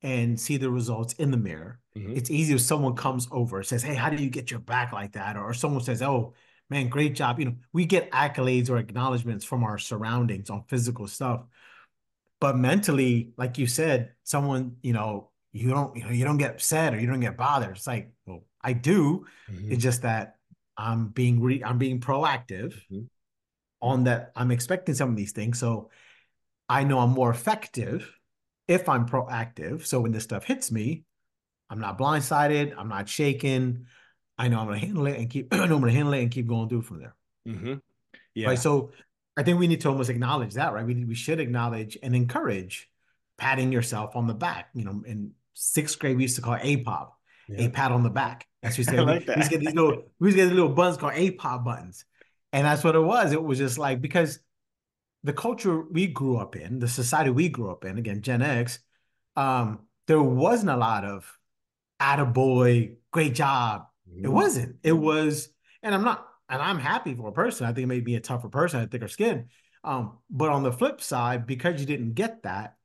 and 0.00 0.38
see 0.38 0.56
the 0.56 0.70
results 0.70 1.14
in 1.14 1.32
the 1.32 1.36
mirror 1.36 1.80
mm-hmm. 1.98 2.12
it's 2.12 2.30
easy 2.30 2.54
if 2.54 2.60
someone 2.60 2.94
comes 2.94 3.26
over 3.32 3.62
says 3.64 3.82
hey 3.82 3.94
how 3.94 4.10
do 4.10 4.22
you 4.22 4.30
get 4.30 4.50
your 4.50 4.60
back 4.60 4.92
like 4.92 5.12
that 5.12 5.36
or 5.36 5.52
someone 5.52 5.82
says 5.82 6.02
oh 6.02 6.34
man, 6.70 6.88
great 6.88 7.14
job. 7.14 7.38
You 7.38 7.46
know, 7.46 7.54
we 7.72 7.84
get 7.84 8.10
accolades 8.10 8.70
or 8.70 8.78
acknowledgments 8.78 9.44
from 9.44 9.64
our 9.64 9.78
surroundings 9.78 10.50
on 10.50 10.64
physical 10.68 11.06
stuff. 11.06 11.44
But 12.40 12.56
mentally, 12.56 13.32
like 13.36 13.58
you 13.58 13.66
said, 13.66 14.12
someone, 14.22 14.76
you 14.82 14.92
know, 14.92 15.30
you 15.52 15.70
don't, 15.70 15.96
you 15.96 16.04
know, 16.04 16.10
you 16.10 16.24
don't 16.24 16.36
get 16.36 16.50
upset 16.52 16.94
or 16.94 17.00
you 17.00 17.06
don't 17.06 17.20
get 17.20 17.36
bothered. 17.36 17.76
It's 17.76 17.86
like, 17.86 18.12
well, 18.26 18.44
I 18.60 18.72
do. 18.72 19.26
Mm-hmm. 19.50 19.72
It's 19.72 19.82
just 19.82 20.02
that 20.02 20.36
I'm 20.76 21.08
being 21.08 21.40
re- 21.40 21.62
I'm 21.64 21.78
being 21.78 22.00
proactive 22.00 22.74
mm-hmm. 22.90 23.02
on 23.80 24.04
that. 24.04 24.32
I'm 24.34 24.50
expecting 24.50 24.94
some 24.94 25.10
of 25.10 25.16
these 25.16 25.32
things. 25.32 25.58
So 25.58 25.90
I 26.68 26.84
know 26.84 26.98
I'm 26.98 27.10
more 27.10 27.30
effective 27.30 28.12
if 28.66 28.88
I'm 28.88 29.06
proactive. 29.06 29.86
So 29.86 30.00
when 30.00 30.12
this 30.12 30.24
stuff 30.24 30.44
hits 30.44 30.72
me, 30.72 31.04
I'm 31.70 31.80
not 31.80 31.98
blindsided, 31.98 32.74
I'm 32.76 32.88
not 32.88 33.08
shaken. 33.08 33.86
I 34.36 34.48
know 34.48 34.60
I'm 34.60 34.66
going 34.66 34.80
to 34.80 34.86
handle 34.86 35.06
it 35.06 35.18
and 35.18 35.30
keep. 35.30 35.48
I 35.52 35.58
know 35.58 35.62
I'm 35.62 35.80
going 35.80 35.92
to 35.92 35.96
handle 35.96 36.14
it 36.14 36.22
and 36.22 36.30
keep 36.30 36.46
going 36.46 36.68
through 36.68 36.82
from 36.82 37.00
there. 37.00 37.14
Mm-hmm. 37.48 37.74
Yeah. 38.34 38.48
Right. 38.48 38.58
So 38.58 38.90
I 39.36 39.42
think 39.42 39.58
we 39.58 39.66
need 39.66 39.80
to 39.82 39.88
almost 39.88 40.10
acknowledge 40.10 40.54
that, 40.54 40.72
right? 40.72 40.84
We 40.84 41.04
we 41.04 41.14
should 41.14 41.40
acknowledge 41.40 41.98
and 42.02 42.14
encourage 42.14 42.88
patting 43.38 43.72
yourself 43.72 44.16
on 44.16 44.26
the 44.26 44.34
back. 44.34 44.68
You 44.74 44.84
know, 44.84 45.02
in 45.06 45.32
sixth 45.54 45.98
grade 45.98 46.16
we 46.16 46.24
used 46.24 46.36
to 46.36 46.42
call 46.42 46.54
it 46.54 46.62
APOP, 46.62 47.10
yeah. 47.48 47.66
a 47.66 47.70
pat 47.70 47.92
on 47.92 48.02
the 48.02 48.10
back. 48.10 48.46
That's 48.62 48.78
what 48.78 48.86
we 48.90 48.96
said. 48.96 49.06
like 49.06 49.26
we, 49.26 49.34
used 49.36 49.50
to 49.50 49.58
get 49.58 49.60
these 49.60 49.74
little 49.74 50.02
we 50.18 50.28
used 50.28 50.36
to 50.36 50.42
get 50.42 50.48
these 50.48 50.56
little 50.56 50.74
buttons 50.74 50.98
called 50.98 51.14
APOP 51.14 51.64
buttons, 51.64 52.04
and 52.52 52.66
that's 52.66 52.84
what 52.84 52.96
it 52.96 53.00
was. 53.00 53.32
It 53.32 53.42
was 53.42 53.58
just 53.58 53.78
like 53.78 54.00
because 54.00 54.38
the 55.22 55.32
culture 55.32 55.82
we 55.82 56.06
grew 56.06 56.36
up 56.36 56.54
in, 56.54 56.78
the 56.78 56.88
society 56.88 57.30
we 57.30 57.48
grew 57.48 57.70
up 57.70 57.84
in, 57.84 57.98
again 57.98 58.22
Gen 58.22 58.42
X, 58.42 58.78
um, 59.36 59.80
there 60.06 60.22
wasn't 60.22 60.70
a 60.70 60.76
lot 60.76 61.04
of 61.04 61.38
attaboy, 62.00 62.96
great 63.10 63.34
job, 63.34 63.86
it 64.22 64.28
wasn't. 64.28 64.76
It 64.82 64.92
was, 64.92 65.48
and 65.82 65.94
I'm 65.94 66.04
not, 66.04 66.26
and 66.48 66.60
I'm 66.60 66.78
happy 66.78 67.14
for 67.14 67.28
a 67.28 67.32
person. 67.32 67.66
I 67.66 67.72
think 67.72 67.84
it 67.84 67.88
made 67.88 68.04
me 68.04 68.16
a 68.16 68.20
tougher 68.20 68.48
person, 68.48 68.80
a 68.80 68.86
thicker 68.86 69.08
skin. 69.08 69.48
Um, 69.82 70.18
but 70.30 70.50
on 70.50 70.62
the 70.62 70.72
flip 70.72 71.00
side, 71.00 71.46
because 71.46 71.80
you 71.80 71.86
didn't 71.86 72.14
get 72.14 72.42
that, 72.44 72.76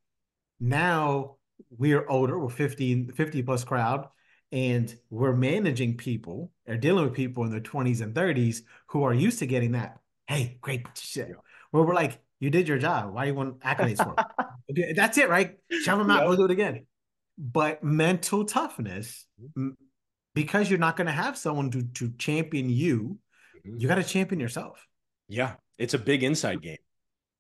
now 0.60 1.36
we're 1.70 2.08
older, 2.08 2.38
we're 2.40 2.50
50, 2.50 3.10
50 3.16 3.44
plus 3.44 3.64
crowd, 3.64 4.08
and 4.52 4.94
we're 5.10 5.36
managing 5.36 5.98
people 5.98 6.52
or 6.68 6.78
dealing 6.78 7.06
with 7.06 7.14
people 7.14 7.44
in 7.44 7.52
their 7.52 7.60
20s 7.60 8.02
and 8.02 8.14
30s 8.14 8.62
who 8.88 9.04
are 9.04 9.14
used 9.14 9.40
to 9.40 9.46
getting 9.46 9.74
that. 9.74 10.00
Hey, 10.28 10.58
great 10.62 10.86
shit. 10.96 11.30
Where 11.72 11.84
we're 11.84 11.94
like, 11.94 12.20
you 12.40 12.50
did 12.50 12.68
your 12.68 12.80
job. 12.80 13.14
Why 13.14 13.26
do 13.26 13.32
you 13.32 13.36
want 13.36 13.60
accolades 13.60 14.04
for? 14.04 14.16
That's 14.96 15.18
it, 15.18 15.30
right? 15.30 15.58
Shove 15.84 16.00
them 16.00 16.10
out. 16.10 16.20
Yep. 16.20 16.28
We'll 16.28 16.38
do 16.38 16.46
it 16.46 16.52
again. 16.52 16.86
But 17.38 17.84
mental 17.84 18.46
toughness, 18.46 19.26
mm-hmm 19.42 19.70
because 20.34 20.70
you're 20.70 20.80
not 20.80 20.96
going 20.96 21.08
to 21.08 21.14
have 21.14 21.38
someone 21.38 21.72
to 21.72 21.84
to 21.84 22.12
champion 22.18 22.70
you. 22.70 23.18
Mm-hmm. 23.58 23.80
You 23.80 23.88
got 23.88 23.96
to 23.96 24.04
champion 24.04 24.40
yourself. 24.40 24.88
Yeah, 25.28 25.56
it's 25.78 25.94
a 25.94 26.00
big 26.00 26.24
inside 26.24 26.62
game. 26.62 26.78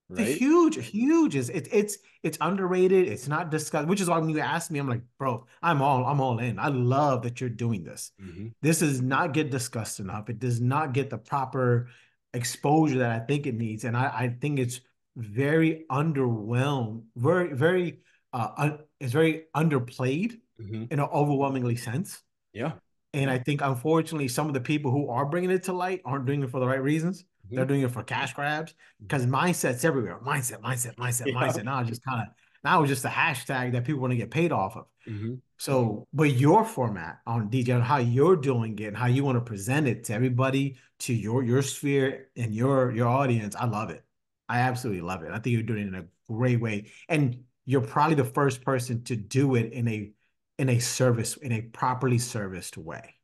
Right? 0.10 0.28
It's 0.28 0.40
huge, 0.40 0.84
huge. 0.88 1.36
It's 1.36 1.50
it, 1.50 1.68
it's 1.72 1.98
it's 2.24 2.38
underrated. 2.42 3.08
It's 3.08 3.28
not 3.28 3.52
discussed. 3.52 3.88
Which 3.88 4.02
is 4.02 4.10
why 4.10 4.18
when 4.18 4.30
you 4.30 4.40
ask 4.40 4.72
me, 4.72 4.80
I'm 4.80 4.90
like, 4.90 5.04
bro, 5.20 5.46
I'm 5.62 5.82
all 5.82 6.06
I'm 6.06 6.20
all 6.20 6.40
in. 6.40 6.58
I 6.58 6.70
love 6.70 7.22
that 7.24 7.40
you're 7.40 7.50
doing 7.50 7.84
this. 7.84 8.12
Mm-hmm. 8.22 8.48
This 8.62 8.80
does 8.80 9.02
not 9.02 9.34
get 9.34 9.52
discussed 9.52 10.00
enough. 10.00 10.30
It 10.30 10.40
does 10.40 10.60
not 10.60 10.94
get 10.94 11.12
the 11.12 11.20
proper 11.20 11.90
exposure 12.34 13.00
that 13.00 13.22
I 13.22 13.26
think 13.26 13.46
it 13.46 13.56
needs, 13.56 13.84
and 13.84 13.96
I 13.96 14.06
I 14.06 14.36
think 14.42 14.58
it's 14.58 14.82
very 15.16 15.86
underwhelmed. 15.92 17.04
Very 17.16 17.54
very 17.54 18.00
uh, 18.34 18.50
un, 18.58 18.80
it's 19.00 19.14
very 19.14 19.46
underplayed 19.56 20.40
mm-hmm. 20.60 20.86
in 20.90 21.00
an 21.00 21.08
overwhelmingly 21.14 21.76
sense. 21.76 22.24
Yeah. 22.54 22.74
And 23.14 23.30
I 23.30 23.40
think 23.40 23.62
unfortunately, 23.62 24.28
some 24.28 24.48
of 24.48 24.54
the 24.54 24.62
people 24.62 24.92
who 24.92 25.10
are 25.10 25.26
bringing 25.26 25.50
it 25.50 25.64
to 25.64 25.74
light 25.74 26.02
aren't 26.06 26.26
doing 26.26 26.44
it 26.44 26.52
for 26.52 26.60
the 26.60 26.68
right 26.68 26.82
reasons. 26.82 27.24
Mm-hmm. 27.24 27.56
They're 27.56 27.66
doing 27.66 27.82
it 27.82 27.92
for 27.92 28.04
cash 28.04 28.34
grabs 28.34 28.74
because 29.02 29.26
mindsets 29.26 29.84
everywhere. 29.84 30.20
Mindset, 30.24 30.62
mindset, 30.62 30.96
mindset, 30.96 31.26
yeah. 31.28 31.34
mindset. 31.34 31.64
Now 31.66 31.84
just 31.84 32.04
kind 32.04 32.22
of 32.22 32.28
now 32.64 32.82
it's 32.82 32.90
just 32.90 33.06
a 33.06 33.10
hashtag 33.10 33.72
that 33.72 33.86
people 33.86 34.02
want 34.02 34.12
to 34.12 34.18
get 34.18 34.32
paid 34.32 34.52
off 34.52 34.76
of. 34.76 34.86
Mm-hmm. 35.08 35.36
So, 35.58 36.08
but 36.14 36.32
your 36.32 36.66
format 36.66 37.20
on 37.26 37.50
DJ, 37.50 37.76
on 37.76 37.82
how 37.82 37.98
you're 37.98 38.36
doing 38.36 38.78
it, 38.80 38.86
and 38.88 38.98
how 38.98 39.08
you 39.08 39.24
want 39.24 39.38
to 39.38 39.42
present 39.42 39.88
it 39.88 40.04
to 40.06 40.14
everybody, 40.14 40.78
to 41.00 41.14
your 41.14 41.44
your 41.44 41.62
sphere 41.62 42.28
and 42.36 42.54
your 42.54 42.92
your 42.92 43.08
audience, 43.08 43.56
I 43.56 43.66
love 43.66 43.90
it. 43.90 44.04
I 44.48 44.60
absolutely 44.60 45.02
love 45.02 45.24
it. 45.24 45.32
I 45.32 45.40
think 45.40 45.54
you're 45.54 45.64
doing 45.64 45.84
it 45.84 45.88
in 45.88 45.96
a 45.96 46.06
great 46.28 46.60
way, 46.60 46.92
and 47.08 47.44
you're 47.66 47.82
probably 47.82 48.16
the 48.16 48.26
first 48.26 48.64
person 48.64 49.04
to 49.06 49.16
do 49.16 49.56
it 49.56 49.72
in 49.72 49.88
a 49.88 50.12
in 50.60 50.70
a 50.70 50.80
service, 50.80 51.38
in 51.38 51.52
a 51.54 51.62
properly 51.62 52.20
serviced 52.20 52.78
way. 52.78 53.16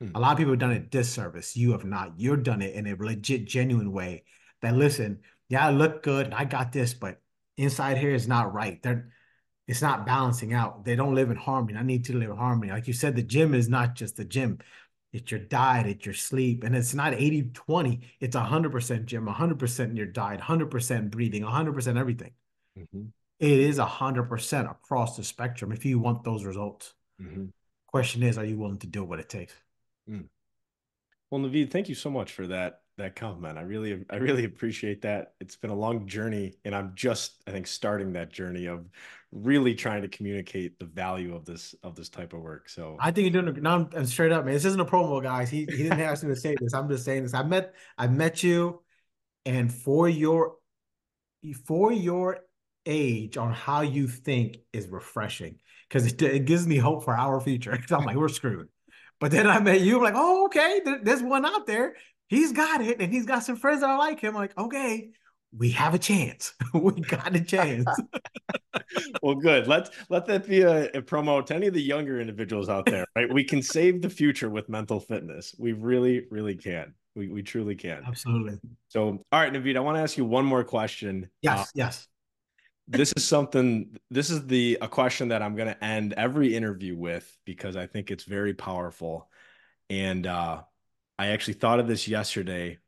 Hmm. 0.00 0.10
A 0.14 0.20
lot 0.20 0.32
of 0.32 0.38
people 0.38 0.52
have 0.52 0.60
done 0.60 0.72
it 0.72 0.90
disservice. 0.90 1.56
You 1.56 1.72
have 1.72 1.84
not. 1.84 2.12
You've 2.16 2.44
done 2.44 2.62
it 2.62 2.74
in 2.74 2.86
a 2.86 2.96
legit, 2.96 3.44
genuine 3.46 3.92
way. 3.92 4.24
That 4.62 4.76
listen, 4.76 5.20
yeah, 5.48 5.66
I 5.66 5.70
look 5.70 6.02
good, 6.02 6.32
I 6.32 6.44
got 6.44 6.72
this, 6.72 6.94
but 6.94 7.20
inside 7.56 7.98
here 7.98 8.14
is 8.14 8.26
not 8.26 8.54
right. 8.54 8.82
They're 8.82 9.10
it's 9.68 9.82
not 9.82 10.06
balancing 10.06 10.52
out. 10.52 10.84
They 10.84 10.94
don't 10.94 11.16
live 11.16 11.30
in 11.30 11.36
harmony. 11.36 11.76
I 11.76 11.82
need 11.82 12.04
to 12.04 12.16
live 12.16 12.30
in 12.30 12.36
harmony. 12.36 12.70
Like 12.70 12.86
you 12.86 12.92
said, 12.92 13.16
the 13.16 13.22
gym 13.22 13.52
is 13.52 13.68
not 13.68 13.96
just 13.96 14.16
the 14.16 14.24
gym. 14.24 14.58
It's 15.12 15.30
your 15.30 15.40
diet, 15.40 15.88
it's 15.88 16.06
your 16.06 16.14
sleep. 16.14 16.62
And 16.62 16.76
it's 16.76 16.94
not 16.94 17.14
80 17.14 17.50
20. 17.52 18.00
It's 18.20 18.36
100% 18.36 19.04
gym, 19.06 19.26
100% 19.26 19.80
in 19.80 19.96
your 19.96 20.06
diet, 20.06 20.40
100% 20.40 21.10
breathing, 21.10 21.42
100% 21.42 21.98
everything. 21.98 22.32
Mm-hmm. 22.78 23.06
It 23.38 23.50
is 23.50 23.78
100% 23.78 24.70
across 24.70 25.16
the 25.16 25.24
spectrum 25.24 25.72
if 25.72 25.84
you 25.84 25.98
want 25.98 26.24
those 26.24 26.44
results. 26.44 26.94
Mm-hmm. 27.20 27.46
Question 27.86 28.22
is, 28.22 28.38
are 28.38 28.44
you 28.44 28.58
willing 28.58 28.78
to 28.78 28.86
do 28.86 29.04
what 29.04 29.20
it 29.20 29.28
takes? 29.28 29.54
Mm. 30.08 30.28
Well, 31.30 31.40
Navid, 31.40 31.70
thank 31.70 31.88
you 31.88 31.94
so 31.94 32.10
much 32.10 32.32
for 32.32 32.46
that 32.46 32.80
that 32.98 33.14
compliment. 33.14 33.58
I 33.58 33.62
really, 33.62 34.04
I 34.08 34.16
really 34.16 34.44
appreciate 34.44 35.02
that. 35.02 35.34
It's 35.40 35.56
been 35.56 35.70
a 35.70 35.74
long 35.74 36.06
journey, 36.06 36.54
and 36.64 36.74
I'm 36.74 36.92
just, 36.94 37.42
I 37.46 37.50
think, 37.50 37.66
starting 37.66 38.14
that 38.14 38.32
journey 38.32 38.66
of 38.66 38.88
really 39.32 39.74
trying 39.74 40.02
to 40.02 40.08
communicate 40.08 40.78
the 40.78 40.86
value 40.86 41.34
of 41.34 41.44
this 41.44 41.74
of 41.82 41.94
this 41.94 42.08
type 42.08 42.32
of 42.32 42.40
work. 42.40 42.68
So 42.68 42.96
I 42.98 43.10
think 43.10 43.32
you're 43.32 43.42
doing. 43.42 43.62
No, 43.62 43.88
I'm 43.94 44.06
straight 44.06 44.32
up, 44.32 44.44
man. 44.44 44.54
This 44.54 44.64
isn't 44.64 44.80
a 44.80 44.84
promo, 44.84 45.22
guys. 45.22 45.50
He 45.50 45.66
he 45.66 45.82
didn't 45.82 46.00
ask 46.00 46.22
me 46.22 46.34
to 46.34 46.40
say 46.40 46.56
this. 46.58 46.72
I'm 46.72 46.88
just 46.88 47.04
saying 47.04 47.24
this. 47.24 47.34
I 47.34 47.42
met 47.42 47.74
I 47.98 48.06
met 48.06 48.42
you, 48.42 48.82
and 49.44 49.72
for 49.72 50.08
your 50.08 50.56
for 51.66 51.92
your 51.92 52.38
age 52.86 53.36
on 53.36 53.52
how 53.52 53.82
you 53.82 54.08
think 54.08 54.58
is 54.72 54.88
refreshing 54.88 55.58
because 55.88 56.06
it, 56.06 56.22
it 56.22 56.44
gives 56.46 56.66
me 56.66 56.76
hope 56.76 57.04
for 57.04 57.16
our 57.16 57.40
future. 57.40 57.78
I'm 57.90 58.04
like, 58.04 58.16
we're 58.16 58.28
screwed. 58.28 58.68
But 59.18 59.30
then 59.30 59.46
I 59.46 59.60
met 59.60 59.80
you, 59.80 59.96
I'm 59.96 60.02
like, 60.02 60.14
oh, 60.16 60.46
okay, 60.46 60.80
there, 60.84 61.00
there's 61.02 61.22
one 61.22 61.46
out 61.46 61.66
there 61.66 61.94
he's 62.28 62.52
got 62.52 62.80
it 62.80 63.00
and 63.00 63.12
he's 63.12 63.26
got 63.26 63.44
some 63.44 63.56
friends 63.56 63.80
that 63.80 63.90
are 63.90 63.98
like 63.98 64.20
him. 64.20 64.34
I'm 64.34 64.42
like, 64.42 64.58
okay, 64.58 65.10
we 65.56 65.70
have 65.70 65.94
a 65.94 65.98
chance. 65.98 66.54
we 66.74 66.92
got 67.02 67.34
a 67.34 67.40
chance. 67.40 67.88
well, 69.22 69.34
good. 69.34 69.66
Let's 69.66 69.90
let 70.08 70.26
that 70.26 70.46
be 70.46 70.62
a, 70.62 70.86
a, 70.86 71.02
promo 71.02 71.44
to 71.46 71.54
any 71.54 71.66
of 71.66 71.74
the 71.74 71.82
younger 71.82 72.20
individuals 72.20 72.68
out 72.68 72.86
there, 72.86 73.06
right? 73.16 73.32
We 73.32 73.44
can 73.44 73.62
save 73.62 74.02
the 74.02 74.10
future 74.10 74.50
with 74.50 74.68
mental 74.68 75.00
fitness. 75.00 75.54
We 75.58 75.72
really, 75.72 76.26
really 76.30 76.56
can. 76.56 76.94
We, 77.14 77.28
we 77.28 77.42
truly 77.42 77.74
can. 77.74 78.02
Absolutely. 78.06 78.58
So, 78.88 79.24
all 79.32 79.40
right, 79.40 79.52
Navid, 79.52 79.76
I 79.76 79.80
want 79.80 79.96
to 79.96 80.02
ask 80.02 80.18
you 80.18 80.26
one 80.26 80.44
more 80.44 80.64
question. 80.64 81.30
Yes, 81.40 81.60
uh, 81.60 81.64
yes. 81.74 82.06
This 82.88 83.12
is 83.16 83.26
something 83.26 83.96
this 84.10 84.30
is 84.30 84.46
the 84.46 84.78
a 84.80 84.88
question 84.88 85.28
that 85.28 85.42
I'm 85.42 85.56
going 85.56 85.68
to 85.68 85.84
end 85.84 86.14
every 86.16 86.54
interview 86.54 86.96
with 86.96 87.36
because 87.44 87.76
I 87.76 87.86
think 87.86 88.10
it's 88.10 88.24
very 88.24 88.54
powerful. 88.54 89.28
And 89.90 90.26
uh 90.26 90.62
I 91.18 91.28
actually 91.28 91.54
thought 91.54 91.80
of 91.80 91.88
this 91.88 92.06
yesterday 92.08 92.78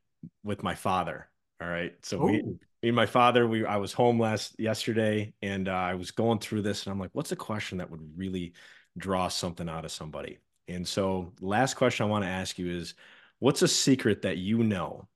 with 0.43 0.63
my 0.63 0.75
father. 0.75 1.29
All 1.61 1.67
right. 1.67 1.93
So 2.03 2.21
Ooh. 2.21 2.25
we, 2.25 2.41
me 2.41 2.89
and 2.89 2.95
my 2.95 3.05
father, 3.05 3.47
we 3.47 3.65
I 3.65 3.77
was 3.77 3.91
home 3.91 4.19
last 4.19 4.57
yesterday 4.59 5.33
and 5.41 5.67
uh, 5.67 5.73
I 5.73 5.95
was 5.95 6.11
going 6.11 6.39
through 6.39 6.61
this 6.61 6.85
and 6.85 6.93
I'm 6.93 6.99
like, 6.99 7.09
what's 7.13 7.31
a 7.31 7.35
question 7.35 7.79
that 7.79 7.89
would 7.91 8.17
really 8.17 8.53
draw 8.97 9.27
something 9.27 9.67
out 9.67 9.85
of 9.85 9.91
somebody? 9.91 10.37
And 10.67 10.87
so 10.87 11.33
last 11.41 11.73
question 11.73 12.05
I 12.05 12.09
want 12.09 12.23
to 12.23 12.29
ask 12.29 12.57
you 12.57 12.71
is 12.71 12.93
what's 13.39 13.63
a 13.63 13.67
secret 13.67 14.21
that 14.21 14.37
you 14.37 14.63
know 14.63 15.07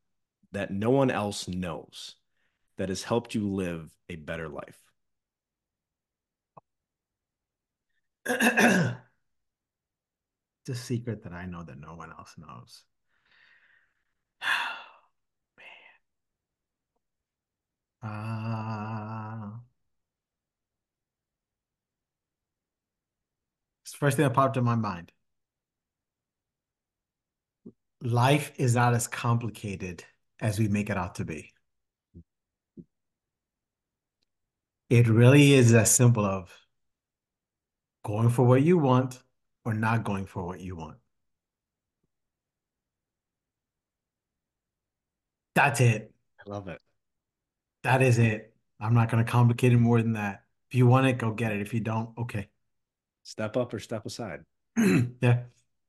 that 0.52 0.72
no 0.72 0.90
one 0.90 1.12
else 1.12 1.48
knows 1.48 2.16
that 2.78 2.90
has 2.90 3.04
helped 3.04 3.36
you 3.36 3.48
live 3.48 3.92
a 4.10 4.16
better 4.16 4.50
life? 4.50 4.80
it's 8.26 8.96
a 10.70 10.76
secret 10.76 11.24
that 11.24 11.34
I 11.34 11.46
know 11.46 11.64
that 11.64 11.80
no 11.80 11.96
one 11.96 12.12
else 12.12 12.36
knows. 12.38 12.84
Man. 18.02 18.12
Uh, 18.12 19.58
it's 23.84 23.92
the 23.92 23.98
first 23.98 24.18
thing 24.18 24.24
that 24.24 24.34
popped 24.34 24.58
in 24.58 24.64
my 24.64 24.76
mind. 24.76 25.12
Life 28.02 28.52
is 28.58 28.76
not 28.76 28.94
as 28.94 29.08
complicated 29.08 30.04
as 30.40 30.60
we 30.60 30.68
make 30.68 30.90
it 30.90 30.98
out 30.98 31.16
to 31.16 31.26
be. 31.26 31.54
It 34.94 35.08
really 35.08 35.54
is 35.54 35.74
as 35.74 35.90
simple 35.90 36.24
of 36.24 36.56
going 38.06 38.30
for 38.30 38.46
what 38.46 38.62
you 38.62 38.78
want 38.78 39.18
or 39.66 39.74
not 39.74 40.04
going 40.04 40.28
for 40.28 40.46
what 40.46 40.60
you 40.60 40.76
want. 40.76 40.98
That's 45.56 45.82
it. 45.82 46.14
I 46.40 46.48
love 46.48 46.68
it. 46.68 46.80
That 47.82 48.04
is 48.04 48.20
it. 48.20 48.54
I'm 48.80 48.94
not 48.94 49.10
going 49.10 49.26
to 49.26 49.32
complicate 49.32 49.74
it 49.74 49.80
more 49.80 50.00
than 50.00 50.14
that. 50.14 50.44
If 50.70 50.76
you 50.76 50.86
want 50.86 51.08
it, 51.08 51.18
go 51.18 51.32
get 51.32 51.54
it. 51.54 51.62
If 51.62 51.74
you 51.74 51.80
don't, 51.80 52.16
okay. 52.16 52.50
Step 53.24 53.58
up 53.58 53.74
or 53.74 53.80
step 53.80 54.06
aside. 54.06 54.42
yeah. 54.78 55.40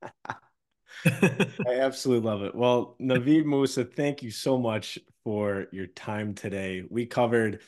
I 1.05 1.81
absolutely 1.81 2.27
love 2.27 2.43
it. 2.43 2.55
Well, 2.55 2.97
Navid 3.03 3.45
Moosa, 3.45 3.85
thank 3.85 4.23
you 4.23 4.31
so 4.31 4.57
much 4.57 4.99
for 5.25 5.67
your 5.73 5.89
time 5.89 6.35
today. 6.35 6.85
We 6.89 7.05
covered, 7.05 7.61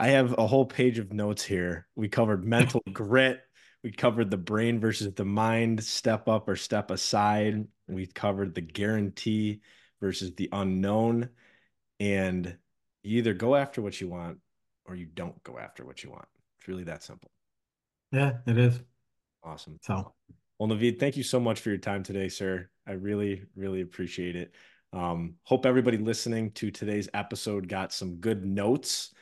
I 0.00 0.10
have 0.10 0.38
a 0.38 0.46
whole 0.46 0.64
page 0.64 1.00
of 1.00 1.12
notes 1.12 1.42
here. 1.42 1.88
We 1.96 2.08
covered 2.08 2.44
mental 2.44 2.82
grit. 2.92 3.40
We 3.82 3.90
covered 3.90 4.30
the 4.30 4.36
brain 4.36 4.78
versus 4.78 5.12
the 5.12 5.24
mind, 5.24 5.82
step 5.82 6.28
up 6.28 6.48
or 6.48 6.54
step 6.54 6.92
aside. 6.92 7.66
We 7.88 8.06
covered 8.06 8.54
the 8.54 8.60
guarantee 8.60 9.60
versus 10.00 10.32
the 10.36 10.48
unknown. 10.52 11.30
And 11.98 12.56
you 13.02 13.18
either 13.18 13.34
go 13.34 13.56
after 13.56 13.82
what 13.82 14.00
you 14.00 14.06
want 14.06 14.38
or 14.84 14.94
you 14.94 15.06
don't 15.06 15.42
go 15.42 15.58
after 15.58 15.84
what 15.84 16.04
you 16.04 16.10
want. 16.10 16.28
It's 16.60 16.68
really 16.68 16.84
that 16.84 17.02
simple. 17.02 17.30
Yeah, 18.12 18.34
it 18.46 18.56
is. 18.56 18.80
Awesome. 19.42 19.78
So, 19.82 20.14
well, 20.60 20.68
Navid, 20.68 21.00
thank 21.00 21.16
you 21.16 21.24
so 21.24 21.40
much 21.40 21.58
for 21.60 21.70
your 21.70 21.78
time 21.78 22.04
today, 22.04 22.28
sir. 22.28 22.68
I 22.86 22.92
really, 22.92 23.42
really 23.56 23.80
appreciate 23.80 24.36
it. 24.36 24.54
Um, 24.92 25.34
hope 25.42 25.66
everybody 25.66 25.98
listening 25.98 26.52
to 26.52 26.70
today's 26.70 27.08
episode 27.14 27.68
got 27.68 27.92
some 27.92 28.16
good 28.16 28.44
notes. 28.44 29.12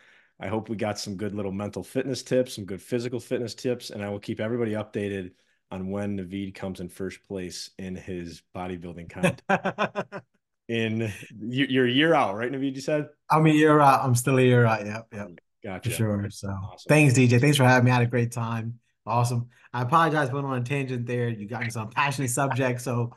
I 0.40 0.48
hope 0.48 0.68
we 0.68 0.76
got 0.76 0.98
some 0.98 1.16
good 1.16 1.34
little 1.34 1.52
mental 1.52 1.82
fitness 1.82 2.22
tips, 2.22 2.54
some 2.54 2.64
good 2.64 2.82
physical 2.82 3.20
fitness 3.20 3.54
tips, 3.54 3.90
and 3.90 4.04
I 4.04 4.10
will 4.10 4.18
keep 4.18 4.40
everybody 4.40 4.72
updated 4.72 5.32
on 5.70 5.90
when 5.90 6.18
Navid 6.18 6.54
comes 6.54 6.80
in 6.80 6.88
first 6.88 7.22
place 7.26 7.70
in 7.78 7.96
his 7.96 8.42
bodybuilding 8.54 9.10
contest. 9.10 9.42
in 10.68 11.12
your 11.40 11.86
year 11.86 12.14
out, 12.14 12.36
right, 12.36 12.52
Navid? 12.52 12.74
You 12.74 12.80
said 12.80 13.08
I'm 13.30 13.46
a 13.46 13.50
year 13.50 13.80
out. 13.80 14.04
I'm 14.04 14.14
still 14.14 14.38
a 14.38 14.42
year 14.42 14.66
out. 14.66 14.84
Yep, 14.84 15.06
yep. 15.12 15.28
Gotcha. 15.64 15.90
For 15.90 15.96
sure. 15.96 16.30
So 16.30 16.48
awesome. 16.48 16.88
thanks, 16.88 17.14
DJ. 17.14 17.40
Thanks 17.40 17.56
for 17.56 17.64
having 17.64 17.86
me. 17.86 17.90
I 17.90 17.94
had 17.94 18.02
a 18.02 18.10
great 18.10 18.30
time. 18.30 18.78
Awesome. 19.06 19.48
I 19.72 19.82
apologize 19.82 20.28
for 20.28 20.36
went 20.36 20.46
on 20.46 20.60
a 20.60 20.64
tangent 20.64 21.06
there. 21.06 21.28
You 21.28 21.46
got 21.46 21.62
me 21.62 21.70
some 21.70 21.90
passionate 21.90 22.30
subject, 22.30 22.80
so 22.80 23.14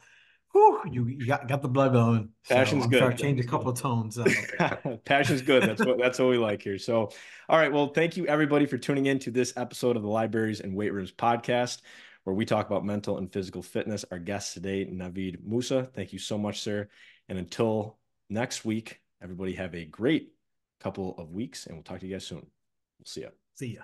whew, 0.51 0.81
you, 0.91 1.07
you 1.07 1.25
got, 1.25 1.47
got 1.47 1.61
the 1.61 1.67
blood 1.67 1.93
going. 1.93 2.29
Passion's 2.47 2.83
so 2.83 2.89
good. 2.89 3.17
Change 3.17 3.39
a 3.39 3.43
couple 3.43 3.69
of 3.69 3.79
tones. 3.79 4.17
Passion's 5.05 5.41
good. 5.41 5.63
That's 5.63 5.85
what 5.85 5.97
that's 5.97 6.19
what 6.19 6.29
we 6.29 6.37
like 6.37 6.61
here. 6.61 6.77
So, 6.77 7.09
all 7.47 7.57
right. 7.57 7.71
Well, 7.71 7.87
thank 7.87 8.17
you 8.17 8.27
everybody 8.27 8.65
for 8.65 8.77
tuning 8.77 9.05
in 9.05 9.19
to 9.19 9.31
this 9.31 9.53
episode 9.57 9.95
of 9.95 10.03
the 10.03 10.09
Libraries 10.09 10.59
and 10.59 10.75
Weight 10.75 10.93
Rooms 10.93 11.11
podcast, 11.11 11.81
where 12.23 12.33
we 12.33 12.45
talk 12.45 12.67
about 12.67 12.85
mental 12.85 13.17
and 13.17 13.31
physical 13.31 13.61
fitness. 13.61 14.05
Our 14.11 14.19
guest 14.19 14.53
today, 14.53 14.85
Navid 14.85 15.43
Moosa. 15.47 15.91
Thank 15.93 16.13
you 16.13 16.19
so 16.19 16.37
much, 16.37 16.61
sir. 16.61 16.89
And 17.27 17.37
until 17.37 17.97
next 18.29 18.65
week, 18.65 19.01
everybody 19.21 19.53
have 19.53 19.75
a 19.75 19.85
great 19.85 20.33
couple 20.79 21.15
of 21.17 21.31
weeks, 21.31 21.65
and 21.65 21.75
we'll 21.75 21.83
talk 21.83 21.99
to 21.99 22.07
you 22.07 22.13
guys 22.13 22.25
soon. 22.25 22.45
We'll 22.97 23.05
see 23.05 23.21
you. 23.21 23.29
See 23.55 23.75
ya. 23.75 23.81